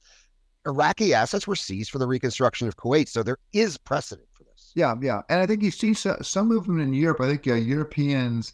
Iraqi 0.68 1.14
assets 1.14 1.46
were 1.46 1.56
seized 1.56 1.90
for 1.90 1.98
the 1.98 2.06
reconstruction 2.06 2.68
of 2.68 2.76
Kuwait. 2.76 3.08
So 3.08 3.22
there 3.22 3.38
is 3.52 3.78
precedent 3.78 4.28
for 4.32 4.44
this. 4.44 4.72
yeah, 4.74 4.94
yeah, 5.00 5.22
and 5.28 5.40
I 5.40 5.46
think 5.46 5.62
you 5.62 5.70
see 5.70 5.94
some, 5.94 6.22
some 6.22 6.48
movement 6.48 6.80
in 6.80 6.92
Europe. 6.92 7.20
I 7.20 7.28
think 7.28 7.46
uh, 7.46 7.54
Europeans 7.54 8.52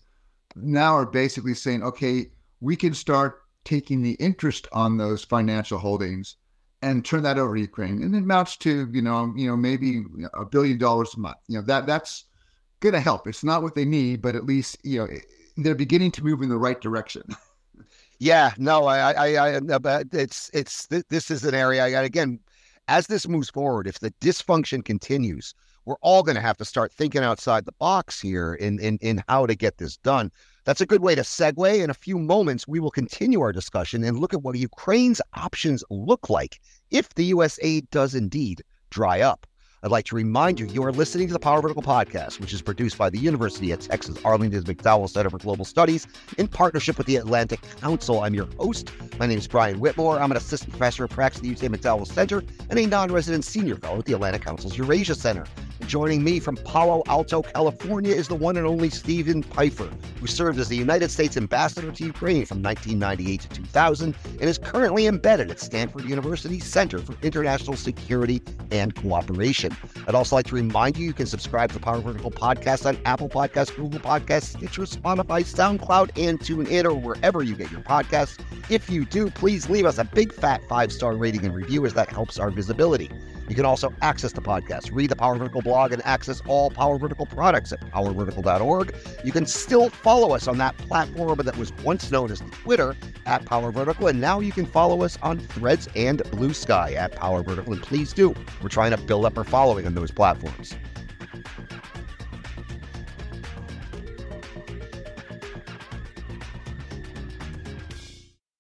now 0.57 0.94
are 0.94 1.07
basically 1.07 1.55
saying, 1.55 1.83
okay, 1.83 2.31
we 2.61 2.77
can 2.77 2.94
start 2.94 3.42
taking 3.64 4.03
the 4.03 4.12
interest 4.12 4.68
on 4.72 4.96
those 4.96 5.24
financial 5.24 5.79
holdings 5.79 6.37
and 6.83 7.05
turn 7.05 7.22
that 7.22 7.38
over 7.38 7.55
to 7.55 7.61
Ukraine, 7.61 8.03
and 8.03 8.14
it 8.14 8.18
amounts 8.18 8.57
to 8.59 8.88
you 8.92 9.03
know 9.03 9.33
you 9.37 9.48
know 9.48 9.57
maybe 9.57 10.05
a 10.35 10.44
billion 10.44 10.79
dollars 10.79 11.14
a 11.14 11.20
month. 11.20 11.38
You 11.48 11.59
know 11.59 11.64
that 11.66 11.87
that's 11.87 12.24
going 12.81 12.92
to 12.92 13.00
help. 13.00 13.27
It's 13.27 13.42
not 13.42 13.62
what 13.62 13.74
they 13.74 13.87
need, 13.87 14.20
but 14.20 14.37
at 14.37 14.44
least 14.44 14.77
you 14.85 14.98
know 14.98 15.09
they're 15.57 15.74
beginning 15.74 16.11
to 16.12 16.24
move 16.24 16.42
in 16.42 16.48
the 16.50 16.59
right 16.59 16.81
direction. 16.81 17.22
yeah, 18.18 18.53
no, 18.59 18.87
I, 18.87 19.12
I, 19.12 19.57
I, 19.57 19.61
but 19.61 20.07
it's, 20.12 20.50
it's, 20.55 20.87
this 20.87 21.31
is 21.31 21.44
an 21.44 21.55
area. 21.55 21.85
I 21.85 21.88
again, 22.03 22.40
as 22.88 23.07
this 23.07 23.29
moves 23.29 23.50
forward, 23.50 23.87
if 23.87 24.00
the 24.00 24.11
dysfunction 24.20 24.85
continues, 24.85 25.55
we're 25.85 25.96
all 26.00 26.22
going 26.22 26.37
to 26.37 26.40
have 26.40 26.57
to 26.59 26.64
start 26.64 26.92
thinking 26.92 27.22
outside 27.22 27.64
the 27.64 27.72
box 27.72 28.20
here 28.20 28.55
in, 28.55 28.79
in, 28.79 28.98
in 29.03 29.22
how 29.29 29.46
to 29.46 29.55
get 29.55 29.79
this 29.79 29.96
done. 29.98 30.31
That's 30.64 30.81
a 30.81 30.87
good 30.87 31.03
way 31.03 31.14
to 31.14 31.22
segue. 31.22 31.83
In 31.83 31.90
a 31.90 31.94
few 31.94 32.18
moments, 32.18 32.66
we 32.66 32.81
will 32.81 32.90
continue 32.90 33.40
our 33.40 33.53
discussion 33.53 34.03
and 34.03 34.18
look 34.18 34.33
at 34.33 34.42
what 34.42 34.57
Ukraine's 34.57 35.20
options 35.35 35.85
look 35.90 36.31
like 36.31 36.61
if 36.90 37.14
the 37.14 37.27
U.S. 37.27 37.59
aid 37.62 37.88
does 37.90 38.14
indeed 38.14 38.62
dry 38.90 39.20
up. 39.20 39.46
I'd 39.85 39.90
like 39.90 40.07
to 40.07 40.16
remind 40.16 40.59
you, 40.59 40.64
you 40.64 40.83
are 40.83 40.92
listening 40.92 41.27
to 41.27 41.35
the 41.35 41.38
Power 41.38 41.61
Vertical 41.61 41.83
Podcast, 41.83 42.40
which 42.40 42.55
is 42.55 42.62
produced 42.62 42.97
by 42.97 43.11
the 43.11 43.18
University 43.18 43.70
of 43.70 43.81
Texas 43.81 44.16
Arlington's 44.25 44.64
McDowell 44.64 45.11
Center 45.11 45.29
for 45.29 45.37
Global 45.37 45.66
Studies 45.66 46.07
in 46.38 46.49
partnership 46.49 46.97
with 46.97 47.07
the 47.07 47.16
Atlantic 47.16 47.61
Council. 47.83 48.23
I'm 48.23 48.33
your 48.33 48.49
host. 48.59 48.92
My 49.18 49.27
name 49.27 49.37
is 49.37 49.47
Brian 49.47 49.79
Whitmore. 49.79 50.18
I'm 50.18 50.31
an 50.31 50.38
assistant 50.38 50.70
professor 50.70 51.05
of 51.05 51.11
practice 51.11 51.40
at 51.40 51.42
the 51.42 51.51
UT 51.51 51.70
McDowell 51.70 52.07
Center 52.07 52.42
and 52.70 52.79
a 52.79 52.87
non 52.87 53.12
resident 53.12 53.44
senior 53.44 53.77
fellow 53.77 53.99
at 53.99 54.07
the 54.07 54.14
Atlantic 54.14 54.40
Council's 54.40 54.79
Eurasia 54.79 55.14
Center. 55.14 55.44
Joining 55.87 56.25
me 56.25 56.40
from 56.40 56.57
Palo 56.57 57.03
Alto, 57.07 57.42
California, 57.42 58.14
is 58.14 58.29
the 58.29 58.35
one 58.35 58.57
and 58.57 58.66
only 58.66 58.88
Steven 58.88 59.42
Pifer, 59.42 59.90
who 60.18 60.27
served 60.27 60.59
as 60.59 60.68
the 60.68 60.77
United 60.77 61.11
States 61.11 61.37
ambassador 61.37 61.92
to 61.92 62.05
Ukraine 62.05 62.47
from 62.47 62.62
1998 62.62 63.40
to 63.42 63.49
2000 63.49 64.14
and 64.25 64.42
is 64.42 64.57
currently 64.57 65.07
embedded 65.07 65.51
at 65.51 65.61
Stanford 65.61 66.05
University 66.05 66.59
Center 66.59 66.99
for 67.01 67.14
International 67.23 67.77
Security 67.77 68.42
and 68.70 68.94
Cooperation. 68.94 69.77
I'd 70.09 70.14
also 70.14 70.37
like 70.37 70.47
to 70.47 70.55
remind 70.55 70.97
you 70.97 71.05
you 71.05 71.12
can 71.12 71.27
subscribe 71.27 71.70
to 71.73 71.79
Power 71.79 72.01
Vertical 72.01 72.31
podcast 72.31 72.87
on 72.87 72.97
Apple 73.05 73.29
Podcasts, 73.29 73.77
Google 73.77 74.01
Podcasts, 74.01 74.57
Stitcher, 74.57 74.83
Spotify, 74.83 75.42
SoundCloud, 75.42 76.11
and 76.16 76.40
TuneIn, 76.40 76.85
or 76.87 76.94
wherever 76.94 77.42
you 77.42 77.55
get 77.57 77.70
your 77.70 77.83
podcasts. 77.83 78.40
If 78.70 78.88
you 78.88 79.05
do, 79.05 79.31
please 79.31 79.68
leave 79.68 79.85
us 79.85 79.99
a 79.99 80.05
big 80.05 80.33
fat 80.33 80.62
five 80.68 80.92
star 80.92 81.14
rating 81.14 81.44
and 81.44 81.55
review, 81.55 81.85
as 81.85 81.92
that 81.94 82.09
helps 82.09 82.38
our 82.38 82.51
visibility. 82.51 83.11
You 83.48 83.54
can 83.54 83.66
also 83.66 83.92
access 84.00 84.33
the 84.33 84.40
podcast, 84.40 84.90
read 84.92 85.11
the 85.11 85.16
Power 85.16 85.37
Vertical 85.37 85.61
blog, 85.61 85.92
and 85.92 86.04
access 86.07 86.40
all 86.46 86.70
Power 86.70 86.98
Vertical 86.98 87.26
products 87.26 87.72
at 87.72 87.80
powervertical.org. 87.92 88.94
You 89.22 89.33
can 89.33 89.46
still 89.46 89.90
follow 89.90 90.35
us 90.35 90.48
on 90.48 90.59
that 90.59 90.76
platform 90.78 91.38
that 91.38 91.57
was 91.57 91.72
once 91.85 92.11
known 92.11 92.30
as 92.30 92.42
Twitter 92.52 92.96
at 93.26 93.44
Power 93.44 93.70
Vertical, 93.70 94.07
and 94.07 94.20
now 94.20 94.40
you 94.40 94.52
can 94.52 94.64
follow 94.64 95.02
us 95.02 95.18
on 95.22 95.38
Threads 95.38 95.88
and 95.94 96.22
Blue 96.30 96.54
Sky 96.54 96.92
at 96.94 97.12
Power 97.12 97.42
Vertical. 97.42 97.74
And 97.74 97.83
please 97.83 98.12
do. 98.12 98.35
We're 98.62 98.68
trying 98.68 98.92
to 98.92 98.96
build 98.96 99.26
up 99.26 99.37
our 99.37 99.44
following 99.44 99.87
on 99.87 99.94
those 99.94 100.11
platforms. 100.11 100.74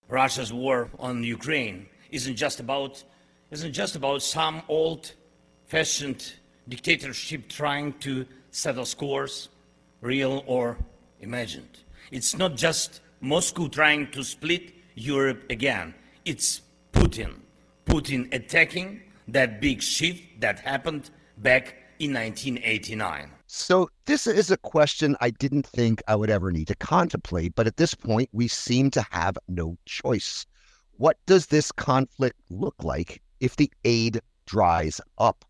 Russia's 0.08 0.52
war 0.52 0.90
on 0.98 1.24
Ukraine 1.24 1.86
isn't 2.10 2.36
just 2.36 2.60
about 2.60 3.02
isn't 3.54 3.72
just 3.72 3.94
about 3.94 4.20
some 4.20 4.62
old-fashioned 4.66 6.32
dictatorship 6.68 7.48
trying 7.48 7.92
to 8.00 8.26
settle 8.50 8.84
scores, 8.84 9.48
real 10.00 10.42
or 10.46 10.76
imagined. 11.20 11.78
It's 12.10 12.36
not 12.36 12.56
just 12.56 13.00
Moscow 13.20 13.68
trying 13.68 14.10
to 14.10 14.24
split 14.24 14.74
Europe 14.96 15.44
again. 15.50 15.94
It's 16.24 16.62
Putin. 16.92 17.36
Putin 17.86 18.32
attacking 18.34 19.00
that 19.28 19.60
big 19.60 19.80
shift 19.80 20.40
that 20.40 20.58
happened 20.58 21.10
back 21.38 21.76
in 22.00 22.12
1989. 22.12 23.30
So, 23.46 23.88
this 24.06 24.26
is 24.26 24.50
a 24.50 24.56
question 24.56 25.16
I 25.20 25.30
didn't 25.30 25.64
think 25.64 26.02
I 26.08 26.16
would 26.16 26.28
ever 26.28 26.50
need 26.50 26.66
to 26.66 26.74
contemplate, 26.74 27.54
but 27.54 27.68
at 27.68 27.76
this 27.76 27.94
point, 27.94 28.28
we 28.32 28.48
seem 28.48 28.90
to 28.90 29.06
have 29.12 29.38
no 29.46 29.78
choice. 29.86 30.44
What 30.96 31.18
does 31.26 31.46
this 31.46 31.70
conflict 31.70 32.40
look 32.50 32.74
like 32.82 33.22
if 33.40 33.56
the 33.56 33.70
aid 33.84 34.20
dries 34.46 35.00
up? 35.18 35.44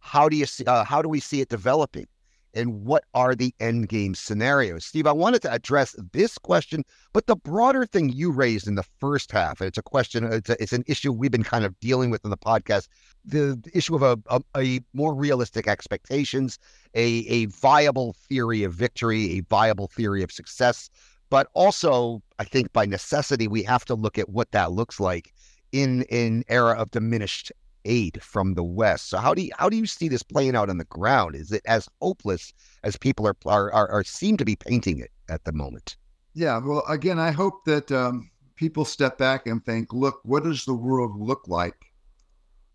How 0.00 0.28
do 0.28 0.36
you 0.36 0.46
see? 0.46 0.64
Uh, 0.64 0.84
how 0.84 1.00
do 1.00 1.08
we 1.08 1.20
see 1.20 1.40
it 1.40 1.48
developing? 1.48 2.06
And 2.54 2.84
what 2.84 3.04
are 3.14 3.34
the 3.34 3.54
end 3.60 3.88
game 3.88 4.14
scenarios? 4.14 4.84
Steve, 4.84 5.06
I 5.06 5.12
wanted 5.12 5.40
to 5.42 5.52
address 5.52 5.96
this 6.12 6.36
question, 6.36 6.84
but 7.14 7.26
the 7.26 7.36
broader 7.36 7.86
thing 7.86 8.10
you 8.10 8.30
raised 8.30 8.68
in 8.68 8.74
the 8.74 8.84
first 9.00 9.32
half, 9.32 9.60
and 9.60 9.68
it's 9.68 9.78
a 9.78 9.82
question, 9.82 10.24
it's, 10.30 10.50
a, 10.50 10.62
it's 10.62 10.74
an 10.74 10.84
issue 10.86 11.12
we've 11.12 11.30
been 11.30 11.44
kind 11.44 11.64
of 11.64 11.78
dealing 11.80 12.10
with 12.10 12.22
in 12.24 12.30
the 12.30 12.36
podcast 12.36 12.88
the 13.24 13.58
issue 13.72 13.94
of 13.94 14.02
a, 14.02 14.18
a, 14.28 14.42
a, 14.60 14.80
more 14.92 15.14
realistic 15.14 15.66
expectations, 15.66 16.58
a, 16.94 17.24
a 17.28 17.46
viable 17.46 18.14
theory 18.28 18.64
of 18.64 18.74
victory, 18.74 19.38
a 19.38 19.40
viable 19.48 19.86
theory 19.86 20.22
of 20.22 20.30
success. 20.30 20.90
But 21.30 21.48
also, 21.54 22.22
I 22.38 22.44
think 22.44 22.72
by 22.74 22.84
necessity, 22.84 23.48
we 23.48 23.62
have 23.62 23.86
to 23.86 23.94
look 23.94 24.18
at 24.18 24.28
what 24.28 24.50
that 24.50 24.72
looks 24.72 25.00
like 25.00 25.32
in 25.72 26.04
an 26.10 26.44
era 26.48 26.72
of 26.72 26.90
diminished 26.90 27.50
aid 27.84 28.22
from 28.22 28.54
the 28.54 28.62
West. 28.62 29.08
So 29.08 29.18
how 29.18 29.34
do 29.34 29.42
you 29.42 29.50
how 29.58 29.68
do 29.68 29.76
you 29.76 29.86
see 29.86 30.08
this 30.08 30.22
playing 30.22 30.54
out 30.54 30.70
on 30.70 30.78
the 30.78 30.84
ground? 30.84 31.34
Is 31.34 31.52
it 31.52 31.62
as 31.66 31.88
hopeless 32.00 32.52
as 32.84 32.96
people 32.96 33.26
are 33.26 33.36
are, 33.46 33.72
are, 33.72 33.88
are 33.90 34.04
seem 34.04 34.36
to 34.36 34.44
be 34.44 34.56
painting 34.56 34.98
it 35.00 35.10
at 35.28 35.44
the 35.44 35.52
moment? 35.52 35.96
Yeah. 36.34 36.58
Well, 36.58 36.84
again, 36.88 37.18
I 37.18 37.30
hope 37.30 37.64
that 37.64 37.90
um, 37.92 38.30
people 38.56 38.84
step 38.84 39.18
back 39.18 39.46
and 39.46 39.64
think, 39.64 39.92
look, 39.92 40.20
what 40.22 40.44
does 40.44 40.64
the 40.64 40.74
world 40.74 41.18
look 41.18 41.46
like 41.48 41.76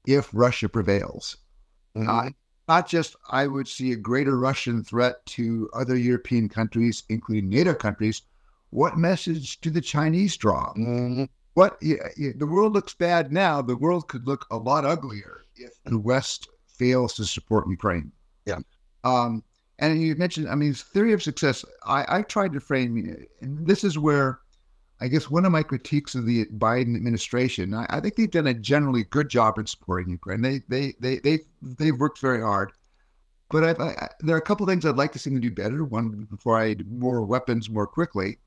if 0.06 0.30
Russia 0.34 0.70
prevails? 0.70 1.38
Mm-hmm. 1.96 2.10
Uh, 2.10 2.30
not 2.68 2.88
just 2.88 3.16
I 3.30 3.48
would 3.48 3.68
see 3.68 3.94
a 3.94 3.96
greater 3.96 4.38
Russian 4.38 4.84
threat 4.84 5.26
to 5.28 5.70
other 5.74 5.96
European 5.96 6.50
countries, 6.50 7.04
including 7.10 7.50
NATO 7.50 7.74
countries. 7.74 8.24
What 8.72 8.98
message 8.98 9.62
do 9.62 9.70
the 9.70 9.82
Chinese 9.82 10.36
draw? 10.36 10.74
Mm-hmm 10.74 11.24
what 11.58 11.80
the 11.80 12.46
world 12.48 12.74
looks 12.74 12.94
bad 12.94 13.32
now. 13.32 13.64
The 13.64 13.76
world 13.76 14.08
could 14.08 14.28
look 14.28 14.46
a 14.52 14.58
lot 14.58 14.86
uglier 14.86 15.44
if 15.56 15.72
the 15.86 15.98
West 15.98 16.50
fails 16.68 17.16
to 17.16 17.26
support 17.26 17.68
Ukraine. 17.68 18.12
Yeah. 18.46 18.60
Um, 19.04 19.44
and 19.80 20.00
you 20.00 20.14
mentioned, 20.14 20.48
I 20.50 20.54
mean, 20.54 20.76
theory 20.76 21.14
of 21.14 21.24
success. 21.24 21.66
I, 21.84 22.20
I 22.20 22.22
tried 22.22 22.54
to 22.54 22.60
frame, 22.60 23.26
and 23.42 23.66
this 23.66 23.84
is 23.84 23.98
where 23.98 24.40
I 25.02 25.08
guess 25.08 25.32
one 25.32 25.46
of 25.46 25.52
my 25.52 25.64
critiques 25.64 26.14
of 26.14 26.28
the 26.28 26.46
Biden 26.46 26.96
administration. 26.96 27.74
I, 27.74 27.88
I 27.90 28.02
think 28.02 28.18
they've 28.18 28.30
done 28.30 28.46
a 28.46 28.54
generally 28.54 29.06
good 29.06 29.28
job 29.28 29.58
in 29.58 29.66
supporting 29.66 30.12
Ukraine. 30.12 30.44
They 30.44 30.62
they 30.70 30.94
they 31.00 31.18
they 31.18 31.40
they've 31.64 32.00
worked 32.00 32.20
very 32.20 32.42
hard. 32.42 32.72
But 33.50 33.64
I've, 33.64 33.80
I, 33.80 34.10
there 34.20 34.36
are 34.36 34.40
a 34.40 34.50
couple 34.50 34.64
of 34.64 34.70
things 34.70 34.86
I'd 34.86 34.96
like 34.96 35.14
to 35.14 35.20
see 35.20 35.32
them 35.32 35.40
do 35.40 35.50
better. 35.50 35.84
One, 35.84 36.28
before 36.30 36.62
I 36.62 36.76
more 36.88 37.26
weapons 37.26 37.68
more 37.68 37.88
quickly. 37.88 38.38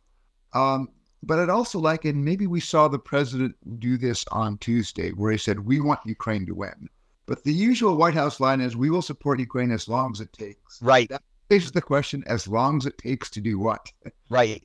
Um, 0.55 0.91
but 1.23 1.39
I'd 1.39 1.51
also 1.51 1.79
like, 1.79 2.05
and 2.05 2.25
maybe 2.25 2.47
we 2.47 2.61
saw 2.61 2.89
the 2.89 2.99
president 2.99 3.55
do 3.79 3.97
this 3.97 4.25
on 4.33 4.59
Tuesday, 4.59 5.11
where 5.11 5.33
he 5.33 5.39
said, 5.39 5.61
We 5.61 5.81
want 5.81 6.01
Ukraine 6.07 6.47
to 6.47 6.55
win. 6.55 6.89
But 7.27 7.45
the 7.45 7.53
usual 7.53 7.97
White 7.97 8.15
House 8.15 8.41
line 8.41 8.61
is, 8.61 8.77
We 8.77 8.91
will 8.91 9.03
support 9.03 9.39
Ukraine 9.39 9.71
as 9.71 9.89
long 9.89 10.13
as 10.13 10.21
it 10.21 10.33
takes. 10.33 10.81
Right. 10.83 11.09
That 11.09 11.23
raises 11.51 11.73
the 11.73 11.83
question, 11.83 12.25
as 12.27 12.49
long 12.49 12.79
as 12.79 12.87
it 12.87 12.99
takes 12.99 13.29
to 13.31 13.41
do 13.41 13.59
what? 13.59 13.93
Right. 14.29 14.63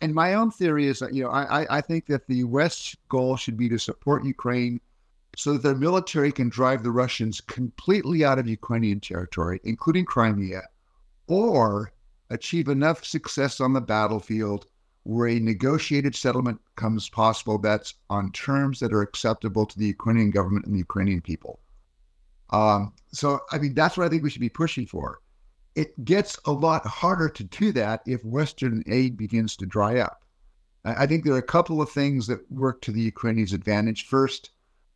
and 0.00 0.14
my 0.14 0.34
own 0.34 0.50
theory 0.50 0.86
is 0.86 0.98
that 0.98 1.14
you 1.14 1.22
know 1.22 1.30
I 1.30 1.78
I 1.78 1.80
think 1.80 2.06
that 2.06 2.26
the 2.26 2.44
West's 2.44 2.96
goal 3.08 3.36
should 3.36 3.56
be 3.56 3.68
to 3.70 3.78
support 3.78 4.24
Ukraine 4.24 4.80
so 5.36 5.54
that 5.54 5.62
their 5.62 5.74
military 5.74 6.30
can 6.30 6.48
drive 6.48 6.82
the 6.82 6.90
Russians 6.90 7.40
completely 7.40 8.24
out 8.24 8.38
of 8.38 8.46
Ukrainian 8.46 9.00
territory, 9.00 9.60
including 9.64 10.04
Crimea, 10.04 10.62
or 11.26 11.92
achieve 12.30 12.68
enough 12.68 13.04
success 13.04 13.60
on 13.60 13.72
the 13.72 13.80
battlefield 13.80 14.66
where 15.04 15.28
a 15.28 15.38
negotiated 15.38 16.14
settlement 16.14 16.60
comes 16.76 17.08
possible 17.08 17.58
that's 17.58 17.94
on 18.10 18.32
terms 18.32 18.80
that 18.80 18.92
are 18.92 19.02
acceptable 19.02 19.66
to 19.66 19.78
the 19.78 19.86
Ukrainian 19.86 20.30
government 20.30 20.64
and 20.66 20.74
the 20.74 20.78
Ukrainian 20.78 21.20
people. 21.20 21.60
Um, 22.50 22.92
so, 23.12 23.40
I 23.52 23.58
mean, 23.58 23.74
that's 23.74 23.96
what 23.96 24.06
I 24.06 24.08
think 24.08 24.22
we 24.22 24.30
should 24.30 24.40
be 24.40 24.48
pushing 24.48 24.86
for. 24.86 25.20
It 25.74 26.04
gets 26.04 26.38
a 26.46 26.52
lot 26.52 26.86
harder 26.86 27.28
to 27.28 27.44
do 27.44 27.72
that 27.72 28.02
if 28.06 28.24
Western 28.24 28.82
aid 28.86 29.16
begins 29.16 29.56
to 29.56 29.66
dry 29.66 29.98
up. 29.98 30.22
I 30.84 31.06
think 31.06 31.24
there 31.24 31.34
are 31.34 31.38
a 31.38 31.42
couple 31.42 31.80
of 31.80 31.90
things 31.90 32.26
that 32.26 32.50
work 32.50 32.82
to 32.82 32.92
the 32.92 33.00
Ukrainians' 33.00 33.54
advantage. 33.54 34.06
First, 34.06 34.50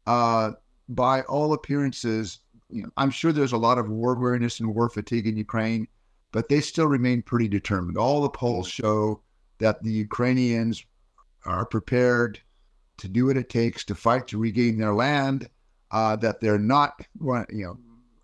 uh, 0.06 0.52
by 0.88 1.22
all 1.22 1.54
appearances, 1.54 2.40
you 2.70 2.82
know, 2.82 2.90
I'm 2.96 3.10
sure 3.10 3.32
there's 3.32 3.52
a 3.52 3.58
lot 3.58 3.78
of 3.78 3.88
war 3.88 4.14
weariness 4.14 4.60
and 4.60 4.74
war 4.74 4.90
fatigue 4.90 5.26
in 5.26 5.36
Ukraine, 5.36 5.88
but 6.30 6.48
they 6.48 6.60
still 6.60 6.86
remain 6.86 7.22
pretty 7.22 7.48
determined. 7.48 7.96
All 7.96 8.20
the 8.20 8.28
polls 8.28 8.68
show 8.68 9.22
that 9.58 9.82
the 9.82 9.92
Ukrainians 9.92 10.84
are 11.44 11.66
prepared 11.66 12.40
to 12.98 13.08
do 13.08 13.26
what 13.26 13.36
it 13.36 13.48
takes 13.48 13.84
to 13.84 13.94
fight 13.94 14.26
to 14.28 14.38
regain 14.38 14.78
their 14.78 14.94
land. 14.94 15.48
Uh, 15.90 16.14
that 16.16 16.38
they're 16.40 16.58
not, 16.58 17.00
you 17.18 17.46
know, 17.50 17.78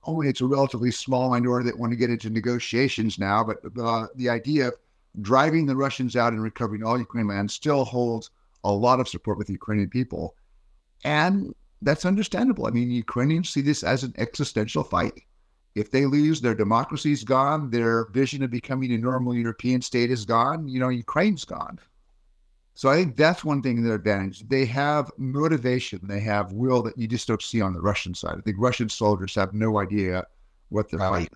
only 0.05 0.29
it's 0.29 0.43
a 0.43 0.47
relatively 0.47 0.91
small 0.91 1.31
minority 1.31 1.71
that 1.71 1.79
want 1.79 1.93
to 1.93 1.97
get 1.97 2.11
into 2.11 2.29
negotiations 2.29 3.19
now, 3.19 3.43
but 3.43 3.59
uh, 3.81 4.07
the 4.17 4.29
idea 4.29 4.69
of 4.69 4.75
driving 5.23 5.65
the 5.65 5.77
Russians 5.77 6.17
out 6.17 6.33
and 6.33 6.43
recovering 6.43 6.83
all 6.83 6.99
Ukrainian 6.99 7.35
land 7.35 7.51
still 7.51 7.85
holds 7.85 8.31
a 8.65 8.73
lot 8.73 9.01
of 9.01 9.09
support 9.09 9.39
with 9.39 9.47
the 9.47 9.55
Ukrainian 9.55 9.89
people. 9.89 10.35
And 11.05 11.55
that's 11.83 12.05
understandable. 12.05 12.67
I 12.67 12.71
mean, 12.71 12.91
Ukrainians 12.91 13.51
see 13.51 13.61
this 13.61 13.83
as 13.83 14.05
an 14.05 14.15
existential 14.19 14.85
fight. 14.85 15.23
If 15.75 15.91
they 15.91 16.07
lose, 16.07 16.41
their 16.41 16.55
democracy's 16.55 17.25
gone, 17.25 17.71
their 17.71 18.07
vision 18.07 18.43
of 18.43 18.51
becoming 18.51 18.93
a 18.93 18.99
normal 18.99 19.35
European 19.35 19.83
state 19.83 20.11
is 20.11 20.25
gone, 20.25 20.69
you 20.69 20.79
know, 20.79 20.89
Ukraine's 20.89 21.45
gone. 21.45 21.81
So 22.75 22.89
I 22.89 22.97
think 22.97 23.17
that's 23.17 23.45
one 23.45 23.63
thing 23.63 23.79
in 23.79 23.85
their 23.85 23.95
advantage. 23.95 24.49
They 24.49 24.65
have 24.67 25.11
motivation, 25.17 26.01
they 26.03 26.21
have 26.21 26.53
will 26.53 26.83
that 26.83 26.99
you 26.99 27.07
just 27.07 27.27
don't 27.27 27.43
see 27.43 27.61
on 27.61 27.73
the 27.73 27.81
Russian 27.81 28.15
side. 28.15 28.37
I 28.39 28.41
think 28.41 28.57
Russian 28.59 28.89
soldiers 28.89 29.35
have 29.35 29.53
no 29.53 29.79
idea 29.79 30.25
what 30.71 30.91
they're 30.91 31.01
right. 31.01 31.11
fighting. 31.11 31.29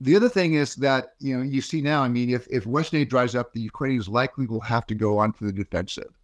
The 0.00 0.14
other 0.14 0.28
thing 0.28 0.54
is 0.54 0.76
that, 0.76 1.14
you 1.18 1.36
know, 1.36 1.42
you 1.42 1.60
see 1.60 1.80
now, 1.80 2.02
I 2.02 2.08
mean, 2.08 2.30
if, 2.30 2.46
if 2.50 2.66
Western 2.66 3.00
aid 3.00 3.08
dries 3.08 3.34
up, 3.34 3.52
the 3.52 3.60
Ukrainians 3.60 4.08
likely 4.08 4.46
will 4.46 4.60
have 4.60 4.86
to 4.86 4.94
go 4.94 5.18
onto 5.18 5.44
the 5.44 5.52
defensive. 5.52 6.16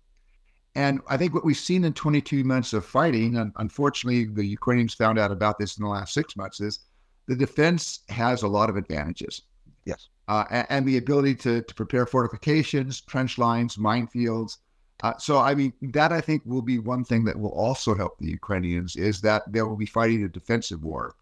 And 0.77 1.01
I 1.09 1.17
think 1.17 1.35
what 1.35 1.45
we've 1.45 1.57
seen 1.57 1.85
in 1.85 1.93
22 1.93 2.45
months 2.45 2.73
of 2.73 2.85
fighting, 2.85 3.37
and 3.37 3.53
unfortunately, 3.57 4.25
the 4.27 4.45
Ukrainians 4.45 4.95
found 4.95 5.19
out 5.19 5.33
about 5.33 5.59
this 5.59 5.77
in 5.77 5.85
the 5.85 5.91
last 5.91 6.15
six 6.15 6.37
months, 6.37 6.61
is 6.61 6.81
the 7.27 7.37
defense 7.37 8.01
has 8.09 8.43
a 8.43 8.49
lot 8.49 8.70
of 8.70 8.77
advantages. 8.77 9.43
Yes. 9.85 10.09
Uh, 10.29 10.45
and, 10.51 10.66
and, 10.70 10.87
the 10.87 10.97
ability 10.97 11.35
to, 11.35 11.61
to 11.62 11.75
prepare 11.75 12.07
fortifications, 12.07 13.03
trench 13.03 13.37
lines, 13.37 13.77
minefields. 13.77 14.59
Uh, 15.03 15.12
so, 15.18 15.39
I 15.39 15.55
mean, 15.55 15.72
that 15.83 16.12
I 16.12 16.20
think 16.20 16.43
will 16.47 16.62
be 16.62 16.79
one 16.79 17.05
thing 17.05 17.25
that 17.25 17.39
will 17.39 17.53
also 17.53 17.95
help 17.95 18.18
the 18.18 18.31
Ukrainians 18.31 18.97
is 18.97 19.20
that 19.20 19.43
they 19.53 19.61
will 19.61 19.77
be 19.77 19.87
fighting 19.87 20.25
a 20.25 20.29
defensive 20.29 20.83
war. 20.83 21.14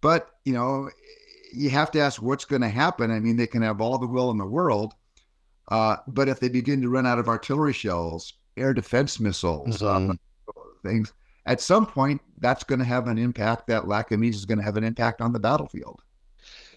But, 0.00 0.30
you 0.44 0.54
know, 0.54 0.88
you 1.52 1.68
have 1.70 1.90
to 1.90 2.00
ask 2.00 2.22
what's 2.22 2.46
going 2.46 2.62
to 2.62 2.68
happen. 2.68 3.10
I 3.10 3.20
mean, 3.20 3.36
they 3.36 3.46
can 3.46 3.62
have 3.62 3.80
all 3.80 3.98
the 3.98 4.06
will 4.06 4.30
in 4.30 4.38
the 4.38 4.46
world, 4.46 4.94
uh, 5.70 5.96
but 6.06 6.28
if 6.28 6.40
they 6.40 6.48
begin 6.48 6.80
to 6.82 6.88
run 6.88 7.06
out 7.06 7.18
of 7.18 7.28
artillery 7.28 7.72
shells, 7.72 8.34
air 8.56 8.72
defense 8.72 9.20
missiles, 9.20 9.78
mm-hmm. 9.78 10.12
things. 10.88 11.12
At 11.48 11.62
some 11.62 11.86
point, 11.86 12.20
that's 12.40 12.62
going 12.62 12.78
to 12.78 12.84
have 12.84 13.08
an 13.08 13.16
impact. 13.16 13.68
That 13.68 13.88
lack 13.88 14.12
of 14.12 14.20
means 14.20 14.36
is 14.36 14.44
going 14.44 14.58
to 14.58 14.64
have 14.64 14.76
an 14.76 14.84
impact 14.84 15.22
on 15.22 15.32
the 15.32 15.40
battlefield. 15.40 16.02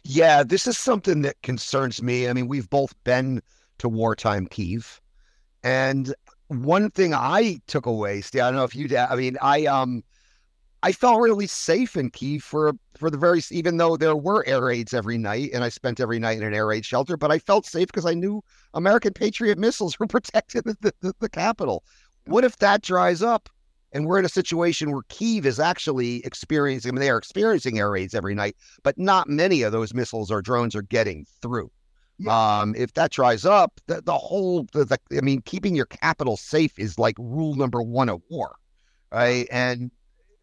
Yeah, 0.06 0.44
this 0.44 0.66
is 0.66 0.78
something 0.78 1.24
that 1.24 1.42
concerns 1.44 2.02
me. 2.02 2.30
I 2.30 2.34
mean, 2.34 2.48
we've 2.48 2.70
both 2.70 2.96
been 3.04 3.42
to 3.80 3.90
wartime 3.90 4.48
Kiev, 4.48 5.02
and 5.62 6.16
one 6.48 6.90
thing 6.90 7.14
I 7.14 7.60
took 7.68 7.86
away, 7.86 8.22
Steve, 8.22 8.44
I 8.44 8.46
don't 8.46 8.56
know 8.56 8.64
if 8.64 8.74
you 8.74 8.88
did. 8.88 8.98
I 8.98 9.16
mean, 9.16 9.38
I 9.42 9.66
um, 9.66 10.06
I 10.84 10.94
felt 10.94 11.20
really 11.20 11.48
safe 11.48 11.98
in 11.98 12.10
Kiev 12.10 12.42
for 12.42 12.72
for 12.98 13.10
the 13.10 13.18
very 13.18 13.42
even 13.52 13.76
though 13.76 13.98
there 13.98 14.16
were 14.16 14.48
air 14.48 14.64
raids 14.64 14.94
every 14.94 15.18
night, 15.18 15.52
and 15.54 15.66
I 15.66 15.70
spent 15.70 16.00
every 16.00 16.18
night 16.18 16.38
in 16.38 16.44
an 16.44 16.54
air 16.54 16.68
raid 16.68 16.86
shelter. 16.86 17.18
But 17.18 17.30
I 17.30 17.40
felt 17.40 17.66
safe 17.66 17.88
because 17.88 18.06
I 18.06 18.14
knew 18.14 18.42
American 18.74 19.12
Patriot 19.12 19.58
missiles 19.58 19.98
were 20.00 20.08
protecting 20.08 20.62
the, 20.64 20.94
the, 21.02 21.14
the 21.20 21.30
capital. 21.30 21.84
What 22.26 22.46
if 22.46 22.56
that 22.60 22.82
dries 22.82 23.22
up? 23.22 23.50
And 23.94 24.06
we're 24.06 24.20
in 24.20 24.26
a 24.26 24.30
situation 24.30 24.92
where 24.92 25.04
Kiev 25.10 25.46
is 25.46 25.60
actually 25.60 26.26
experiencing, 26.26 26.90
I 26.90 26.92
mean, 26.94 27.02
they 27.02 27.10
are 27.10 27.18
experiencing 27.18 27.78
air 27.78 27.92
raids 27.92 28.14
every 28.14 28.34
night, 28.34 28.56
but 28.84 28.98
not 28.98 29.28
many 29.28 29.64
of 29.64 29.72
those 29.72 29.94
missiles 29.94 30.32
or 30.32 30.42
drones 30.42 30.76
are 30.76 30.82
getting 30.82 31.26
through. 31.42 31.70
Yeah. 32.18 32.60
Um, 32.60 32.76
if 32.78 32.94
that 32.94 33.12
dries 33.12 33.46
up, 33.46 33.82
the, 33.88 34.02
the 34.02 34.18
whole, 34.18 34.68
the, 34.74 34.86
the, 34.86 35.00
I 35.18 35.22
mean, 35.22 35.42
keeping 35.42 35.76
your 35.76 35.88
capital 35.88 36.38
safe 36.38 36.78
is 36.78 37.00
like 37.00 37.16
rule 37.18 37.56
number 37.56 37.82
one 37.82 38.10
of 38.10 38.22
war, 38.30 38.56
right? 39.12 39.48
And 39.52 39.92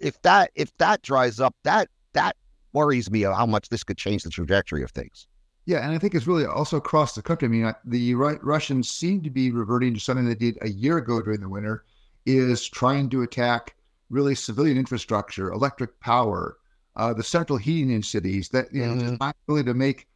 if 0.01 0.21
that 0.23 0.51
if 0.55 0.77
that 0.79 1.03
dries 1.03 1.41
up, 1.41 1.55
that 1.65 1.89
that 2.13 2.37
worries 2.73 3.11
me 3.11 3.25
of 3.25 3.35
how 3.35 3.47
much 3.47 3.69
this 3.69 3.85
could 3.85 3.97
change 3.97 4.25
the 4.25 4.31
trajectory 4.31 4.83
of 4.83 4.91
things. 4.91 5.27
Yeah, 5.67 5.85
and 5.85 5.95
I 5.95 5.99
think 5.99 6.15
it's 6.15 6.27
really 6.27 6.47
also 6.47 6.79
across 6.79 7.15
the 7.15 7.23
country. 7.23 7.47
I 7.47 7.51
mean, 7.51 7.75
the 7.85 8.15
Russians 8.15 8.91
seem 8.91 9.23
to 9.23 9.31
be 9.31 9.51
reverting 9.51 9.95
to 9.95 10.01
something 10.01 10.27
they 10.27 10.35
did 10.35 10.59
a 10.63 10.69
year 10.69 10.99
ago 10.99 11.21
during 11.21 11.41
the 11.41 11.49
winter, 11.49 11.85
is 12.29 12.69
trying 12.69 13.09
to 13.11 13.23
attack 13.23 13.75
really 14.11 14.35
civilian 14.35 14.77
infrastructure, 14.79 15.51
electric 15.51 15.99
power, 16.01 16.59
uh, 16.97 17.13
the 17.13 17.23
central 17.23 17.59
heating 17.59 17.91
in 17.91 18.03
cities. 18.03 18.49
That 18.51 18.73
you 18.73 18.83
mm-hmm. 18.83 19.17
know, 19.17 19.33
really 19.47 19.65
to 19.65 19.75
make 19.75 20.07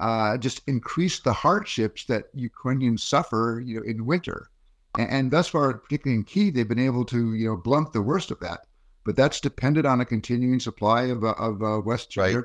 uh, 0.00 0.36
just 0.36 0.62
increase 0.66 1.20
the 1.20 1.32
hardships 1.32 2.04
that 2.06 2.24
Ukrainians 2.34 3.02
suffer, 3.02 3.62
you 3.64 3.76
know, 3.76 3.86
in 3.86 4.04
winter. 4.04 4.48
And, 4.98 5.10
and 5.10 5.30
thus 5.30 5.48
far, 5.48 5.74
particularly 5.74 6.18
in 6.18 6.24
Kiev, 6.24 6.54
they've 6.54 6.68
been 6.68 6.78
able 6.78 7.04
to 7.06 7.34
you 7.34 7.48
know 7.48 7.56
blunt 7.56 7.92
the 7.92 8.02
worst 8.02 8.30
of 8.30 8.40
that. 8.40 8.66
But 9.04 9.16
that's 9.16 9.40
dependent 9.40 9.86
on 9.86 10.00
a 10.00 10.04
continuing 10.04 10.60
supply 10.60 11.04
of 11.04 11.24
uh, 11.24 11.34
of 11.38 11.62
uh, 11.62 11.80
West 11.80 12.16
right. 12.16 12.36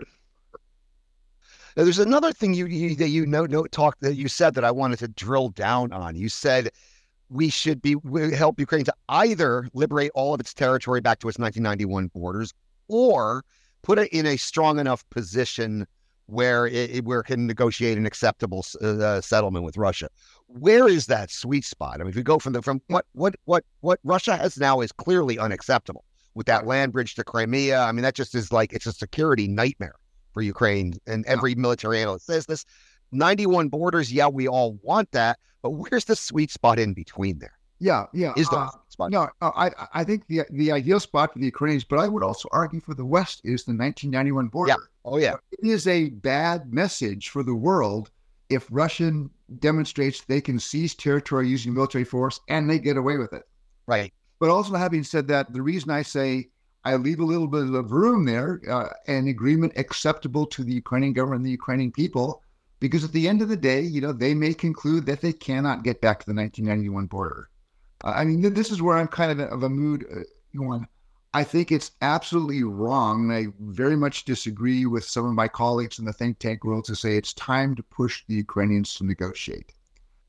Now, 1.76 1.84
there's 1.84 2.00
another 2.00 2.34
thing 2.34 2.56
you, 2.56 2.66
you 2.66 2.96
that 2.96 3.10
you 3.10 3.28
know, 3.28 3.46
no 3.46 3.66
talk 3.66 4.00
that 4.00 4.16
you 4.16 4.28
said 4.28 4.56
that 4.56 4.64
I 4.64 4.72
wanted 4.72 4.98
to 5.00 5.10
drill 5.10 5.50
down 5.50 5.94
on. 5.94 6.16
You 6.16 6.28
said 6.28 6.72
we 7.30 7.50
should 7.50 7.82
be 7.82 7.96
we 7.96 8.34
help 8.34 8.60
Ukraine 8.60 8.86
to 8.86 8.94
either 9.10 9.70
liberate 9.74 10.12
all 10.16 10.34
of 10.34 10.40
its 10.40 10.54
territory 10.54 11.02
back 11.02 11.20
to 11.20 11.28
its 11.28 11.38
1991 11.38 12.08
borders, 12.08 12.54
or 12.88 13.44
put 13.82 14.00
it 14.00 14.10
in 14.12 14.26
a 14.26 14.38
strong 14.38 14.80
enough 14.80 15.08
position 15.10 15.88
where 16.28 16.68
it, 16.68 17.06
where 17.06 17.22
it 17.22 17.26
can 17.26 17.48
negotiate 17.48 17.98
an 17.98 18.06
acceptable 18.06 18.66
uh, 18.82 19.22
settlement 19.22 19.64
with 19.64 19.78
Russia. 19.78 20.10
Where 20.48 20.88
is 20.88 21.06
that 21.08 21.32
sweet 21.32 21.64
spot? 21.64 21.96
I 21.96 22.00
mean, 22.00 22.10
if 22.10 22.16
we 22.16 22.24
go 22.24 22.40
from 22.40 22.54
the 22.54 22.62
from 22.62 22.82
what 22.88 23.06
what 23.14 23.36
what 23.46 23.64
what 23.82 24.00
Russia 24.04 24.36
has 24.36 24.58
now 24.58 24.82
is 24.82 24.92
clearly 24.92 25.40
unacceptable 25.40 26.04
with 26.36 26.46
that 26.46 26.68
land 26.68 26.94
bridge 26.94 27.16
to 27.16 27.24
Crimea. 27.24 27.80
I 27.80 27.92
mean, 27.92 28.04
that 28.04 28.14
just 28.14 28.36
is 28.36 28.52
like 28.52 28.72
it's 28.72 28.86
a 28.86 28.94
security 28.94 29.48
nightmare 29.48 29.96
for 30.34 30.42
Ukraine. 30.42 30.94
And 31.08 31.26
every 31.26 31.56
military 31.56 32.00
analyst 32.00 32.28
says 32.28 32.46
this 32.46 32.64
91 33.12 33.70
borders. 33.70 34.12
Yeah, 34.12 34.28
we 34.28 34.48
all 34.48 34.80
want 34.82 35.12
that. 35.12 35.40
But 35.62 35.72
where's 35.72 36.06
the 36.06 36.16
sweet 36.16 36.52
spot 36.52 36.80
in 36.80 36.94
between 36.94 37.40
there? 37.40 37.58
Yeah, 37.80 38.06
yeah. 38.14 38.34
Is 38.36 38.50
the 38.50 38.58
uh, 38.58 38.70
spot? 38.90 39.12
No, 39.12 39.30
uh, 39.42 39.52
I 39.56 39.72
I 39.94 40.04
think 40.04 40.28
the 40.28 40.42
the 40.50 40.72
ideal 40.72 41.00
spot 41.00 41.34
for 41.34 41.40
the 41.40 41.46
Ukrainians, 41.46 41.84
but 41.84 42.00
I 42.00 42.08
would 42.08 42.24
also 42.24 42.50
argue 42.52 42.82
for 42.82 42.96
the 42.96 43.06
West 43.06 43.42
is 43.44 43.64
the 43.66 43.72
1991 43.72 44.48
border. 44.48 44.70
Yeah. 44.70 44.76
Oh 45.06 45.18
yeah. 45.18 45.36
It 45.52 45.68
is 45.68 45.88
a 45.88 46.10
bad 46.10 46.74
message 46.74 47.30
for 47.30 47.44
the 47.44 47.56
world 47.56 48.10
if 48.50 48.68
Russian 48.72 49.30
demonstrates 49.60 50.24
they 50.24 50.42
can 50.42 50.60
seize 50.60 50.96
territory 50.96 51.48
using 51.48 51.74
military 51.74 52.04
force 52.04 52.40
and 52.50 52.70
they 52.70 52.80
get 52.80 52.98
away 52.98 53.18
with 53.18 53.34
it. 53.34 53.44
Right. 53.86 54.14
But 54.40 54.50
also, 54.50 54.76
having 54.76 55.04
said 55.04 55.28
that, 55.30 55.54
the 55.54 55.62
reason 55.62 55.90
I 55.90 56.02
say 56.02 56.50
I 56.84 56.96
leave 56.96 57.20
a 57.20 57.26
little 57.26 57.48
bit 57.48 57.74
of 57.74 57.92
room 57.92 58.26
there, 58.26 58.62
uh, 58.70 58.90
an 59.08 59.28
agreement 59.28 59.74
acceptable 59.76 60.46
to 60.48 60.64
the 60.64 60.74
Ukrainian 60.74 61.14
government 61.14 61.40
and 61.40 61.46
the 61.46 61.52
Ukrainian 61.52 61.92
people, 61.92 62.44
because 62.80 63.04
at 63.04 63.12
the 63.12 63.28
end 63.28 63.42
of 63.42 63.50
the 63.50 63.58
day, 63.58 63.82
you 63.82 64.02
know, 64.02 64.14
they 64.14 64.34
may 64.34 64.54
conclude 64.54 65.06
that 65.06 65.22
they 65.22 65.34
cannot 65.34 65.84
get 65.84 66.02
back 66.02 66.20
to 66.20 66.26
the 66.26 66.36
1991 66.36 67.08
border. 67.08 67.50
Uh, 68.04 68.14
I 68.16 68.26
mean, 68.26 68.54
this 68.54 68.72
is 68.72 68.82
where 68.82 68.98
I'm 68.98 69.08
kind 69.08 69.32
of 69.32 69.40
of 69.40 69.64
a 69.64 69.70
mood 69.70 70.06
uh. 70.54 70.88
I 71.34 71.44
think 71.44 71.72
it's 71.72 71.92
absolutely 72.02 72.64
wrong. 72.64 73.32
I 73.32 73.48
very 73.60 73.96
much 73.96 74.26
disagree 74.26 74.86
with 74.86 75.04
some 75.04 75.26
of 75.26 75.34
my 75.34 75.48
colleagues 75.48 76.00
in 76.00 76.06
the 76.06 76.14
think 76.14 76.40
tank 76.40 76.64
world 76.64 76.86
to 76.86 76.96
say 76.96 77.16
it's 77.16 77.34
time 77.34 77.76
to 77.76 77.84
push 77.84 78.24
the 78.28 78.36
Ukrainians 78.36 78.96
to 78.96 79.06
negotiate. 79.06 79.74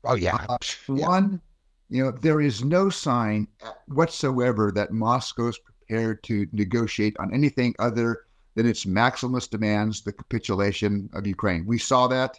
Oh 0.03 0.15
yeah. 0.15 0.45
Uh, 0.47 0.57
yeah. 0.89 1.07
One, 1.07 1.41
you 1.89 2.03
know, 2.03 2.11
there 2.11 2.41
is 2.41 2.63
no 2.63 2.89
sign 2.89 3.47
whatsoever 3.87 4.71
that 4.73 4.91
Moscow 4.91 5.47
is 5.47 5.57
prepared 5.57 6.21
to 6.23 6.47
negotiate 6.51 7.17
on 7.19 7.33
anything 7.33 7.73
other 7.79 8.25
than 8.59 8.67
its 8.67 8.83
maximalist 8.83 9.51
demands, 9.51 10.01
the 10.01 10.11
capitulation 10.11 11.09
of 11.13 11.25
Ukraine. 11.25 11.65
We 11.65 11.77
saw 11.77 12.07
that 12.09 12.37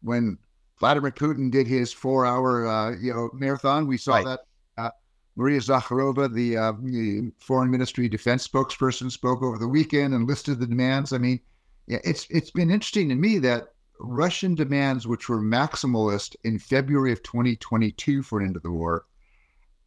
when 0.00 0.38
Vladimir 0.80 1.10
Putin 1.10 1.50
did 1.50 1.66
his 1.66 1.92
four-hour, 1.92 2.66
uh, 2.66 2.96
you 2.96 3.12
know, 3.12 3.28
marathon. 3.34 3.86
We 3.86 3.98
saw 3.98 4.14
Right. 4.14 4.24
that. 4.24 4.40
Uh, 4.78 4.90
Maria 5.36 5.60
Zakharova, 5.60 6.32
the, 6.32 6.56
uh, 6.56 6.72
the 6.82 7.30
foreign 7.38 7.70
ministry 7.70 8.08
defense 8.08 8.48
spokesperson, 8.48 9.12
spoke 9.12 9.42
over 9.42 9.58
the 9.58 9.68
weekend 9.68 10.14
and 10.14 10.26
listed 10.26 10.58
the 10.58 10.66
demands. 10.66 11.12
I 11.12 11.18
mean, 11.18 11.38
yeah, 11.86 11.98
it's 12.02 12.26
it's 12.30 12.50
been 12.50 12.70
interesting 12.70 13.10
to 13.10 13.14
me 13.14 13.38
that 13.40 13.74
Russian 14.00 14.54
demands, 14.54 15.06
which 15.06 15.28
were 15.28 15.42
maximalist 15.42 16.34
in 16.44 16.58
February 16.58 17.12
of 17.12 17.22
2022 17.24 18.22
for 18.22 18.40
an 18.40 18.46
end 18.46 18.56
of 18.56 18.62
the 18.62 18.70
war, 18.70 19.04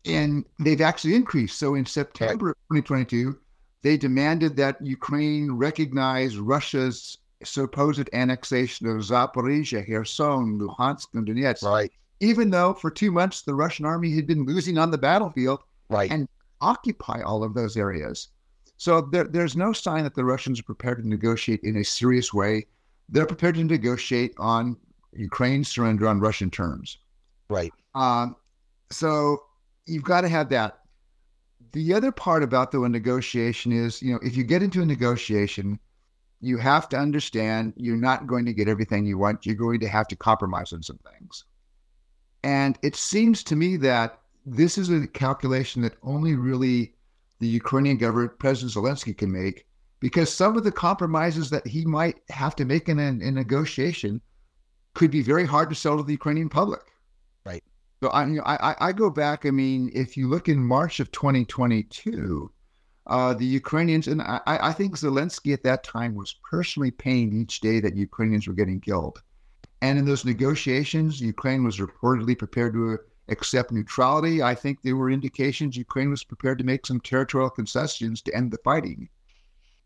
and 0.05 0.45
they've 0.59 0.81
actually 0.81 1.15
increased. 1.15 1.57
So 1.57 1.73
in 1.73 1.87
September 1.87 2.51
of 2.51 2.55
2022, 2.69 3.39
they 3.83 3.97
demanded 3.97 4.55
that 4.57 4.83
Ukraine 4.85 5.51
recognize 5.51 6.37
Russia's 6.37 7.17
supposed 7.43 8.07
annexation 8.13 8.87
of 8.87 8.97
Zaporizhia, 8.97 9.85
Kherson, 9.87 10.59
Luhansk, 10.59 11.07
and 11.15 11.25
Donetsk, 11.27 11.63
Right. 11.63 11.91
even 12.19 12.51
though 12.51 12.73
for 12.73 12.91
two 12.91 13.11
months 13.11 13.41
the 13.41 13.55
Russian 13.55 13.85
army 13.85 14.11
had 14.15 14.27
been 14.27 14.45
losing 14.45 14.77
on 14.77 14.91
the 14.91 14.97
battlefield 14.97 15.61
Right. 15.89 16.11
and 16.11 16.27
occupy 16.61 17.21
all 17.21 17.43
of 17.43 17.53
those 17.55 17.75
areas. 17.77 18.27
So 18.77 19.01
there, 19.01 19.23
there's 19.25 19.55
no 19.55 19.73
sign 19.73 20.03
that 20.03 20.13
the 20.15 20.25
Russians 20.25 20.59
are 20.59 20.63
prepared 20.63 20.99
to 21.01 21.07
negotiate 21.07 21.61
in 21.63 21.77
a 21.77 21.83
serious 21.83 22.31
way. 22.33 22.67
They're 23.09 23.25
prepared 23.25 23.55
to 23.55 23.63
negotiate 23.63 24.33
on 24.37 24.77
Ukraine's 25.13 25.67
surrender 25.69 26.07
on 26.07 26.19
Russian 26.19 26.49
terms. 26.51 26.97
right. 27.49 27.73
Um, 27.95 28.35
so 28.91 29.43
you've 29.85 30.03
got 30.03 30.21
to 30.21 30.29
have 30.29 30.49
that. 30.49 30.80
The 31.73 31.93
other 31.93 32.11
part 32.11 32.43
about 32.43 32.71
the 32.71 32.79
negotiation 32.87 33.71
is, 33.71 34.01
you 34.01 34.13
know, 34.13 34.19
if 34.21 34.35
you 34.35 34.43
get 34.43 34.63
into 34.63 34.81
a 34.81 34.85
negotiation, 34.85 35.79
you 36.41 36.57
have 36.57 36.89
to 36.89 36.97
understand 36.97 37.73
you're 37.77 37.95
not 37.95 38.27
going 38.27 38.45
to 38.45 38.53
get 38.53 38.67
everything 38.67 39.05
you 39.05 39.17
want. 39.17 39.45
You're 39.45 39.55
going 39.55 39.79
to 39.79 39.87
have 39.87 40.07
to 40.09 40.15
compromise 40.15 40.73
on 40.73 40.83
some 40.83 40.99
things. 41.09 41.45
And 42.43 42.77
it 42.81 42.95
seems 42.95 43.43
to 43.45 43.55
me 43.55 43.77
that 43.77 44.19
this 44.45 44.77
is 44.77 44.89
a 44.89 45.07
calculation 45.07 45.83
that 45.83 45.97
only 46.01 46.35
really 46.35 46.95
the 47.39 47.47
Ukrainian 47.47 47.97
government, 47.97 48.39
President 48.39 48.73
Zelensky, 48.73 49.15
can 49.15 49.31
make, 49.31 49.65
because 49.99 50.33
some 50.33 50.57
of 50.57 50.63
the 50.63 50.71
compromises 50.71 51.49
that 51.51 51.65
he 51.65 51.85
might 51.85 52.19
have 52.29 52.55
to 52.55 52.65
make 52.65 52.89
in 52.89 52.99
a, 52.99 53.03
in 53.03 53.21
a 53.21 53.31
negotiation 53.31 54.19
could 54.93 55.11
be 55.11 55.21
very 55.21 55.45
hard 55.45 55.69
to 55.69 55.75
sell 55.75 55.97
to 55.97 56.03
the 56.03 56.11
Ukrainian 56.11 56.49
public. 56.49 56.81
So 58.03 58.09
I, 58.09 58.23
I, 58.45 58.75
I- 58.79 58.91
go 58.93 59.09
back. 59.09 59.45
I 59.45 59.51
mean, 59.51 59.91
if 59.93 60.17
you 60.17 60.27
look 60.27 60.49
in 60.49 60.63
March 60.65 60.99
of 60.99 61.11
2022, 61.11 62.51
uh, 63.07 63.33
the 63.33 63.45
Ukrainians, 63.45 64.07
and 64.07 64.21
I, 64.21 64.41
I 64.47 64.71
think 64.73 64.95
Zelensky 64.97 65.53
at 65.53 65.63
that 65.63 65.83
time 65.83 66.15
was 66.15 66.35
personally 66.49 66.91
paying 66.91 67.33
each 67.33 67.59
day 67.59 67.79
that 67.79 67.95
Ukrainians 67.95 68.47
were 68.47 68.53
getting 68.53 68.79
killed. 68.81 69.21
And 69.81 69.97
in 69.99 70.05
those 70.05 70.25
negotiations, 70.25 71.19
Ukraine 71.21 71.63
was 71.63 71.77
reportedly 71.77 72.37
prepared 72.37 72.73
to 72.73 72.99
accept 73.29 73.71
neutrality. 73.71 74.41
I 74.43 74.55
think 74.55 74.81
there 74.81 74.95
were 74.95 75.09
indications 75.09 75.77
Ukraine 75.77 76.09
was 76.09 76.23
prepared 76.23 76.57
to 76.59 76.63
make 76.63 76.85
some 76.85 76.99
territorial 76.99 77.49
concessions 77.49 78.21
to 78.23 78.35
end 78.35 78.51
the 78.51 78.59
fighting. 78.63 79.09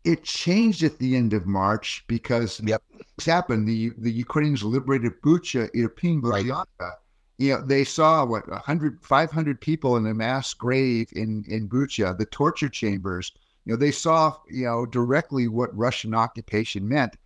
It 0.04 0.22
changed 0.24 0.82
at 0.84 0.98
the 0.98 1.16
end 1.16 1.32
of 1.32 1.46
March 1.46 2.04
because 2.06 2.60
Yep. 2.64 2.82
happened. 3.24 3.66
The 3.68 3.90
the 3.98 4.12
Ukrainians 4.12 4.62
liberated 4.62 5.20
Bucha, 5.22 5.70
Irpin, 5.74 6.22
Right. 6.22 6.46
You 7.38 7.54
know, 7.54 7.62
they 7.62 7.84
saw 7.84 8.24
what 8.24 8.48
100, 8.48 9.02
500 9.02 9.60
people 9.60 9.96
in 9.96 10.06
a 10.06 10.14
mass 10.14 10.54
grave 10.54 11.08
in 11.12 11.44
in 11.48 11.68
Bucha, 11.68 12.16
the 12.16 12.26
torture 12.26 12.68
chambers. 12.68 13.32
You 13.64 13.72
know, 13.72 13.76
they 13.76 13.90
saw 13.90 14.36
you 14.48 14.64
know 14.64 14.86
directly 14.86 15.48
what 15.48 15.76
Russian 15.76 16.14
occupation 16.14 16.88
meant. 16.88 17.16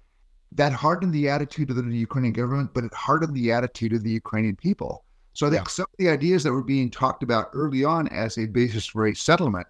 That 0.53 0.73
hardened 0.73 1.13
the 1.13 1.29
attitude 1.29 1.71
of 1.71 1.77
the 1.77 1.97
Ukrainian 1.97 2.33
government, 2.33 2.75
but 2.75 2.85
it 2.85 2.93
hardened 2.93 3.35
the 3.35 3.53
attitude 3.53 3.93
of 3.93 4.03
the 4.03 4.11
Ukrainian 4.11 4.57
people. 4.57 5.05
So 5.33 5.47
I 5.47 5.51
think 5.51 5.69
some 5.69 5.85
of 5.85 5.97
the 5.99 6.09
ideas 6.09 6.43
that 6.43 6.53
were 6.53 6.63
being 6.63 6.91
talked 6.91 7.23
about 7.23 7.51
early 7.53 7.85
on 7.85 8.09
as 8.09 8.37
a 8.37 8.47
basis 8.47 8.87
for 8.87 9.07
a 9.07 9.15
settlement, 9.15 9.67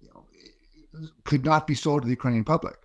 you 0.00 0.10
know, 0.12 0.26
could 1.24 1.44
not 1.44 1.66
be 1.66 1.74
sold 1.74 2.02
to 2.02 2.06
the 2.06 2.12
Ukrainian 2.12 2.44
public. 2.44 2.76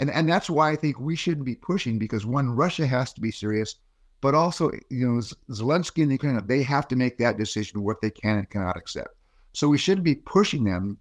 And 0.00 0.10
and 0.10 0.28
that's 0.28 0.50
why 0.50 0.70
I 0.70 0.76
think 0.76 0.98
we 0.98 1.14
shouldn't 1.14 1.46
be 1.46 1.54
pushing 1.54 1.98
because 1.98 2.26
one, 2.26 2.50
Russia 2.50 2.86
has 2.86 3.12
to 3.12 3.20
be 3.20 3.30
serious, 3.30 3.76
but 4.22 4.34
also 4.34 4.70
you 4.88 5.06
know 5.06 5.20
Zelensky 5.50 6.00
and 6.00 6.10
the 6.10 6.14
Ukraine 6.14 6.40
they 6.46 6.62
have 6.62 6.88
to 6.88 6.96
make 6.96 7.18
that 7.18 7.36
decision 7.36 7.82
what 7.82 8.00
they 8.00 8.10
can 8.10 8.38
and 8.38 8.48
cannot 8.48 8.78
accept. 8.78 9.14
So 9.52 9.68
we 9.68 9.76
shouldn't 9.76 10.04
be 10.04 10.14
pushing 10.14 10.64
them. 10.64 10.96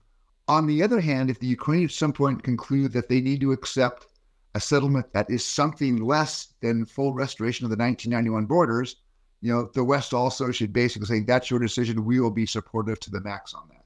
On 0.50 0.68
the 0.68 0.84
other 0.84 1.00
hand, 1.00 1.30
if 1.30 1.40
the 1.40 1.48
Ukraine 1.48 1.86
at 1.86 1.92
some 1.92 2.12
point 2.12 2.44
conclude 2.44 2.92
that 2.92 3.08
they 3.08 3.22
need 3.22 3.40
to 3.42 3.54
accept 3.54 4.08
a 4.56 4.60
settlement 4.60 5.14
that 5.14 5.30
is 5.30 5.46
something 5.46 6.04
less 6.04 6.56
than 6.62 6.86
full 6.86 7.14
restoration 7.14 7.64
of 7.64 7.70
the 7.70 7.78
1991 7.78 8.48
borders, 8.48 8.98
you 9.40 9.54
know, 9.54 9.70
the 9.74 9.84
West 9.84 10.14
also 10.14 10.52
should 10.52 10.74
basically 10.74 11.08
say 11.08 11.20
that's 11.22 11.50
your 11.50 11.60
decision. 11.60 12.04
We 12.04 12.20
will 12.20 12.32
be 12.32 12.46
supportive 12.46 13.00
to 13.02 13.12
the 13.12 13.22
max 13.22 13.54
on 13.54 13.70
that. 13.70 13.78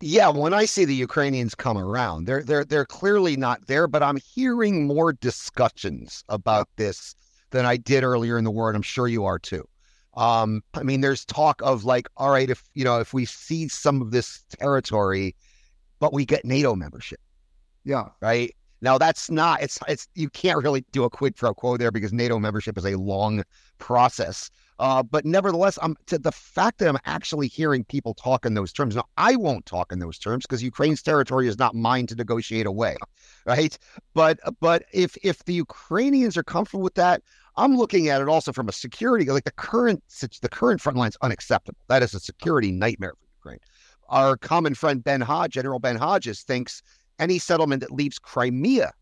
Yeah, 0.00 0.28
when 0.28 0.54
I 0.54 0.64
see 0.64 0.84
the 0.84 0.94
Ukrainians 0.94 1.54
come 1.54 1.76
around, 1.76 2.24
they're 2.24 2.42
they're 2.42 2.64
they're 2.64 2.86
clearly 2.86 3.36
not 3.36 3.66
there, 3.66 3.86
but 3.86 4.02
I'm 4.02 4.16
hearing 4.16 4.86
more 4.86 5.12
discussions 5.12 6.24
about 6.28 6.68
this 6.76 7.16
than 7.50 7.66
I 7.66 7.76
did 7.76 8.04
earlier 8.04 8.38
in 8.38 8.44
the 8.44 8.50
war, 8.50 8.68
and 8.68 8.76
I'm 8.76 8.82
sure 8.82 9.08
you 9.08 9.24
are 9.24 9.38
too. 9.38 9.68
Um, 10.14 10.62
I 10.74 10.82
mean, 10.82 11.00
there's 11.00 11.24
talk 11.24 11.60
of 11.62 11.84
like, 11.84 12.08
all 12.16 12.30
right, 12.30 12.50
if 12.50 12.64
you 12.74 12.84
know, 12.84 13.00
if 13.00 13.14
we 13.14 13.24
seize 13.24 13.72
some 13.74 14.02
of 14.02 14.10
this 14.10 14.44
territory, 14.58 15.36
but 16.00 16.12
we 16.12 16.24
get 16.26 16.44
NATO 16.44 16.74
membership, 16.74 17.20
Yeah, 17.84 18.10
right? 18.20 18.54
Now 18.80 18.98
that's 18.98 19.30
not 19.30 19.62
it's 19.62 19.78
it's 19.88 20.08
you 20.14 20.30
can't 20.30 20.62
really 20.62 20.84
do 20.92 21.04
a 21.04 21.10
quid 21.10 21.36
pro 21.36 21.54
quo 21.54 21.76
there 21.76 21.90
because 21.90 22.12
NATO 22.12 22.38
membership 22.38 22.78
is 22.78 22.86
a 22.86 22.96
long 22.96 23.42
process. 23.78 24.50
Uh, 24.78 25.02
but 25.02 25.24
nevertheless, 25.24 25.78
I'm 25.82 25.96
the 26.06 26.32
fact 26.32 26.78
that 26.78 26.88
I'm 26.88 26.98
actually 27.04 27.48
hearing 27.48 27.84
people 27.84 28.14
talk 28.14 28.46
in 28.46 28.54
those 28.54 28.72
terms. 28.72 28.94
Now, 28.94 29.06
I 29.16 29.34
won't 29.34 29.66
talk 29.66 29.90
in 29.90 29.98
those 29.98 30.18
terms 30.18 30.44
because 30.46 30.62
Ukraine's 30.62 31.02
territory 31.02 31.48
is 31.48 31.58
not 31.58 31.74
mine 31.74 32.06
to 32.08 32.14
negotiate 32.14 32.66
away, 32.66 32.96
right? 33.44 33.76
But 34.14 34.38
but 34.60 34.84
if 34.92 35.16
if 35.22 35.44
the 35.44 35.54
Ukrainians 35.54 36.36
are 36.36 36.44
comfortable 36.44 36.84
with 36.84 36.94
that, 36.94 37.22
I'm 37.56 37.76
looking 37.76 38.08
at 38.08 38.20
it 38.20 38.28
also 38.28 38.52
from 38.52 38.68
a 38.68 38.72
security 38.72 39.24
like 39.26 39.44
the 39.44 39.50
current 39.50 40.02
the 40.40 40.48
current 40.48 40.80
front 40.80 40.96
line 40.96 41.08
is 41.08 41.18
unacceptable. 41.22 41.78
That 41.88 42.02
is 42.02 42.14
a 42.14 42.20
security 42.20 42.70
nightmare 42.70 43.14
for 43.18 43.26
Ukraine. 43.38 43.60
Our 44.08 44.36
common 44.36 44.74
friend 44.74 45.02
Ben 45.02 45.20
Hodge, 45.20 45.52
General 45.52 45.80
Ben 45.80 45.96
Hodges, 45.96 46.42
thinks 46.42 46.82
any 47.18 47.38
settlement 47.38 47.80
that 47.80 47.90
leaves 47.90 48.18
Crimea 48.18 48.92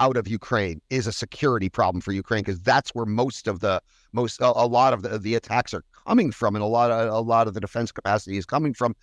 out 0.00 0.16
of 0.16 0.26
Ukraine 0.26 0.80
is 0.90 1.06
a 1.06 1.12
security 1.12 1.68
problem 1.68 2.00
for 2.00 2.12
Ukraine 2.12 2.42
because 2.42 2.60
that's 2.60 2.90
where 2.90 3.06
most 3.06 3.46
of 3.46 3.60
the 3.60 3.80
most 4.12 4.40
a, 4.40 4.46
a 4.46 4.66
lot 4.66 4.92
of 4.92 5.02
the, 5.02 5.18
the 5.18 5.34
attacks 5.34 5.72
are 5.74 5.84
coming 6.06 6.32
from 6.32 6.56
and 6.56 6.64
a 6.64 6.66
lot 6.66 6.90
of 6.90 7.12
a 7.12 7.20
lot 7.20 7.46
of 7.46 7.54
the 7.54 7.60
defense 7.60 7.92
capacity 7.92 8.36
is 8.36 8.46
coming 8.46 8.74
from. 8.74 8.96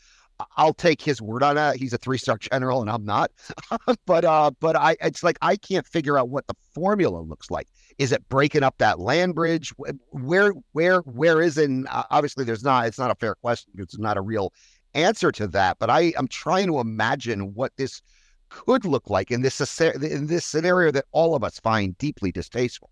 I'll 0.56 0.74
take 0.74 1.02
his 1.02 1.20
word 1.20 1.42
on 1.42 1.56
that. 1.56 1.78
He's 1.78 1.94
a 1.94 1.98
three 1.98 2.18
star 2.18 2.38
general 2.38 2.82
and 2.82 2.90
I'm 2.90 3.06
not. 3.06 3.32
but 4.06 4.26
uh 4.26 4.52
but 4.60 4.76
I 4.76 4.98
it's 5.02 5.24
like 5.24 5.38
I 5.42 5.56
can't 5.56 5.88
figure 5.88 6.18
out 6.18 6.30
what 6.30 6.48
the 6.48 6.56
formula 6.74 7.20
looks 7.22 7.50
like. 7.50 7.68
Is 7.98 8.12
it 8.12 8.28
breaking 8.30 8.64
up 8.64 8.76
that 8.80 9.00
land 9.00 9.36
bridge? 9.36 9.74
Where 10.10 10.54
where 10.74 11.00
where 11.02 11.42
is 11.42 11.58
it? 11.58 11.70
uh, 11.90 12.04
obviously 12.10 12.44
there's 12.44 12.64
not 12.64 12.88
it's 12.88 13.00
not 13.00 13.12
a 13.12 13.16
fair 13.16 13.36
question. 13.36 13.72
It's 13.78 13.98
not 13.98 14.18
a 14.18 14.22
real 14.22 14.52
answer 14.94 15.32
to 15.32 15.48
that. 15.48 15.78
But 15.80 15.90
I 15.90 16.14
I'm 16.18 16.28
trying 16.28 16.68
to 16.68 16.80
imagine 16.80 17.54
what 17.54 17.72
this 17.78 18.02
could 18.50 18.86
look 18.86 19.10
like 19.10 19.32
in 19.32 19.42
this 19.42 19.60
in 19.82 20.28
this 20.28 20.46
scenario 20.46 20.92
that 20.92 21.06
all 21.12 21.36
of 21.36 21.44
us 21.44 21.60
find 21.60 21.98
deeply 21.98 22.32
distasteful. 22.32 22.90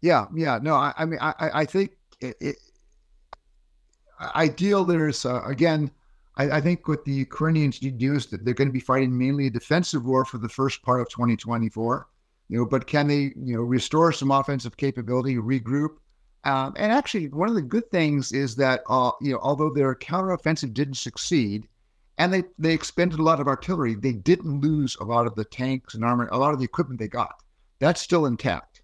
Yeah, 0.00 0.26
yeah. 0.34 0.58
No, 0.62 0.74
I, 0.74 0.94
I 0.96 1.04
mean, 1.04 1.18
I, 1.20 1.34
I 1.38 1.64
think 1.64 1.92
it, 2.20 2.36
it 2.40 2.56
ideal. 4.34 4.84
There's 4.84 5.24
uh, 5.24 5.42
again, 5.44 5.90
I, 6.36 6.50
I 6.58 6.60
think 6.60 6.88
what 6.88 7.04
the 7.04 7.12
Ukrainians 7.12 7.82
need 7.82 7.98
to 7.98 8.06
do 8.06 8.14
is 8.14 8.26
that 8.26 8.44
they're 8.44 8.54
going 8.54 8.68
to 8.68 8.72
be 8.72 8.80
fighting 8.80 9.16
mainly 9.16 9.48
a 9.48 9.50
defensive 9.50 10.04
war 10.04 10.24
for 10.24 10.38
the 10.38 10.48
first 10.48 10.82
part 10.82 11.00
of 11.00 11.08
2024. 11.10 12.08
You 12.50 12.58
know, 12.58 12.64
but 12.64 12.86
can 12.86 13.06
they, 13.08 13.32
you 13.36 13.56
know, 13.56 13.62
restore 13.62 14.10
some 14.12 14.30
offensive 14.30 14.76
capability, 14.76 15.36
regroup? 15.36 15.96
Um, 16.44 16.72
and 16.76 16.92
actually, 16.92 17.28
one 17.28 17.48
of 17.48 17.54
the 17.54 17.62
good 17.62 17.90
things 17.90 18.32
is 18.32 18.56
that, 18.56 18.82
uh, 18.88 19.10
you 19.20 19.32
know, 19.32 19.38
although 19.42 19.70
their 19.70 19.94
counteroffensive 19.94 20.72
didn't 20.72 20.94
succeed, 20.94 21.68
and 22.18 22.32
they 22.32 22.42
they 22.58 22.74
expended 22.74 23.18
a 23.20 23.22
lot 23.22 23.40
of 23.40 23.46
artillery, 23.46 23.94
they 23.94 24.12
didn't 24.12 24.60
lose 24.60 24.96
a 25.00 25.04
lot 25.04 25.26
of 25.26 25.34
the 25.34 25.44
tanks 25.44 25.94
and 25.94 26.04
armor, 26.04 26.28
a 26.32 26.38
lot 26.38 26.52
of 26.52 26.58
the 26.58 26.64
equipment 26.64 27.00
they 27.00 27.08
got. 27.08 27.42
That's 27.78 28.00
still 28.00 28.26
intact. 28.26 28.82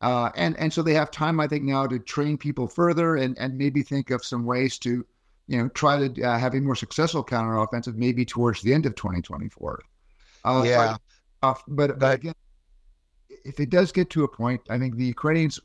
Uh, 0.00 0.30
and 0.36 0.56
and 0.58 0.72
so 0.72 0.82
they 0.82 0.94
have 0.94 1.10
time, 1.10 1.40
I 1.40 1.48
think, 1.48 1.64
now 1.64 1.86
to 1.86 1.98
train 1.98 2.36
people 2.36 2.68
further 2.68 3.16
and 3.16 3.36
and 3.38 3.56
maybe 3.56 3.82
think 3.82 4.10
of 4.10 4.24
some 4.24 4.44
ways 4.44 4.78
to, 4.80 5.04
you 5.46 5.58
know, 5.58 5.68
try 5.70 6.08
to 6.08 6.22
uh, 6.22 6.38
have 6.38 6.54
a 6.54 6.60
more 6.60 6.76
successful 6.76 7.24
counteroffensive 7.24 7.94
maybe 7.94 8.24
towards 8.24 8.60
the 8.60 8.74
end 8.74 8.84
of 8.86 8.94
2024. 8.96 9.82
Uh, 10.44 10.62
Yeah. 10.66 10.96
uh, 11.42 11.54
but 11.68 11.98
but 11.98 12.14
again, 12.16 12.34
if 13.44 13.60
it 13.60 13.70
does 13.70 13.92
get 13.92 14.10
to 14.10 14.24
a 14.24 14.28
point, 14.28 14.60
I 14.68 14.78
think 14.78 14.96
the 14.96 15.06
Ukrainians, 15.06 15.58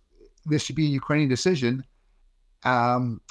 this 0.45 0.63
should 0.63 0.75
be 0.77 0.85
a 0.87 0.89
Ukrainian 0.89 1.29
decision. 1.29 1.83
Um, 2.63 3.21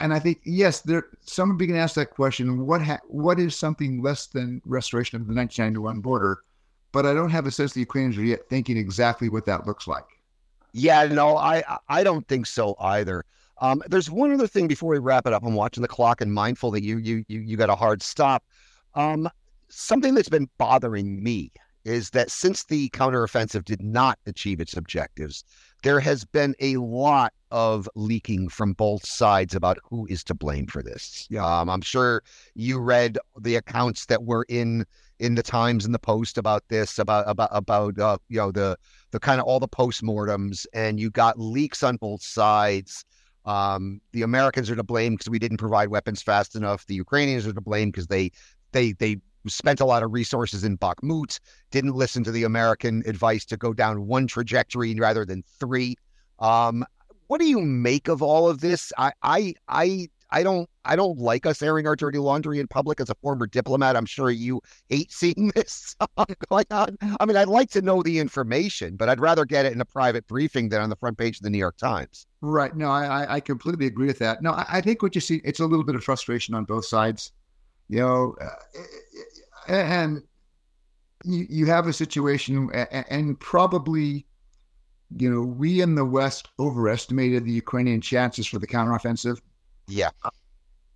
and 0.00 0.12
I 0.12 0.18
think 0.18 0.40
yes, 0.44 0.80
there 0.80 1.06
someone 1.22 1.56
began 1.56 1.76
to 1.76 1.82
ask 1.82 1.94
that 1.94 2.10
question: 2.10 2.66
what 2.66 2.82
ha- 2.82 3.00
what 3.06 3.38
is 3.38 3.56
something 3.56 4.02
less 4.02 4.26
than 4.26 4.60
restoration 4.64 5.20
of 5.20 5.26
the 5.26 5.34
1991 5.34 6.00
border? 6.00 6.40
But 6.92 7.06
I 7.06 7.14
don't 7.14 7.30
have 7.30 7.46
a 7.46 7.50
sense 7.50 7.72
the 7.72 7.80
Ukrainians 7.80 8.16
are 8.18 8.24
yet 8.24 8.48
thinking 8.48 8.76
exactly 8.76 9.28
what 9.28 9.46
that 9.46 9.66
looks 9.66 9.86
like. 9.86 10.04
Yeah, 10.72 11.04
no, 11.06 11.36
I 11.36 11.62
I 11.88 12.02
don't 12.02 12.26
think 12.28 12.46
so 12.46 12.74
either. 12.80 13.24
Um, 13.60 13.82
there's 13.86 14.10
one 14.10 14.32
other 14.32 14.48
thing 14.48 14.66
before 14.66 14.90
we 14.90 14.98
wrap 14.98 15.26
it 15.26 15.32
up. 15.32 15.44
I'm 15.44 15.54
watching 15.54 15.82
the 15.82 15.88
clock 15.88 16.20
and 16.20 16.32
mindful 16.34 16.70
that 16.72 16.82
you 16.82 16.98
you 16.98 17.24
you 17.28 17.40
you 17.40 17.56
got 17.56 17.70
a 17.70 17.76
hard 17.76 18.02
stop. 18.02 18.44
Um, 18.94 19.28
something 19.68 20.14
that's 20.14 20.28
been 20.28 20.48
bothering 20.58 21.22
me 21.22 21.52
is 21.84 22.10
that 22.10 22.30
since 22.30 22.64
the 22.64 22.88
counteroffensive 22.90 23.64
did 23.64 23.82
not 23.82 24.18
achieve 24.26 24.60
its 24.60 24.76
objectives, 24.76 25.44
there 25.84 26.00
has 26.00 26.24
been 26.24 26.56
a 26.60 26.78
lot 26.78 27.32
of 27.50 27.88
leaking 27.94 28.48
from 28.48 28.72
both 28.72 29.06
sides 29.06 29.54
about 29.54 29.78
who 29.84 30.06
is 30.06 30.24
to 30.24 30.34
blame 30.34 30.66
for 30.66 30.82
this. 30.82 31.26
Yeah. 31.30 31.44
Um, 31.44 31.68
I'm 31.68 31.82
sure 31.82 32.22
you 32.54 32.80
read 32.80 33.18
the 33.38 33.56
accounts 33.56 34.06
that 34.06 34.24
were 34.24 34.46
in 34.48 34.86
in 35.20 35.36
the 35.36 35.42
Times 35.42 35.84
and 35.84 35.94
the 35.94 35.98
Post 35.98 36.38
about 36.38 36.64
this, 36.68 36.98
about 36.98 37.24
about 37.28 37.50
about 37.52 37.98
uh, 37.98 38.16
you 38.28 38.38
know 38.38 38.50
the 38.50 38.76
the 39.12 39.20
kind 39.20 39.40
of 39.40 39.46
all 39.46 39.60
the 39.60 39.68
postmortems, 39.68 40.66
and 40.72 40.98
you 40.98 41.10
got 41.10 41.38
leaks 41.38 41.82
on 41.82 41.96
both 41.96 42.22
sides. 42.22 43.04
Um, 43.44 44.00
the 44.12 44.22
Americans 44.22 44.70
are 44.70 44.76
to 44.76 44.82
blame 44.82 45.14
because 45.14 45.28
we 45.28 45.38
didn't 45.38 45.58
provide 45.58 45.90
weapons 45.90 46.22
fast 46.22 46.56
enough. 46.56 46.86
The 46.86 46.94
Ukrainians 46.94 47.46
are 47.46 47.52
to 47.52 47.60
blame 47.60 47.90
because 47.90 48.06
they 48.06 48.32
they 48.72 48.92
they 48.92 49.18
spent 49.46 49.80
a 49.80 49.84
lot 49.84 50.02
of 50.02 50.12
resources 50.12 50.64
in 50.64 50.78
Bakhmut, 50.78 51.38
didn't 51.70 51.94
listen 51.94 52.24
to 52.24 52.32
the 52.32 52.44
American 52.44 53.02
advice 53.06 53.44
to 53.46 53.56
go 53.56 53.72
down 53.72 54.06
one 54.06 54.26
trajectory 54.26 54.94
rather 54.94 55.24
than 55.24 55.42
three. 55.58 55.96
Um, 56.38 56.84
what 57.26 57.40
do 57.40 57.46
you 57.46 57.60
make 57.60 58.08
of 58.08 58.22
all 58.22 58.48
of 58.48 58.60
this? 58.60 58.92
I 58.98 59.12
I 59.22 59.54
I 59.68 60.08
I 60.30 60.42
don't 60.42 60.68
I 60.84 60.96
don't 60.96 61.18
like 61.18 61.46
us 61.46 61.62
airing 61.62 61.86
our 61.86 61.96
dirty 61.96 62.18
laundry 62.18 62.58
in 62.58 62.66
public 62.66 63.00
as 63.00 63.08
a 63.08 63.14
former 63.16 63.46
diplomat. 63.46 63.96
I'm 63.96 64.04
sure 64.04 64.30
you 64.30 64.60
hate 64.88 65.12
seeing 65.12 65.52
this. 65.54 65.96
I 66.18 66.26
mean, 67.26 67.36
I'd 67.36 67.48
like 67.48 67.70
to 67.70 67.82
know 67.82 68.02
the 68.02 68.18
information, 68.18 68.96
but 68.96 69.08
I'd 69.08 69.20
rather 69.20 69.44
get 69.44 69.64
it 69.64 69.72
in 69.72 69.80
a 69.80 69.84
private 69.84 70.26
briefing 70.26 70.68
than 70.68 70.80
on 70.80 70.90
the 70.90 70.96
front 70.96 71.18
page 71.18 71.38
of 71.38 71.42
the 71.42 71.50
New 71.50 71.58
York 71.58 71.76
Times. 71.76 72.26
Right. 72.40 72.74
No, 72.76 72.90
I, 72.90 73.36
I 73.36 73.40
completely 73.40 73.86
agree 73.86 74.06
with 74.06 74.18
that. 74.18 74.42
No, 74.42 74.52
I, 74.52 74.66
I 74.68 74.80
think 74.80 75.02
what 75.02 75.14
you 75.14 75.20
see, 75.20 75.40
it's 75.44 75.60
a 75.60 75.66
little 75.66 75.84
bit 75.84 75.94
of 75.94 76.04
frustration 76.04 76.54
on 76.54 76.64
both 76.64 76.84
sides. 76.84 77.32
You 77.88 78.00
know, 78.00 78.36
uh, 78.40 78.48
and 79.68 80.22
you, 81.24 81.46
you 81.48 81.66
have 81.66 81.86
a 81.86 81.92
situation, 81.92 82.70
and 82.72 83.38
probably, 83.40 84.26
you 85.16 85.30
know, 85.30 85.42
we 85.42 85.80
in 85.80 85.94
the 85.94 86.04
West 86.04 86.48
overestimated 86.58 87.44
the 87.44 87.52
Ukrainian 87.52 88.00
chances 88.00 88.46
for 88.46 88.58
the 88.58 88.66
counteroffensive. 88.66 89.40
Yeah. 89.88 90.10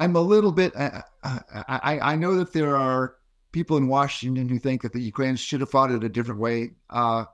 I'm 0.01 0.17
a 0.17 0.21
little 0.21 0.53
bit. 0.53 0.75
Uh, 0.77 1.03
I 1.25 1.99
I 2.01 2.17
know 2.17 2.37
that 2.37 2.53
there 2.53 2.77
are 2.77 3.17
people 3.51 3.77
in 3.77 3.89
Washington 3.89 4.49
who 4.49 4.59
think 4.59 4.83
that 4.83 4.93
the 4.93 5.01
Ukrainians 5.01 5.41
should 5.41 5.61
have 5.61 5.71
fought 5.71 5.91
it 5.91 6.05
a 6.05 6.09
different 6.09 6.41
way, 6.41 6.71
uh, 6.91 7.25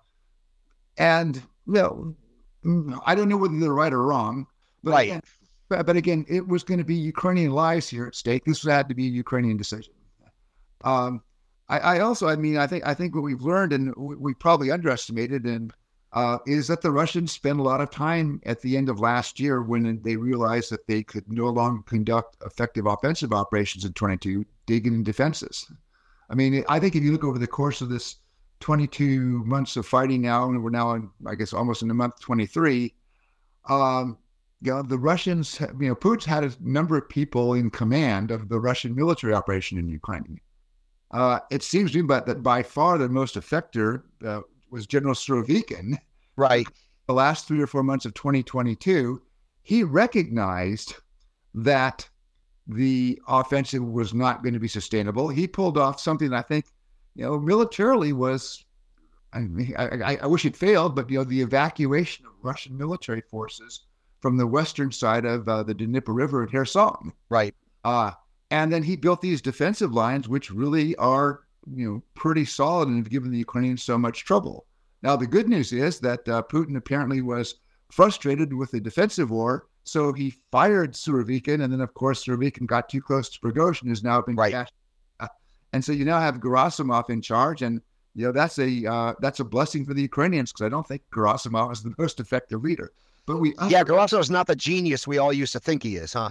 and 0.96 1.42
well, 1.66 2.14
I 3.04 3.14
don't 3.14 3.28
know 3.28 3.36
whether 3.36 3.58
they're 3.58 3.72
right 3.72 3.92
or 3.92 4.02
wrong. 4.02 4.46
But 4.82 4.90
right. 4.92 5.08
Again, 5.08 5.22
but, 5.68 5.86
but 5.86 5.96
again, 5.96 6.24
it 6.28 6.46
was 6.46 6.62
going 6.62 6.78
to 6.78 6.84
be 6.84 6.94
Ukrainian 6.94 7.52
lives 7.52 7.88
here 7.88 8.06
at 8.06 8.14
stake. 8.14 8.44
This 8.44 8.62
had 8.62 8.88
to 8.88 8.94
be 8.94 9.06
a 9.06 9.10
Ukrainian 9.10 9.56
decision. 9.56 9.92
Um, 10.84 11.22
I, 11.68 11.78
I, 11.78 11.98
also, 12.00 12.28
I 12.28 12.36
mean, 12.36 12.58
I 12.58 12.66
think 12.66 12.86
I 12.86 12.94
think 12.94 13.14
what 13.14 13.24
we've 13.24 13.42
learned 13.42 13.72
and 13.72 13.94
we 13.96 14.34
probably 14.34 14.70
underestimated 14.70 15.44
and 15.46 15.72
uh, 16.12 16.38
is 16.46 16.68
that 16.68 16.80
the 16.80 16.92
Russians 16.92 17.32
spent 17.32 17.58
a 17.58 17.62
lot 17.62 17.80
of 17.80 17.90
time 17.90 18.40
at 18.46 18.60
the 18.60 18.76
end 18.76 18.88
of 18.88 19.00
last 19.00 19.40
year 19.40 19.62
when 19.62 20.00
they 20.02 20.16
realized 20.16 20.70
that 20.70 20.86
they 20.86 21.02
could 21.02 21.24
no 21.30 21.46
longer 21.46 21.82
conduct 21.82 22.36
effective 22.46 22.86
offensive 22.86 23.32
operations 23.32 23.84
in 23.84 23.92
22, 23.94 24.44
digging 24.66 24.94
in 24.94 25.02
defenses. 25.02 25.66
I 26.30 26.34
mean, 26.34 26.64
I 26.68 26.78
think 26.78 26.94
if 26.94 27.02
you 27.02 27.10
look 27.10 27.24
over 27.24 27.38
the 27.38 27.48
course 27.48 27.80
of 27.80 27.88
this 27.88 28.16
22 28.60 29.44
months 29.44 29.76
of 29.76 29.86
fighting 29.86 30.22
now, 30.22 30.48
and 30.48 30.62
we're 30.62 30.70
now 30.70 30.92
in, 30.92 31.10
I 31.26 31.34
guess, 31.34 31.52
almost 31.52 31.82
in 31.82 31.88
the 31.88 31.94
month 31.94 32.20
23, 32.20 32.94
um, 33.68 34.16
you 34.62 34.70
know, 34.72 34.82
the 34.82 34.98
Russians, 34.98 35.60
you 35.60 35.88
know, 35.88 35.96
Putin's 35.96 36.24
had 36.24 36.44
a 36.44 36.52
number 36.60 36.96
of 36.96 37.08
people 37.08 37.54
in 37.54 37.70
command 37.70 38.30
of 38.30 38.48
the 38.48 38.60
Russian 38.60 38.94
military 38.94 39.34
operation 39.34 39.78
in 39.78 39.88
Ukraine. 39.88 40.40
Uh, 41.14 41.38
it 41.48 41.62
seems 41.62 41.92
to 41.92 41.98
me 41.98 42.02
but 42.02 42.26
that 42.26 42.42
by 42.42 42.60
far 42.60 42.98
the 42.98 43.08
most 43.08 43.36
effective 43.36 44.00
uh, 44.26 44.40
was 44.70 44.86
General 44.86 45.14
Surovikin. 45.14 45.96
Right. 46.36 46.66
The 47.06 47.14
last 47.14 47.46
three 47.46 47.60
or 47.60 47.68
four 47.68 47.84
months 47.84 48.04
of 48.04 48.14
2022, 48.14 49.22
he 49.62 49.84
recognized 49.84 50.96
that 51.54 52.08
the 52.66 53.20
offensive 53.28 53.84
was 53.84 54.12
not 54.12 54.42
going 54.42 54.54
to 54.54 54.58
be 54.58 54.66
sustainable. 54.66 55.28
He 55.28 55.46
pulled 55.46 55.78
off 55.78 56.00
something 56.00 56.32
I 56.32 56.42
think, 56.42 56.64
you 57.14 57.24
know, 57.24 57.38
militarily 57.38 58.12
was. 58.12 58.64
I, 59.32 59.40
mean, 59.40 59.74
I, 59.76 60.18
I 60.20 60.26
wish 60.26 60.44
it 60.44 60.56
failed, 60.56 60.96
but 60.96 61.08
you 61.10 61.18
know, 61.18 61.24
the 61.24 61.40
evacuation 61.40 62.26
of 62.26 62.32
Russian 62.42 62.76
military 62.76 63.20
forces 63.20 63.82
from 64.20 64.36
the 64.36 64.46
western 64.46 64.90
side 64.90 65.24
of 65.24 65.48
uh, 65.48 65.62
the 65.62 65.74
Dnieper 65.74 66.12
River 66.12 66.42
at 66.42 66.50
Kherson. 66.50 67.12
Right. 67.28 67.54
Uh, 67.84 68.12
and 68.50 68.72
then 68.72 68.82
he 68.82 68.96
built 68.96 69.20
these 69.20 69.42
defensive 69.42 69.92
lines, 69.92 70.28
which 70.28 70.50
really 70.50 70.94
are, 70.96 71.40
you 71.74 71.88
know, 71.88 72.02
pretty 72.14 72.44
solid 72.44 72.88
and 72.88 72.98
have 72.98 73.10
given 73.10 73.30
the 73.30 73.38
Ukrainians 73.38 73.82
so 73.82 73.98
much 73.98 74.24
trouble. 74.24 74.66
Now, 75.02 75.16
the 75.16 75.26
good 75.26 75.48
news 75.48 75.72
is 75.72 76.00
that 76.00 76.28
uh, 76.28 76.42
Putin 76.50 76.76
apparently 76.76 77.20
was 77.20 77.56
frustrated 77.90 78.52
with 78.52 78.70
the 78.70 78.80
defensive 78.80 79.30
war, 79.30 79.66
so 79.84 80.12
he 80.12 80.34
fired 80.50 80.92
Surovikin, 80.94 81.62
and 81.62 81.72
then, 81.72 81.80
of 81.80 81.92
course, 81.94 82.24
Surovikin 82.24 82.66
got 82.66 82.88
too 82.88 83.02
close 83.02 83.28
to 83.28 83.40
Prigozhin, 83.40 83.88
who's 83.88 84.02
now 84.02 84.22
been 84.22 84.36
right. 84.36 84.52
Cashed. 84.52 84.72
And 85.74 85.84
so 85.84 85.90
you 85.90 86.04
now 86.04 86.20
have 86.20 86.38
Gerasimov 86.38 87.10
in 87.10 87.20
charge, 87.20 87.62
and 87.62 87.80
you 88.14 88.24
know 88.24 88.30
that's 88.32 88.60
a 88.60 88.86
uh, 88.86 89.14
that's 89.18 89.40
a 89.40 89.44
blessing 89.44 89.84
for 89.84 89.92
the 89.92 90.02
Ukrainians 90.02 90.52
because 90.52 90.64
I 90.64 90.68
don't 90.68 90.86
think 90.86 91.02
Gerasimov 91.12 91.72
is 91.72 91.82
the 91.82 91.92
most 91.98 92.20
effective 92.20 92.62
leader. 92.62 92.92
But 93.26 93.40
we 93.40 93.54
yeah, 93.68 93.82
Gerasimov 93.82 94.20
is 94.20 94.30
not 94.30 94.46
the 94.46 94.54
genius 94.54 95.08
we 95.08 95.18
all 95.18 95.32
used 95.32 95.52
to 95.52 95.58
think 95.58 95.82
he 95.82 95.96
is, 95.96 96.12
huh? 96.12 96.30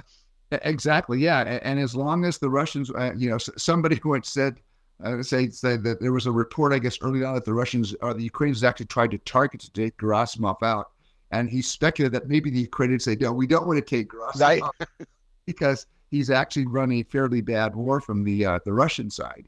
Exactly. 0.64 1.20
Yeah, 1.20 1.60
and, 1.64 1.80
as 1.80 1.96
long 1.96 2.26
as 2.26 2.38
the 2.38 2.50
Russians, 2.50 2.92
uh, 2.92 3.14
you 3.16 3.30
know, 3.30 3.38
somebody 3.38 4.00
once 4.06 4.30
said, 4.30 4.60
uh, 5.04 5.24
say 5.24 5.50
said 5.50 5.84
that 5.84 6.00
there 6.00 6.14
was 6.14 6.28
a 6.28 6.32
report, 6.32 6.74
I 6.74 6.80
guess, 6.80 6.98
early 7.02 7.24
on 7.24 7.34
that 7.36 7.46
the 7.46 7.54
Russians 7.54 7.96
or 8.02 8.14
the 8.14 8.24
Ukrainians 8.24 8.64
actually 8.64 8.86
tried 8.88 9.12
to 9.12 9.18
target 9.20 9.62
to 9.62 9.72
take 9.72 9.98
Gerasimov 9.98 10.62
out, 10.64 10.92
and 11.32 11.50
he 11.50 11.62
speculated 11.62 12.14
that 12.14 12.30
maybe 12.30 12.50
the 12.50 12.60
Ukrainians 12.60 13.04
say, 13.04 13.18
"No, 13.20 13.34
we 13.34 13.48
don't 13.48 13.68
want 13.68 13.78
to 13.78 13.86
take 13.86 14.10
Gerasimov 14.10 14.40
right. 14.40 14.88
because 15.46 15.88
he's 16.10 16.30
actually 16.30 16.68
run 16.68 16.92
a 16.92 17.04
fairly 17.04 17.42
bad 17.42 17.76
war 17.76 18.00
from 18.00 18.24
the 18.24 18.46
uh, 18.46 18.60
the 18.66 18.74
Russian 18.74 19.10
side." 19.10 19.48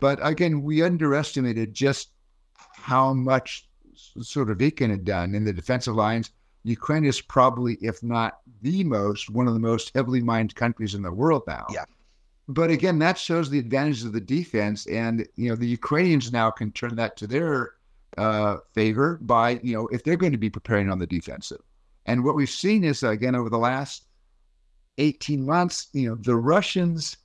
But 0.00 0.18
again, 0.22 0.62
we 0.62 0.82
underestimated 0.82 1.74
just 1.74 2.10
how 2.54 3.12
much 3.12 3.68
sort 4.20 4.50
of 4.50 4.58
Surovikin 4.58 4.90
had 4.90 5.04
done 5.04 5.34
in 5.34 5.44
the 5.44 5.52
defensive 5.52 5.94
lines 5.94 6.30
Ukraine 6.64 7.04
is 7.04 7.20
probably, 7.20 7.74
if 7.74 8.02
not 8.02 8.40
the 8.62 8.82
most, 8.84 9.30
one 9.30 9.46
of 9.46 9.54
the 9.54 9.60
most 9.60 9.92
heavily 9.94 10.22
mined 10.22 10.54
countries 10.54 10.94
in 10.94 11.02
the 11.02 11.12
world 11.12 11.42
now. 11.46 11.66
Yeah. 11.70 11.84
But 12.48 12.70
again, 12.70 12.98
that 12.98 13.18
shows 13.18 13.48
the 13.48 13.58
advantages 13.58 14.04
of 14.04 14.12
the 14.12 14.20
defense, 14.20 14.86
and 14.86 15.26
you 15.36 15.48
know 15.48 15.56
the 15.56 15.66
Ukrainians 15.66 16.32
now 16.32 16.50
can 16.50 16.72
turn 16.72 16.96
that 16.96 17.16
to 17.18 17.26
their 17.26 17.72
uh, 18.18 18.58
favor 18.72 19.18
by 19.22 19.60
you 19.62 19.74
know 19.74 19.86
if 19.88 20.04
they're 20.04 20.16
going 20.16 20.32
to 20.32 20.38
be 20.38 20.50
preparing 20.50 20.90
on 20.90 20.98
the 20.98 21.06
defensive. 21.06 21.62
And 22.06 22.22
what 22.22 22.34
we've 22.34 22.50
seen 22.50 22.84
is 22.84 23.02
again 23.02 23.34
over 23.34 23.48
the 23.48 23.58
last 23.58 24.06
eighteen 24.98 25.46
months, 25.46 25.88
you 25.92 26.10
know, 26.10 26.16
the 26.16 26.36
Russians 26.36 27.16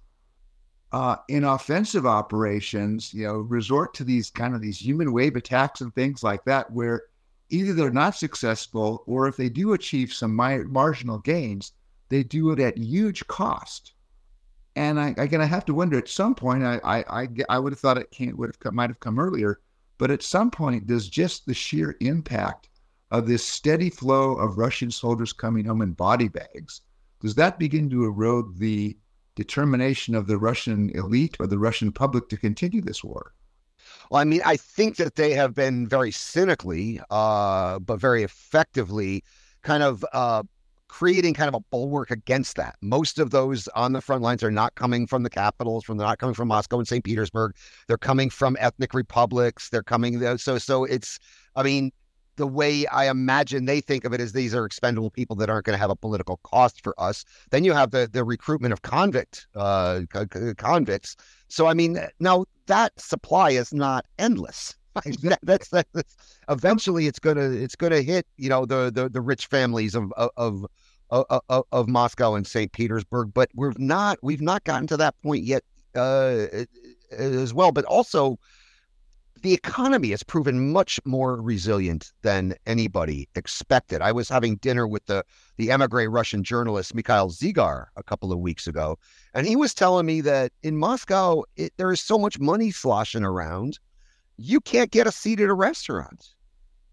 uh, 0.91 1.17
in 1.27 1.43
offensive 1.43 2.05
operations, 2.05 3.13
you 3.13 3.27
know, 3.27 3.39
resort 3.39 3.93
to 3.95 4.03
these 4.03 4.29
kind 4.29 4.55
of 4.55 4.61
these 4.61 4.79
human 4.79 5.11
wave 5.11 5.35
attacks 5.35 5.81
and 5.81 5.93
things 5.93 6.23
like 6.23 6.43
that, 6.45 6.71
where 6.71 7.03
either 7.49 7.73
they're 7.73 7.91
not 7.91 8.15
successful 8.15 9.03
or 9.07 9.27
if 9.27 9.37
they 9.37 9.49
do 9.49 9.73
achieve 9.73 10.13
some 10.13 10.35
marginal 10.35 11.19
gains, 11.19 11.73
they 12.09 12.23
do 12.23 12.51
it 12.51 12.59
at 12.59 12.77
huge 12.77 13.25
cost. 13.27 13.93
And 14.75 14.99
I, 14.99 15.13
again, 15.17 15.41
I 15.41 15.45
have 15.45 15.65
to 15.65 15.73
wonder 15.73 15.97
at 15.97 16.07
some 16.07 16.35
point, 16.35 16.63
I, 16.63 16.79
I, 16.83 17.21
I, 17.21 17.27
I 17.49 17.59
would 17.59 17.73
have 17.73 17.79
thought 17.79 17.97
it 17.97 18.11
can't, 18.11 18.37
would 18.37 18.49
have 18.49 18.59
come, 18.59 18.75
might 18.75 18.89
have 18.89 18.99
come 18.99 19.19
earlier, 19.19 19.59
but 19.97 20.11
at 20.11 20.23
some 20.23 20.49
point, 20.49 20.87
does 20.87 21.09
just 21.09 21.45
the 21.45 21.53
sheer 21.53 21.97
impact 21.99 22.69
of 23.11 23.27
this 23.27 23.43
steady 23.43 23.89
flow 23.89 24.35
of 24.35 24.57
Russian 24.57 24.91
soldiers 24.91 25.33
coming 25.33 25.65
home 25.65 25.81
in 25.81 25.93
body 25.93 26.27
bags, 26.27 26.81
does 27.19 27.35
that 27.35 27.59
begin 27.59 27.89
to 27.89 28.05
erode 28.05 28.57
the 28.57 28.97
determination 29.35 30.15
of 30.15 30.27
the 30.27 30.37
Russian 30.37 30.89
elite 30.91 31.35
or 31.39 31.47
the 31.47 31.59
Russian 31.59 31.91
public 31.91 32.29
to 32.29 32.37
continue 32.37 32.81
this 32.81 33.03
war? 33.03 33.33
Well, 34.09 34.21
I 34.21 34.23
mean, 34.23 34.41
I 34.43 34.57
think 34.57 34.95
that 34.97 35.15
they 35.15 35.33
have 35.33 35.53
been 35.53 35.87
very 35.87 36.11
cynically, 36.11 36.99
uh, 37.11 37.79
but 37.79 37.99
very 37.99 38.23
effectively, 38.23 39.23
kind 39.61 39.83
of 39.83 40.03
uh, 40.13 40.43
creating 40.87 41.35
kind 41.35 41.47
of 41.47 41.53
a 41.53 41.59
bulwark 41.69 42.09
against 42.09 42.55
that. 42.55 42.75
Most 42.81 43.19
of 43.19 43.29
those 43.29 43.67
on 43.69 43.93
the 43.93 44.01
front 44.01 44.23
lines 44.23 44.43
are 44.43 44.49
not 44.49 44.73
coming 44.73 45.05
from 45.05 45.21
the 45.21 45.29
capitals, 45.29 45.83
from 45.83 45.97
they're 45.97 46.07
not 46.07 46.17
coming 46.17 46.33
from 46.33 46.47
Moscow 46.47 46.79
and 46.79 46.87
St. 46.87 47.03
Petersburg. 47.03 47.55
They're 47.87 47.97
coming 47.97 48.31
from 48.31 48.57
ethnic 48.59 48.95
republics. 48.95 49.69
They're 49.69 49.83
coming 49.83 50.37
so 50.37 50.57
so 50.57 50.85
it's. 50.85 51.19
I 51.55 51.63
mean, 51.63 51.91
the 52.39 52.47
way 52.47 52.87
I 52.87 53.09
imagine 53.09 53.65
they 53.65 53.81
think 53.81 54.05
of 54.05 54.13
it 54.13 54.21
is 54.21 54.31
these 54.31 54.55
are 54.55 54.65
expendable 54.65 55.11
people 55.11 55.35
that 55.35 55.49
aren't 55.49 55.65
going 55.65 55.73
to 55.73 55.79
have 55.79 55.89
a 55.89 55.95
political 55.95 56.37
cost 56.43 56.81
for 56.81 56.95
us. 56.97 57.25
Then 57.51 57.65
you 57.65 57.73
have 57.73 57.91
the 57.91 58.09
the 58.11 58.23
recruitment 58.23 58.71
of 58.71 58.81
convict 58.81 59.45
uh, 59.55 60.01
convicts. 60.57 61.17
So 61.49 61.67
I 61.67 61.73
mean, 61.73 61.99
now 62.21 62.45
that 62.67 62.97
supply 62.99 63.51
is 63.51 63.73
not 63.73 64.05
endless. 64.17 64.77
that's, 65.43 65.67
that's, 65.67 65.87
that's 65.91 66.15
eventually 66.47 67.07
it's 67.07 67.19
gonna 67.19 67.51
it's 67.51 67.75
gonna 67.75 68.01
hit 68.01 68.25
you 68.37 68.49
know 68.49 68.65
the 68.65 68.89
the, 68.89 69.09
the 69.09 69.21
rich 69.21 69.47
families 69.47 69.95
of, 69.95 70.11
of 70.15 70.65
of, 71.11 71.25
of, 71.49 71.63
of 71.71 71.87
Moscow 71.89 72.35
and 72.35 72.47
St. 72.47 72.71
Petersburg, 72.71 73.33
but 73.33 73.49
we've 73.53 73.77
not 73.77 74.17
we've 74.23 74.41
not 74.41 74.63
gotten 74.63 74.87
to 74.87 74.97
that 74.97 75.21
point 75.21 75.43
yet 75.43 75.63
uh, 75.95 76.47
as 77.11 77.53
well. 77.53 77.73
But 77.73 77.83
also, 77.85 78.39
the 79.41 79.53
economy 79.53 80.09
has 80.09 80.23
proven 80.23 80.71
much 80.71 80.99
more 81.05 81.41
resilient 81.41 82.11
than 82.21 82.55
anybody 82.65 83.27
expected. 83.35 84.01
I 84.01 84.11
was 84.11 84.29
having 84.29 84.57
dinner 84.57 84.87
with 84.87 85.05
the 85.05 85.23
the 85.57 85.71
emigre 85.71 86.09
Russian 86.09 86.43
journalist 86.43 86.95
Mikhail 86.95 87.29
Zygar 87.29 87.85
a 87.95 88.03
couple 88.03 88.31
of 88.31 88.39
weeks 88.39 88.67
ago, 88.67 88.97
and 89.33 89.47
he 89.47 89.55
was 89.55 89.73
telling 89.73 90.05
me 90.05 90.21
that 90.21 90.51
in 90.63 90.77
Moscow 90.77 91.43
it, 91.55 91.73
there 91.77 91.91
is 91.91 92.01
so 92.01 92.17
much 92.17 92.39
money 92.39 92.71
sloshing 92.71 93.23
around, 93.23 93.79
you 94.37 94.59
can't 94.61 94.91
get 94.91 95.07
a 95.07 95.11
seat 95.11 95.39
at 95.39 95.49
a 95.49 95.53
restaurant. 95.53 96.29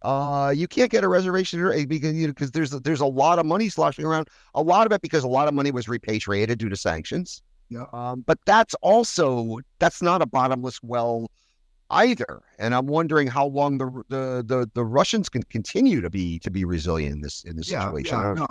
Uh, 0.03 0.53
you 0.55 0.69
can't 0.69 0.91
get 0.91 1.03
a 1.03 1.09
reservation 1.09 1.61
because 1.89 2.15
you 2.15 2.27
know 2.27 2.33
because 2.33 2.53
there's 2.53 2.71
there's 2.71 3.01
a 3.01 3.07
lot 3.07 3.39
of 3.39 3.47
money 3.47 3.69
sloshing 3.69 4.05
around. 4.05 4.29
A 4.55 4.63
lot 4.63 4.87
of 4.87 4.93
it 4.93 5.01
because 5.01 5.25
a 5.25 5.29
lot 5.29 5.49
of 5.49 5.55
money 5.55 5.71
was 5.71 5.89
repatriated 5.89 6.59
due 6.59 6.69
to 6.69 6.77
sanctions. 6.77 7.43
Yeah. 7.69 7.87
Um, 7.93 8.23
but 8.27 8.39
that's 8.47 8.75
also 8.83 9.59
that's 9.79 10.03
not 10.03 10.23
a 10.23 10.27
bottomless 10.27 10.79
well 10.83 11.29
either. 11.91 12.43
And 12.59 12.75
I'm 12.75 12.87
wondering 12.87 13.27
how 13.27 13.47
long 13.47 13.79
the 13.79 13.87
the 14.09 14.45
the, 14.47 14.71
the 14.75 14.85
Russians 14.85 15.29
can 15.29 15.43
continue 15.45 16.01
to 16.01 16.11
be 16.11 16.39
to 16.41 16.51
be 16.51 16.65
resilient 16.65 17.15
in 17.15 17.21
this 17.21 17.45
in 17.45 17.57
this 17.57 17.71
yeah, 17.71 17.85
situation. 17.85 18.19
Yeah, 18.19 18.35
no, 18.35 18.47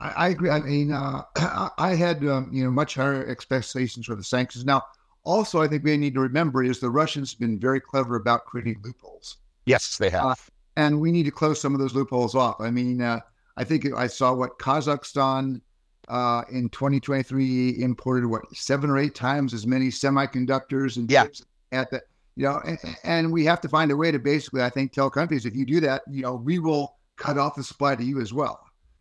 I, 0.00 0.08
I, 0.10 0.28
agree. 0.28 0.50
I 0.50 0.60
mean, 0.60 0.92
uh, 0.92 1.22
I 1.78 1.94
had 1.94 2.24
um, 2.26 2.50
you 2.52 2.64
know 2.64 2.70
much 2.70 2.94
higher 2.94 3.26
expectations 3.26 4.06
for 4.06 4.14
the 4.14 4.24
sanctions. 4.24 4.64
Now, 4.64 4.82
also, 5.24 5.60
I 5.60 5.68
think 5.68 5.84
we 5.84 5.96
need 5.96 6.14
to 6.14 6.20
remember 6.20 6.62
is 6.62 6.80
the 6.80 6.90
Russians 6.90 7.32
have 7.32 7.40
been 7.40 7.58
very 7.58 7.80
clever 7.80 8.16
about 8.16 8.44
creating 8.44 8.80
loopholes. 8.84 9.36
Yes, 9.66 9.98
they 9.98 10.10
have. 10.10 10.24
Uh, 10.24 10.34
and 10.76 11.00
we 11.00 11.10
need 11.10 11.24
to 11.24 11.32
close 11.32 11.60
some 11.60 11.74
of 11.74 11.80
those 11.80 11.94
loopholes 11.94 12.34
off. 12.34 12.60
I 12.60 12.70
mean, 12.70 13.02
uh, 13.02 13.20
I 13.56 13.64
think 13.64 13.92
I 13.96 14.06
saw 14.06 14.32
what 14.32 14.58
Kazakhstan 14.58 15.60
uh, 16.06 16.44
in 16.50 16.68
2023 16.70 17.82
imported 17.82 18.26
what 18.26 18.42
seven 18.56 18.88
or 18.88 18.98
eight 18.98 19.14
times 19.14 19.52
as 19.52 19.66
many 19.66 19.88
semiconductors 19.88 20.96
and 20.96 21.10
yeah. 21.10 21.26
at 21.72 21.90
the 21.90 22.00
you 22.38 22.44
know, 22.44 22.60
and, 22.64 22.78
and, 23.02 23.32
we 23.32 23.44
have 23.46 23.60
to 23.62 23.68
find 23.68 23.90
a 23.90 23.96
way 23.96 24.12
to 24.12 24.18
basically, 24.20 24.62
I 24.62 24.70
think, 24.70 24.92
tell 24.92 25.10
countries 25.10 25.44
if 25.44 25.56
you 25.56 25.66
do 25.66 25.80
that, 25.80 26.02
you 26.08 26.22
know, 26.22 26.36
we 26.36 26.60
will 26.60 26.94
cut 27.16 27.36
off 27.36 27.56
the 27.56 27.64
supply 27.64 27.96
to 27.96 28.04
you 28.04 28.20
as 28.20 28.32
well. 28.32 28.60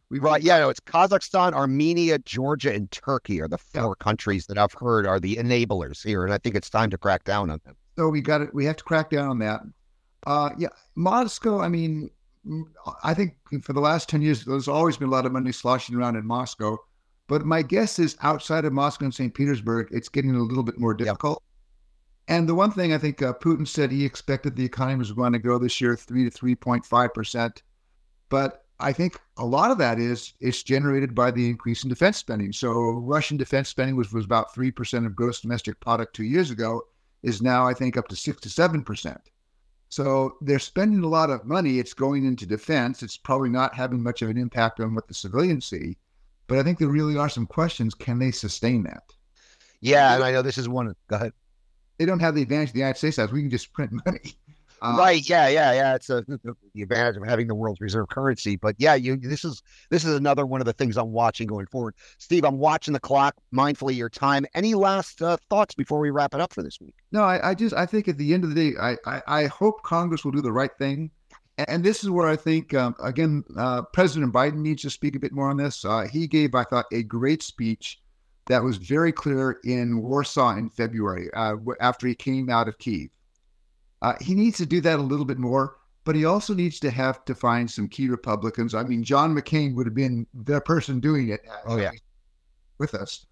We 0.09 0.17
right, 0.17 0.41
yeah, 0.41 0.57
no, 0.57 0.69
it's 0.69 0.79
Kazakhstan, 0.79 1.53
Armenia, 1.53 2.17
Georgia, 2.17 2.73
and 2.73 2.89
Turkey 2.89 3.39
are 3.39 3.47
the 3.47 3.59
four 3.59 3.95
yeah. 3.99 4.03
countries 4.03 4.47
that 4.47 4.57
I've 4.57 4.73
heard 4.73 5.05
are 5.05 5.19
the 5.19 5.35
enablers 5.35 6.03
here, 6.03 6.23
and 6.23 6.33
I 6.33 6.39
think 6.39 6.55
it's 6.55 6.69
time 6.69 6.89
to 6.89 6.97
crack 6.97 7.25
down 7.25 7.51
on 7.51 7.59
them. 7.63 7.75
So 7.95 8.09
we 8.09 8.21
got 8.21 8.41
it. 8.41 8.53
We 8.55 8.65
have 8.65 8.77
to 8.77 8.83
crack 8.83 9.11
down 9.11 9.27
on 9.27 9.37
that. 9.39 9.61
Uh, 10.25 10.49
yeah, 10.57 10.69
Moscow. 10.95 11.59
I 11.59 11.67
mean, 11.67 12.09
I 13.03 13.13
think 13.13 13.35
for 13.61 13.73
the 13.73 13.81
last 13.81 14.09
ten 14.09 14.21
years, 14.21 14.45
there's 14.45 14.69
always 14.69 14.97
been 14.97 15.09
a 15.09 15.11
lot 15.11 15.25
of 15.27 15.31
money 15.31 15.51
sloshing 15.51 15.95
around 15.95 16.15
in 16.15 16.25
Moscow. 16.25 16.77
But 17.27 17.45
my 17.45 17.61
guess 17.61 17.99
is 17.99 18.15
outside 18.21 18.63
of 18.63 18.71
Moscow 18.71 19.05
and 19.05 19.13
St. 19.13 19.33
Petersburg, 19.33 19.89
it's 19.91 20.09
getting 20.09 20.33
a 20.33 20.39
little 20.39 20.63
bit 20.63 20.79
more 20.79 20.93
difficult. 20.93 21.43
Yep. 21.43 21.46
And 22.27 22.47
the 22.47 22.55
one 22.55 22.71
thing 22.71 22.93
I 22.93 22.97
think 22.97 23.21
uh, 23.21 23.33
Putin 23.33 23.67
said 23.67 23.91
he 23.91 24.05
expected 24.05 24.55
the 24.55 24.65
economy 24.65 24.99
was 24.99 25.11
going 25.11 25.33
to 25.33 25.39
grow 25.39 25.57
this 25.57 25.79
year 25.79 25.95
three 25.95 26.25
to 26.25 26.29
three 26.29 26.55
point 26.55 26.85
five 26.85 27.13
percent, 27.13 27.63
but 28.29 28.65
I 28.79 28.93
think 28.93 29.19
a 29.37 29.45
lot 29.45 29.71
of 29.71 29.77
that 29.79 29.97
is 29.97 30.33
it's 30.39 30.61
generated 30.61 31.15
by 31.15 31.31
the 31.31 31.49
increase 31.49 31.83
in 31.83 31.89
defense 31.89 32.17
spending. 32.17 32.51
So 32.51 32.71
Russian 32.71 33.37
defense 33.37 33.69
spending 33.69 33.95
was 33.95 34.11
was 34.11 34.25
about 34.25 34.53
three 34.53 34.71
percent 34.71 35.05
of 35.05 35.15
gross 35.15 35.39
domestic 35.41 35.79
product 35.79 36.15
two 36.15 36.25
years 36.25 36.51
ago, 36.51 36.81
is 37.23 37.41
now 37.41 37.65
I 37.65 37.73
think 37.73 37.97
up 37.97 38.07
to 38.09 38.15
six 38.15 38.41
to 38.41 38.49
seven 38.49 38.83
percent. 38.83 39.21
So 39.89 40.35
they're 40.41 40.59
spending 40.59 41.03
a 41.03 41.07
lot 41.07 41.29
of 41.29 41.45
money. 41.45 41.79
It's 41.79 41.93
going 41.93 42.25
into 42.25 42.45
defense. 42.45 43.03
It's 43.03 43.15
probably 43.15 43.49
not 43.49 43.73
having 43.73 44.03
much 44.03 44.21
of 44.21 44.29
an 44.29 44.37
impact 44.37 44.81
on 44.81 44.93
what 44.93 45.07
the 45.07 45.13
civilians 45.13 45.65
see. 45.65 45.97
But 46.47 46.59
I 46.59 46.63
think 46.63 46.77
there 46.77 46.89
really 46.89 47.17
are 47.17 47.29
some 47.29 47.45
questions. 47.45 47.93
Can 47.95 48.19
they 48.19 48.31
sustain 48.31 48.83
that? 48.83 49.03
Yeah, 49.79 50.15
and 50.15 50.23
I 50.23 50.31
know 50.31 50.41
this 50.41 50.57
is 50.57 50.67
one. 50.67 50.93
Go 51.07 51.15
ahead. 51.15 51.31
They 51.97 52.05
don't 52.05 52.19
have 52.19 52.35
the 52.35 52.41
advantage 52.41 52.69
of 52.69 52.73
the 52.73 52.79
United 52.79 52.97
States 52.97 53.17
has. 53.17 53.31
We 53.31 53.41
can 53.41 53.49
just 53.49 53.73
print 53.73 53.91
money. 54.05 54.35
Uh, 54.81 54.95
right. 54.97 55.27
Yeah. 55.27 55.47
Yeah. 55.47 55.73
Yeah. 55.73 55.95
It's 55.95 56.09
a, 56.09 56.23
the 56.73 56.81
advantage 56.81 57.17
of 57.17 57.25
having 57.25 57.47
the 57.47 57.55
world's 57.55 57.81
reserve 57.81 58.09
currency. 58.09 58.55
But 58.55 58.75
yeah, 58.77 58.95
you 58.95 59.17
this 59.17 59.43
is 59.43 59.61
this 59.89 60.05
is 60.05 60.15
another 60.15 60.45
one 60.45 60.61
of 60.61 60.65
the 60.65 60.73
things 60.73 60.97
I'm 60.97 61.11
watching 61.11 61.47
going 61.47 61.65
forward. 61.67 61.95
Steve, 62.17 62.45
I'm 62.45 62.57
watching 62.57 62.93
the 62.93 62.99
clock, 62.99 63.35
mindfully 63.53 63.95
your 63.95 64.09
time. 64.09 64.45
Any 64.53 64.75
last 64.75 65.21
uh, 65.21 65.37
thoughts 65.49 65.73
before 65.73 65.99
we 65.99 66.11
wrap 66.11 66.33
it 66.33 66.41
up 66.41 66.53
for 66.53 66.63
this 66.63 66.79
week? 66.79 66.95
No, 67.11 67.23
I, 67.23 67.49
I, 67.49 67.53
just 67.55 67.75
I 67.75 67.85
think 67.85 68.07
at 68.07 68.17
the 68.17 68.33
end 68.33 68.43
of 68.43 68.53
the 68.53 68.71
day, 68.71 68.77
I, 68.79 68.97
I, 69.05 69.21
I 69.27 69.45
hope 69.45 69.81
Congress 69.83 70.23
will 70.23 70.31
do 70.31 70.41
the 70.41 70.51
right 70.51 70.71
thing. 70.77 71.11
And 71.67 71.83
this 71.83 72.03
is 72.03 72.11
where 72.11 72.27
I 72.27 72.35
think, 72.35 72.75
um, 72.75 72.95
again, 73.01 73.43
uh, 73.57 73.81
President 73.81 74.31
Biden 74.31 74.57
needs 74.57 74.83
to 74.83 74.91
speak 74.91 75.15
a 75.15 75.19
bit 75.19 75.31
more 75.31 75.49
on 75.49 75.57
this. 75.57 75.83
Uh, 75.83 76.01
he 76.01 76.27
gave, 76.27 76.53
I 76.53 76.63
thought, 76.63 76.85
a 76.91 77.01
great 77.01 77.41
speech 77.41 77.99
that 78.47 78.63
was 78.63 78.77
very 78.77 79.11
clear 79.11 79.59
in 79.63 80.01
Warsaw 80.01 80.55
in 80.57 80.69
February 80.69 81.29
uh, 81.33 81.55
after 81.79 82.07
he 82.07 82.15
came 82.15 82.49
out 82.49 82.67
of 82.67 82.77
Kiev. 82.77 83.09
Uh, 84.01 84.13
he 84.21 84.35
needs 84.35 84.57
to 84.57 84.65
do 84.65 84.81
that 84.81 84.99
a 84.99 85.01
little 85.01 85.25
bit 85.25 85.39
more, 85.39 85.77
but 86.03 86.15
he 86.15 86.25
also 86.25 86.53
needs 86.53 86.79
to 86.79 86.91
have 86.91 87.25
to 87.25 87.35
find 87.35 87.69
some 87.69 87.87
key 87.87 88.07
Republicans. 88.09 88.73
I 88.73 88.83
mean, 88.83 89.03
John 89.03 89.35
McCain 89.35 89.75
would 89.75 89.87
have 89.87 89.95
been 89.95 90.25
the 90.33 90.61
person 90.61 90.99
doing 90.99 91.29
it. 91.29 91.41
Oh 91.65 91.77
yeah, 91.77 91.91
with 92.77 92.93
us. 92.93 93.25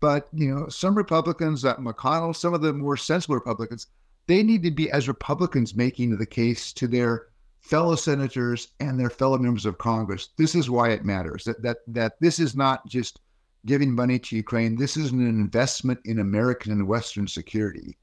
But 0.00 0.28
you 0.32 0.52
know, 0.52 0.68
some 0.68 0.96
Republicans, 0.96 1.64
uh, 1.64 1.76
McConnell, 1.76 2.34
some 2.34 2.54
of 2.54 2.62
the 2.62 2.72
more 2.72 2.96
sensible 2.96 3.34
Republicans, 3.34 3.88
they 4.26 4.42
need 4.42 4.62
to 4.62 4.70
be 4.70 4.90
as 4.90 5.08
Republicans 5.08 5.74
making 5.74 6.16
the 6.16 6.26
case 6.26 6.72
to 6.74 6.86
their 6.88 7.26
fellow 7.60 7.94
senators 7.94 8.68
and 8.80 8.98
their 8.98 9.10
fellow 9.10 9.38
members 9.38 9.66
of 9.66 9.78
Congress. 9.78 10.30
This 10.36 10.54
is 10.54 10.70
why 10.70 10.90
it 10.90 11.04
matters. 11.04 11.44
That 11.44 11.62
that 11.62 11.78
that 11.88 12.12
this 12.20 12.38
is 12.38 12.56
not 12.56 12.86
just 12.86 13.20
giving 13.66 13.94
money 13.94 14.18
to 14.18 14.36
Ukraine. 14.36 14.76
This 14.76 14.96
is 14.96 15.12
an 15.12 15.26
investment 15.26 16.00
in 16.04 16.18
American 16.18 16.72
and 16.72 16.86
Western 16.86 17.28
security. 17.28 17.96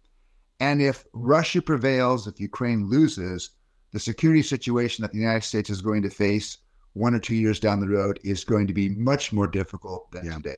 And 0.60 0.82
if 0.82 1.06
Russia 1.14 1.62
prevails, 1.62 2.28
if 2.28 2.40
Ukraine 2.40 2.90
loses, 2.90 3.52
the 3.92 4.00
security 4.00 4.42
situation 4.42 5.02
that 5.02 5.12
the 5.12 5.20
United 5.20 5.44
States 5.44 5.70
is 5.70 5.82
going 5.82 6.02
to 6.04 6.10
face 6.10 6.58
one 6.94 7.14
or 7.14 7.20
two 7.20 7.36
years 7.36 7.60
down 7.60 7.80
the 7.80 7.88
road 7.88 8.20
is 8.24 8.44
going 8.44 8.68
to 8.68 8.74
be 8.74 8.90
much 8.90 9.32
more 9.32 9.48
difficult 9.48 10.12
than 10.12 10.26
yeah. 10.26 10.36
today. 10.36 10.56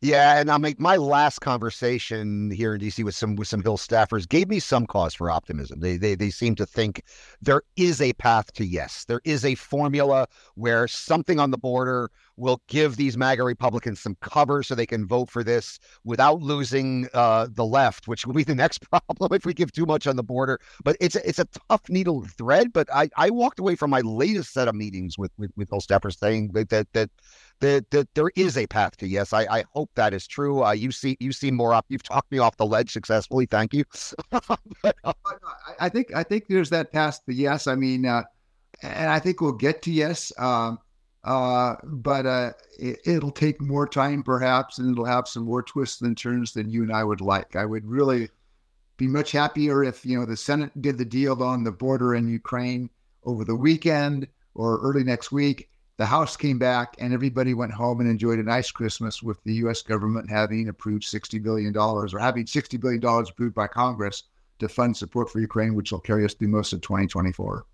Yeah, 0.00 0.38
and 0.38 0.50
I 0.50 0.58
mean, 0.58 0.74
my 0.78 0.96
last 0.96 1.40
conversation 1.40 2.50
here 2.50 2.74
in 2.74 2.80
DC 2.80 3.04
with 3.04 3.14
some 3.14 3.36
with 3.36 3.48
some 3.48 3.62
Hill 3.62 3.78
staffers 3.78 4.28
gave 4.28 4.48
me 4.48 4.58
some 4.60 4.86
cause 4.86 5.14
for 5.14 5.30
optimism. 5.30 5.80
They 5.80 5.96
they 5.96 6.14
they 6.14 6.30
seem 6.30 6.54
to 6.56 6.66
think 6.66 7.02
there 7.40 7.62
is 7.76 8.00
a 8.00 8.12
path 8.14 8.52
to 8.54 8.64
yes. 8.64 9.04
There 9.04 9.20
is 9.24 9.44
a 9.44 9.54
formula 9.54 10.26
where 10.54 10.88
something 10.88 11.38
on 11.38 11.50
the 11.50 11.58
border 11.58 12.10
will 12.36 12.60
give 12.68 12.96
these 12.96 13.16
MAGA 13.16 13.44
Republicans 13.44 14.00
some 14.00 14.16
cover 14.20 14.62
so 14.62 14.74
they 14.74 14.86
can 14.86 15.06
vote 15.06 15.30
for 15.30 15.44
this 15.44 15.78
without 16.04 16.42
losing 16.42 17.08
uh, 17.14 17.46
the 17.50 17.64
left, 17.64 18.08
which 18.08 18.26
will 18.26 18.34
be 18.34 18.42
the 18.44 18.54
next 18.54 18.78
problem 18.90 19.32
if 19.32 19.46
we 19.46 19.54
give 19.54 19.70
too 19.72 19.86
much 19.86 20.06
on 20.06 20.16
the 20.16 20.22
border. 20.22 20.58
But 20.82 20.96
it's 21.00 21.14
a, 21.14 21.28
it's 21.28 21.38
a 21.38 21.46
tough 21.70 21.88
needle 21.88 22.24
thread. 22.36 22.72
But 22.72 22.88
I, 22.92 23.08
I 23.16 23.30
walked 23.30 23.58
away 23.60 23.76
from 23.76 23.90
my 23.90 24.00
latest 24.00 24.52
set 24.52 24.68
of 24.68 24.74
meetings 24.74 25.16
with 25.18 25.32
with, 25.38 25.52
with 25.56 25.70
Hill 25.70 25.80
staffers 25.80 26.18
saying 26.18 26.50
that 26.54 26.68
that, 26.70 26.92
that 26.92 27.10
that, 27.60 27.90
that 27.90 28.14
there 28.14 28.30
is 28.36 28.56
a 28.56 28.66
path 28.66 28.96
to 28.98 29.06
yes. 29.06 29.32
I, 29.32 29.46
I 29.50 29.64
hope 29.72 29.83
that 29.94 30.14
is 30.14 30.26
true. 30.26 30.62
Uh, 30.62 30.72
you 30.72 30.90
see, 30.90 31.16
you 31.20 31.32
seem 31.32 31.54
more 31.54 31.74
up. 31.74 31.86
You've 31.88 32.02
talked 32.02 32.30
me 32.30 32.38
off 32.38 32.56
the 32.56 32.66
ledge 32.66 32.92
successfully. 32.92 33.46
Thank 33.46 33.74
you. 33.74 33.84
but, 34.30 34.96
uh, 35.04 35.12
I 35.80 35.88
think 35.88 36.14
I 36.14 36.22
think 36.22 36.46
there's 36.48 36.70
that 36.70 36.92
path 36.92 37.20
to 37.26 37.34
yes. 37.34 37.66
I 37.66 37.74
mean, 37.74 38.06
uh, 38.06 38.22
and 38.82 39.10
I 39.10 39.18
think 39.18 39.40
we'll 39.40 39.52
get 39.52 39.82
to 39.82 39.92
yes. 39.92 40.32
Um, 40.38 40.78
uh, 41.24 41.76
but 41.84 42.26
uh, 42.26 42.52
it, 42.78 43.22
will 43.22 43.30
take 43.30 43.60
more 43.60 43.88
time, 43.88 44.22
perhaps, 44.22 44.78
and 44.78 44.92
it'll 44.92 45.06
have 45.06 45.26
some 45.26 45.44
more 45.44 45.62
twists 45.62 46.02
and 46.02 46.16
turns 46.16 46.52
than 46.52 46.68
you 46.68 46.82
and 46.82 46.92
I 46.92 47.02
would 47.02 47.22
like. 47.22 47.56
I 47.56 47.64
would 47.64 47.86
really 47.86 48.28
be 48.98 49.06
much 49.06 49.32
happier 49.32 49.82
if 49.82 50.04
you 50.04 50.18
know 50.18 50.26
the 50.26 50.36
Senate 50.36 50.70
did 50.82 50.98
the 50.98 51.04
deal 51.04 51.42
on 51.42 51.64
the 51.64 51.72
border 51.72 52.14
in 52.14 52.28
Ukraine 52.28 52.90
over 53.24 53.44
the 53.44 53.56
weekend 53.56 54.28
or 54.54 54.78
early 54.80 55.02
next 55.02 55.32
week. 55.32 55.68
The 55.96 56.06
House 56.06 56.36
came 56.36 56.58
back 56.58 56.96
and 56.98 57.12
everybody 57.12 57.54
went 57.54 57.72
home 57.72 58.00
and 58.00 58.10
enjoyed 58.10 58.40
a 58.40 58.42
nice 58.42 58.72
Christmas 58.72 59.22
with 59.22 59.40
the 59.44 59.54
U.S. 59.54 59.80
government 59.82 60.28
having 60.28 60.68
approved 60.68 61.04
$60 61.04 61.40
billion 61.40 61.76
or 61.76 62.18
having 62.18 62.46
$60 62.46 62.80
billion 62.80 63.04
approved 63.04 63.54
by 63.54 63.68
Congress 63.68 64.24
to 64.58 64.68
fund 64.68 64.96
support 64.96 65.30
for 65.30 65.38
Ukraine, 65.38 65.74
which 65.76 65.92
will 65.92 66.00
carry 66.00 66.24
us 66.24 66.34
through 66.34 66.48
most 66.48 66.72
of 66.72 66.80
2024 66.80 67.64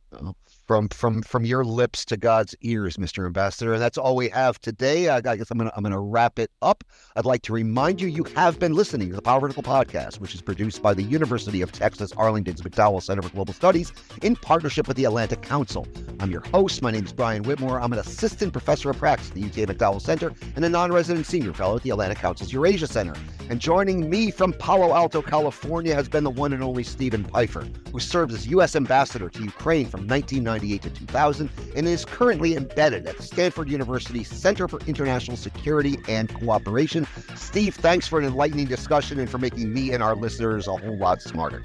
from 0.70 0.88
from 0.90 1.20
from 1.22 1.44
your 1.44 1.64
lips 1.64 2.04
to 2.04 2.16
God's 2.16 2.54
ears, 2.60 2.96
Mr. 2.96 3.26
Ambassador. 3.26 3.72
And 3.72 3.82
that's 3.82 3.98
all 3.98 4.14
we 4.14 4.28
have 4.28 4.60
today. 4.60 5.08
I, 5.08 5.20
guess 5.20 5.50
I'm 5.50 5.58
gonna 5.58 5.72
I'm 5.74 5.82
gonna 5.82 6.00
wrap 6.00 6.38
it 6.38 6.52
up. 6.62 6.84
I'd 7.16 7.24
like 7.24 7.42
to 7.42 7.52
remind 7.52 8.00
you 8.00 8.06
you 8.06 8.22
have 8.36 8.60
been 8.60 8.74
listening 8.74 9.08
to 9.10 9.16
the 9.16 9.22
Power 9.22 9.40
Vertical 9.40 9.64
podcast, 9.64 10.20
which 10.20 10.32
is 10.32 10.40
produced 10.40 10.80
by 10.80 10.94
the 10.94 11.02
University 11.02 11.60
of 11.60 11.72
Texas 11.72 12.12
Arlington's 12.12 12.62
McDowell 12.62 13.02
Center 13.02 13.20
for 13.20 13.30
Global 13.30 13.52
Studies 13.52 13.92
in 14.22 14.36
partnership 14.36 14.86
with 14.86 14.96
the 14.96 15.06
Atlantic 15.06 15.42
Council. 15.42 15.88
I'm 16.20 16.30
your 16.30 16.42
host. 16.42 16.82
My 16.82 16.92
name 16.92 17.04
is 17.04 17.12
Brian 17.12 17.42
Whitmore. 17.42 17.80
I'm 17.80 17.92
an 17.92 17.98
assistant 17.98 18.52
professor 18.52 18.90
of 18.90 18.98
practice 18.98 19.30
at 19.30 19.34
the 19.34 19.44
UT 19.44 19.68
McDowell 19.68 20.00
Center 20.00 20.32
and 20.54 20.64
a 20.64 20.68
non-resident 20.68 21.26
senior 21.26 21.52
fellow 21.52 21.78
at 21.78 21.82
the 21.82 21.90
Atlantic 21.90 22.18
Council's 22.18 22.52
Eurasia 22.52 22.86
Center. 22.86 23.14
And 23.48 23.58
joining 23.58 24.08
me 24.08 24.30
from 24.30 24.52
Palo 24.52 24.94
Alto, 24.94 25.20
California, 25.20 25.96
has 25.96 26.08
been 26.08 26.22
the 26.22 26.30
one 26.30 26.52
and 26.52 26.62
only 26.62 26.84
Steven 26.84 27.24
Pifer, 27.24 27.66
who 27.90 27.98
serves 27.98 28.32
as 28.34 28.46
U.S. 28.46 28.76
ambassador 28.76 29.28
to 29.28 29.42
Ukraine 29.42 29.86
from 29.86 30.00
from 30.00 30.06
1998 30.60 30.82
to 30.82 30.90
2000 31.06 31.50
and 31.76 31.88
is 31.88 32.04
currently 32.04 32.54
embedded 32.54 33.06
at 33.06 33.16
the 33.16 33.22
Stanford 33.22 33.68
University 33.68 34.24
Center 34.24 34.68
for 34.68 34.80
International 34.86 35.36
Security 35.36 35.98
and 36.08 36.32
Cooperation. 36.34 37.06
Steve, 37.34 37.74
thanks 37.74 38.06
for 38.06 38.18
an 38.18 38.26
enlightening 38.26 38.66
discussion 38.66 39.18
and 39.18 39.28
for 39.28 39.38
making 39.38 39.72
me 39.72 39.92
and 39.92 40.02
our 40.02 40.14
listeners 40.14 40.66
a 40.66 40.76
whole 40.76 40.96
lot 40.96 41.22
smarter. 41.22 41.62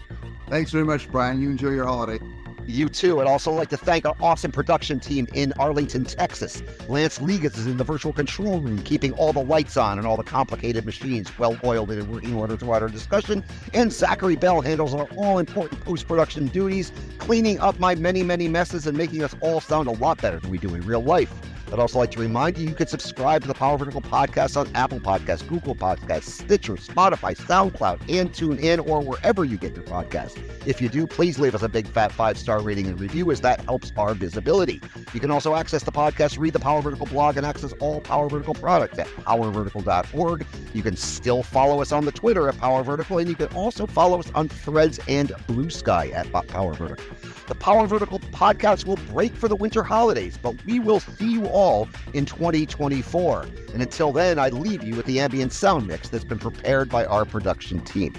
Thanks 0.50 0.72
very 0.72 0.86
much, 0.86 1.10
Brian. 1.12 1.41
You 1.41 1.50
enjoy 1.50 1.70
your 1.70 1.86
holiday. 1.86 2.20
You 2.68 2.89
too. 2.89 3.22
I'd 3.22 3.28
also 3.28 3.51
like 3.51 3.70
to 3.70 3.78
thank 3.78 4.05
our 4.05 4.16
awesome 4.20 4.51
production 4.51 4.99
team 4.99 5.28
in 5.34 5.53
Arlington, 5.59 6.03
Texas. 6.03 6.63
Lance 6.89 7.20
Ligas 7.20 7.57
is 7.57 7.68
in 7.68 7.78
the 7.78 7.84
virtual 7.84 8.11
control 8.11 8.59
room, 8.59 8.82
keeping 8.82 9.13
all 9.13 9.34
the 9.34 9.43
lights 9.43 9.78
on 9.78 9.99
and 9.99 10.07
all 10.07 10.18
the 10.18 10.24
complicated 10.24 10.84
machines 10.86 11.38
well 11.38 11.57
oiled 11.63 11.91
and 11.91 11.99
in 12.01 12.11
working 12.11 12.36
order 12.36 12.57
throughout 12.57 12.82
our 12.82 12.89
discussion. 12.89 13.43
And 13.74 13.93
Zachary 13.93 14.36
Bell 14.36 14.61
handles 14.61 14.95
our 14.95 15.07
all 15.16 15.38
important 15.38 15.80
post 15.86 16.07
production 16.07 16.47
duties, 16.47 16.91
cleaning 17.20 17.59
up 17.59 17.80
my 17.80 17.93
many, 17.93 18.24
many 18.24 18.47
messes 18.47 18.88
and 18.88 18.97
making 18.97 19.24
us 19.24 19.36
all 19.41 19.61
sound 19.61 19.88
a 19.88 19.91
lot 19.91 20.22
better 20.22 20.39
than 20.39 20.49
we 20.49 20.57
do 20.57 20.74
in 20.74 20.82
real 20.82 21.03
life. 21.03 21.34
I'd 21.72 21.80
also 21.80 21.99
like 21.99 22.11
to 22.11 22.20
remind 22.20 22.57
you 22.57 22.68
you 22.68 22.76
can 22.76 22.88
subscribe 22.88 23.41
to 23.41 23.47
the 23.47 23.53
Power 23.53 23.78
Vertical 23.78 24.01
podcast 24.01 24.55
on 24.57 24.74
Apple 24.76 24.99
Podcasts, 24.99 25.47
Google 25.47 25.76
Podcasts, 25.76 26.24
Stitcher, 26.24 26.76
Spotify, 26.76 27.36
SoundCloud, 27.36 28.01
and 28.09 28.32
TuneIn, 28.32 28.88
or 28.88 29.01
wherever 29.01 29.43
you 29.43 29.57
get 29.57 29.76
your 29.76 29.84
podcasts. 29.84 30.39
If 30.68 30.82
you 30.82 30.89
do, 30.89 31.07
please 31.07 31.39
leave 31.39 31.55
us 31.55 31.63
a 31.63 31.70
big 31.70 31.88
fat 31.88 32.11
five 32.11 32.38
star 32.38 32.61
rating 32.61 32.88
and 32.88 32.99
review, 32.99 33.32
as 33.32 33.41
that 33.41 33.61
helps 33.61 33.91
our 33.97 34.13
visibility. 34.13 34.82
You 35.13 35.20
can 35.20 35.32
also 35.32 35.55
access 35.55 35.84
the 35.84 35.91
podcast, 35.91 36.38
read 36.38 36.53
the 36.53 36.59
Power 36.59 36.82
Vertical 36.82 37.07
blog, 37.07 37.38
and 37.38 37.45
access 37.45 37.74
all 37.80 38.01
Power 38.01 38.30
Vertical 38.30 38.53
products 38.53 38.99
at 38.99 39.07
powervertical.org. 39.07 40.45
You 40.74 40.84
can 40.84 40.95
still 40.95 41.43
follow 41.43 41.82
us 41.82 41.91
on 41.91 42.05
the 42.05 42.11
Twitter 42.11 42.47
at 42.47 42.57
Power 42.57 42.84
Vertical, 42.84 43.18
and 43.18 43.28
you 43.30 43.36
can 43.36 43.47
also 43.55 43.86
follow 43.86 44.20
us 44.20 44.32
on 44.36 44.49
Threads 44.49 44.99
and 45.07 45.32
Blue 45.47 45.70
Sky 45.70 46.09
at 46.09 46.32
Power 46.47 46.74
Vertical. 46.74 47.05
The 47.47 47.55
Power 47.55 47.86
Vertical 47.86 48.20
podcast 48.20 48.86
will 48.86 48.97
break 49.11 49.36
for 49.36 49.47
the 49.47 49.55
winter 49.55 49.84
holidays, 49.84 50.38
but 50.41 50.55
we 50.66 50.80
will 50.80 50.99
see 50.99 51.32
you 51.32 51.45
all 51.56 51.88
in 52.14 52.26
2024. 52.26 53.47
And 53.74 53.82
until 53.82 54.12
then, 54.12 54.38
I 54.38 54.49
leave 54.49 54.84
you 54.84 54.95
with 54.95 55.06
the 55.06 55.22
ambient 55.22 55.53
sound 55.53 55.88
mix 55.88 56.10
that's 56.10 56.26
been 56.26 56.38
prepared 56.38 56.89
by 56.89 57.06
our 57.06 57.24
production 57.24 57.80
team. 57.80 58.14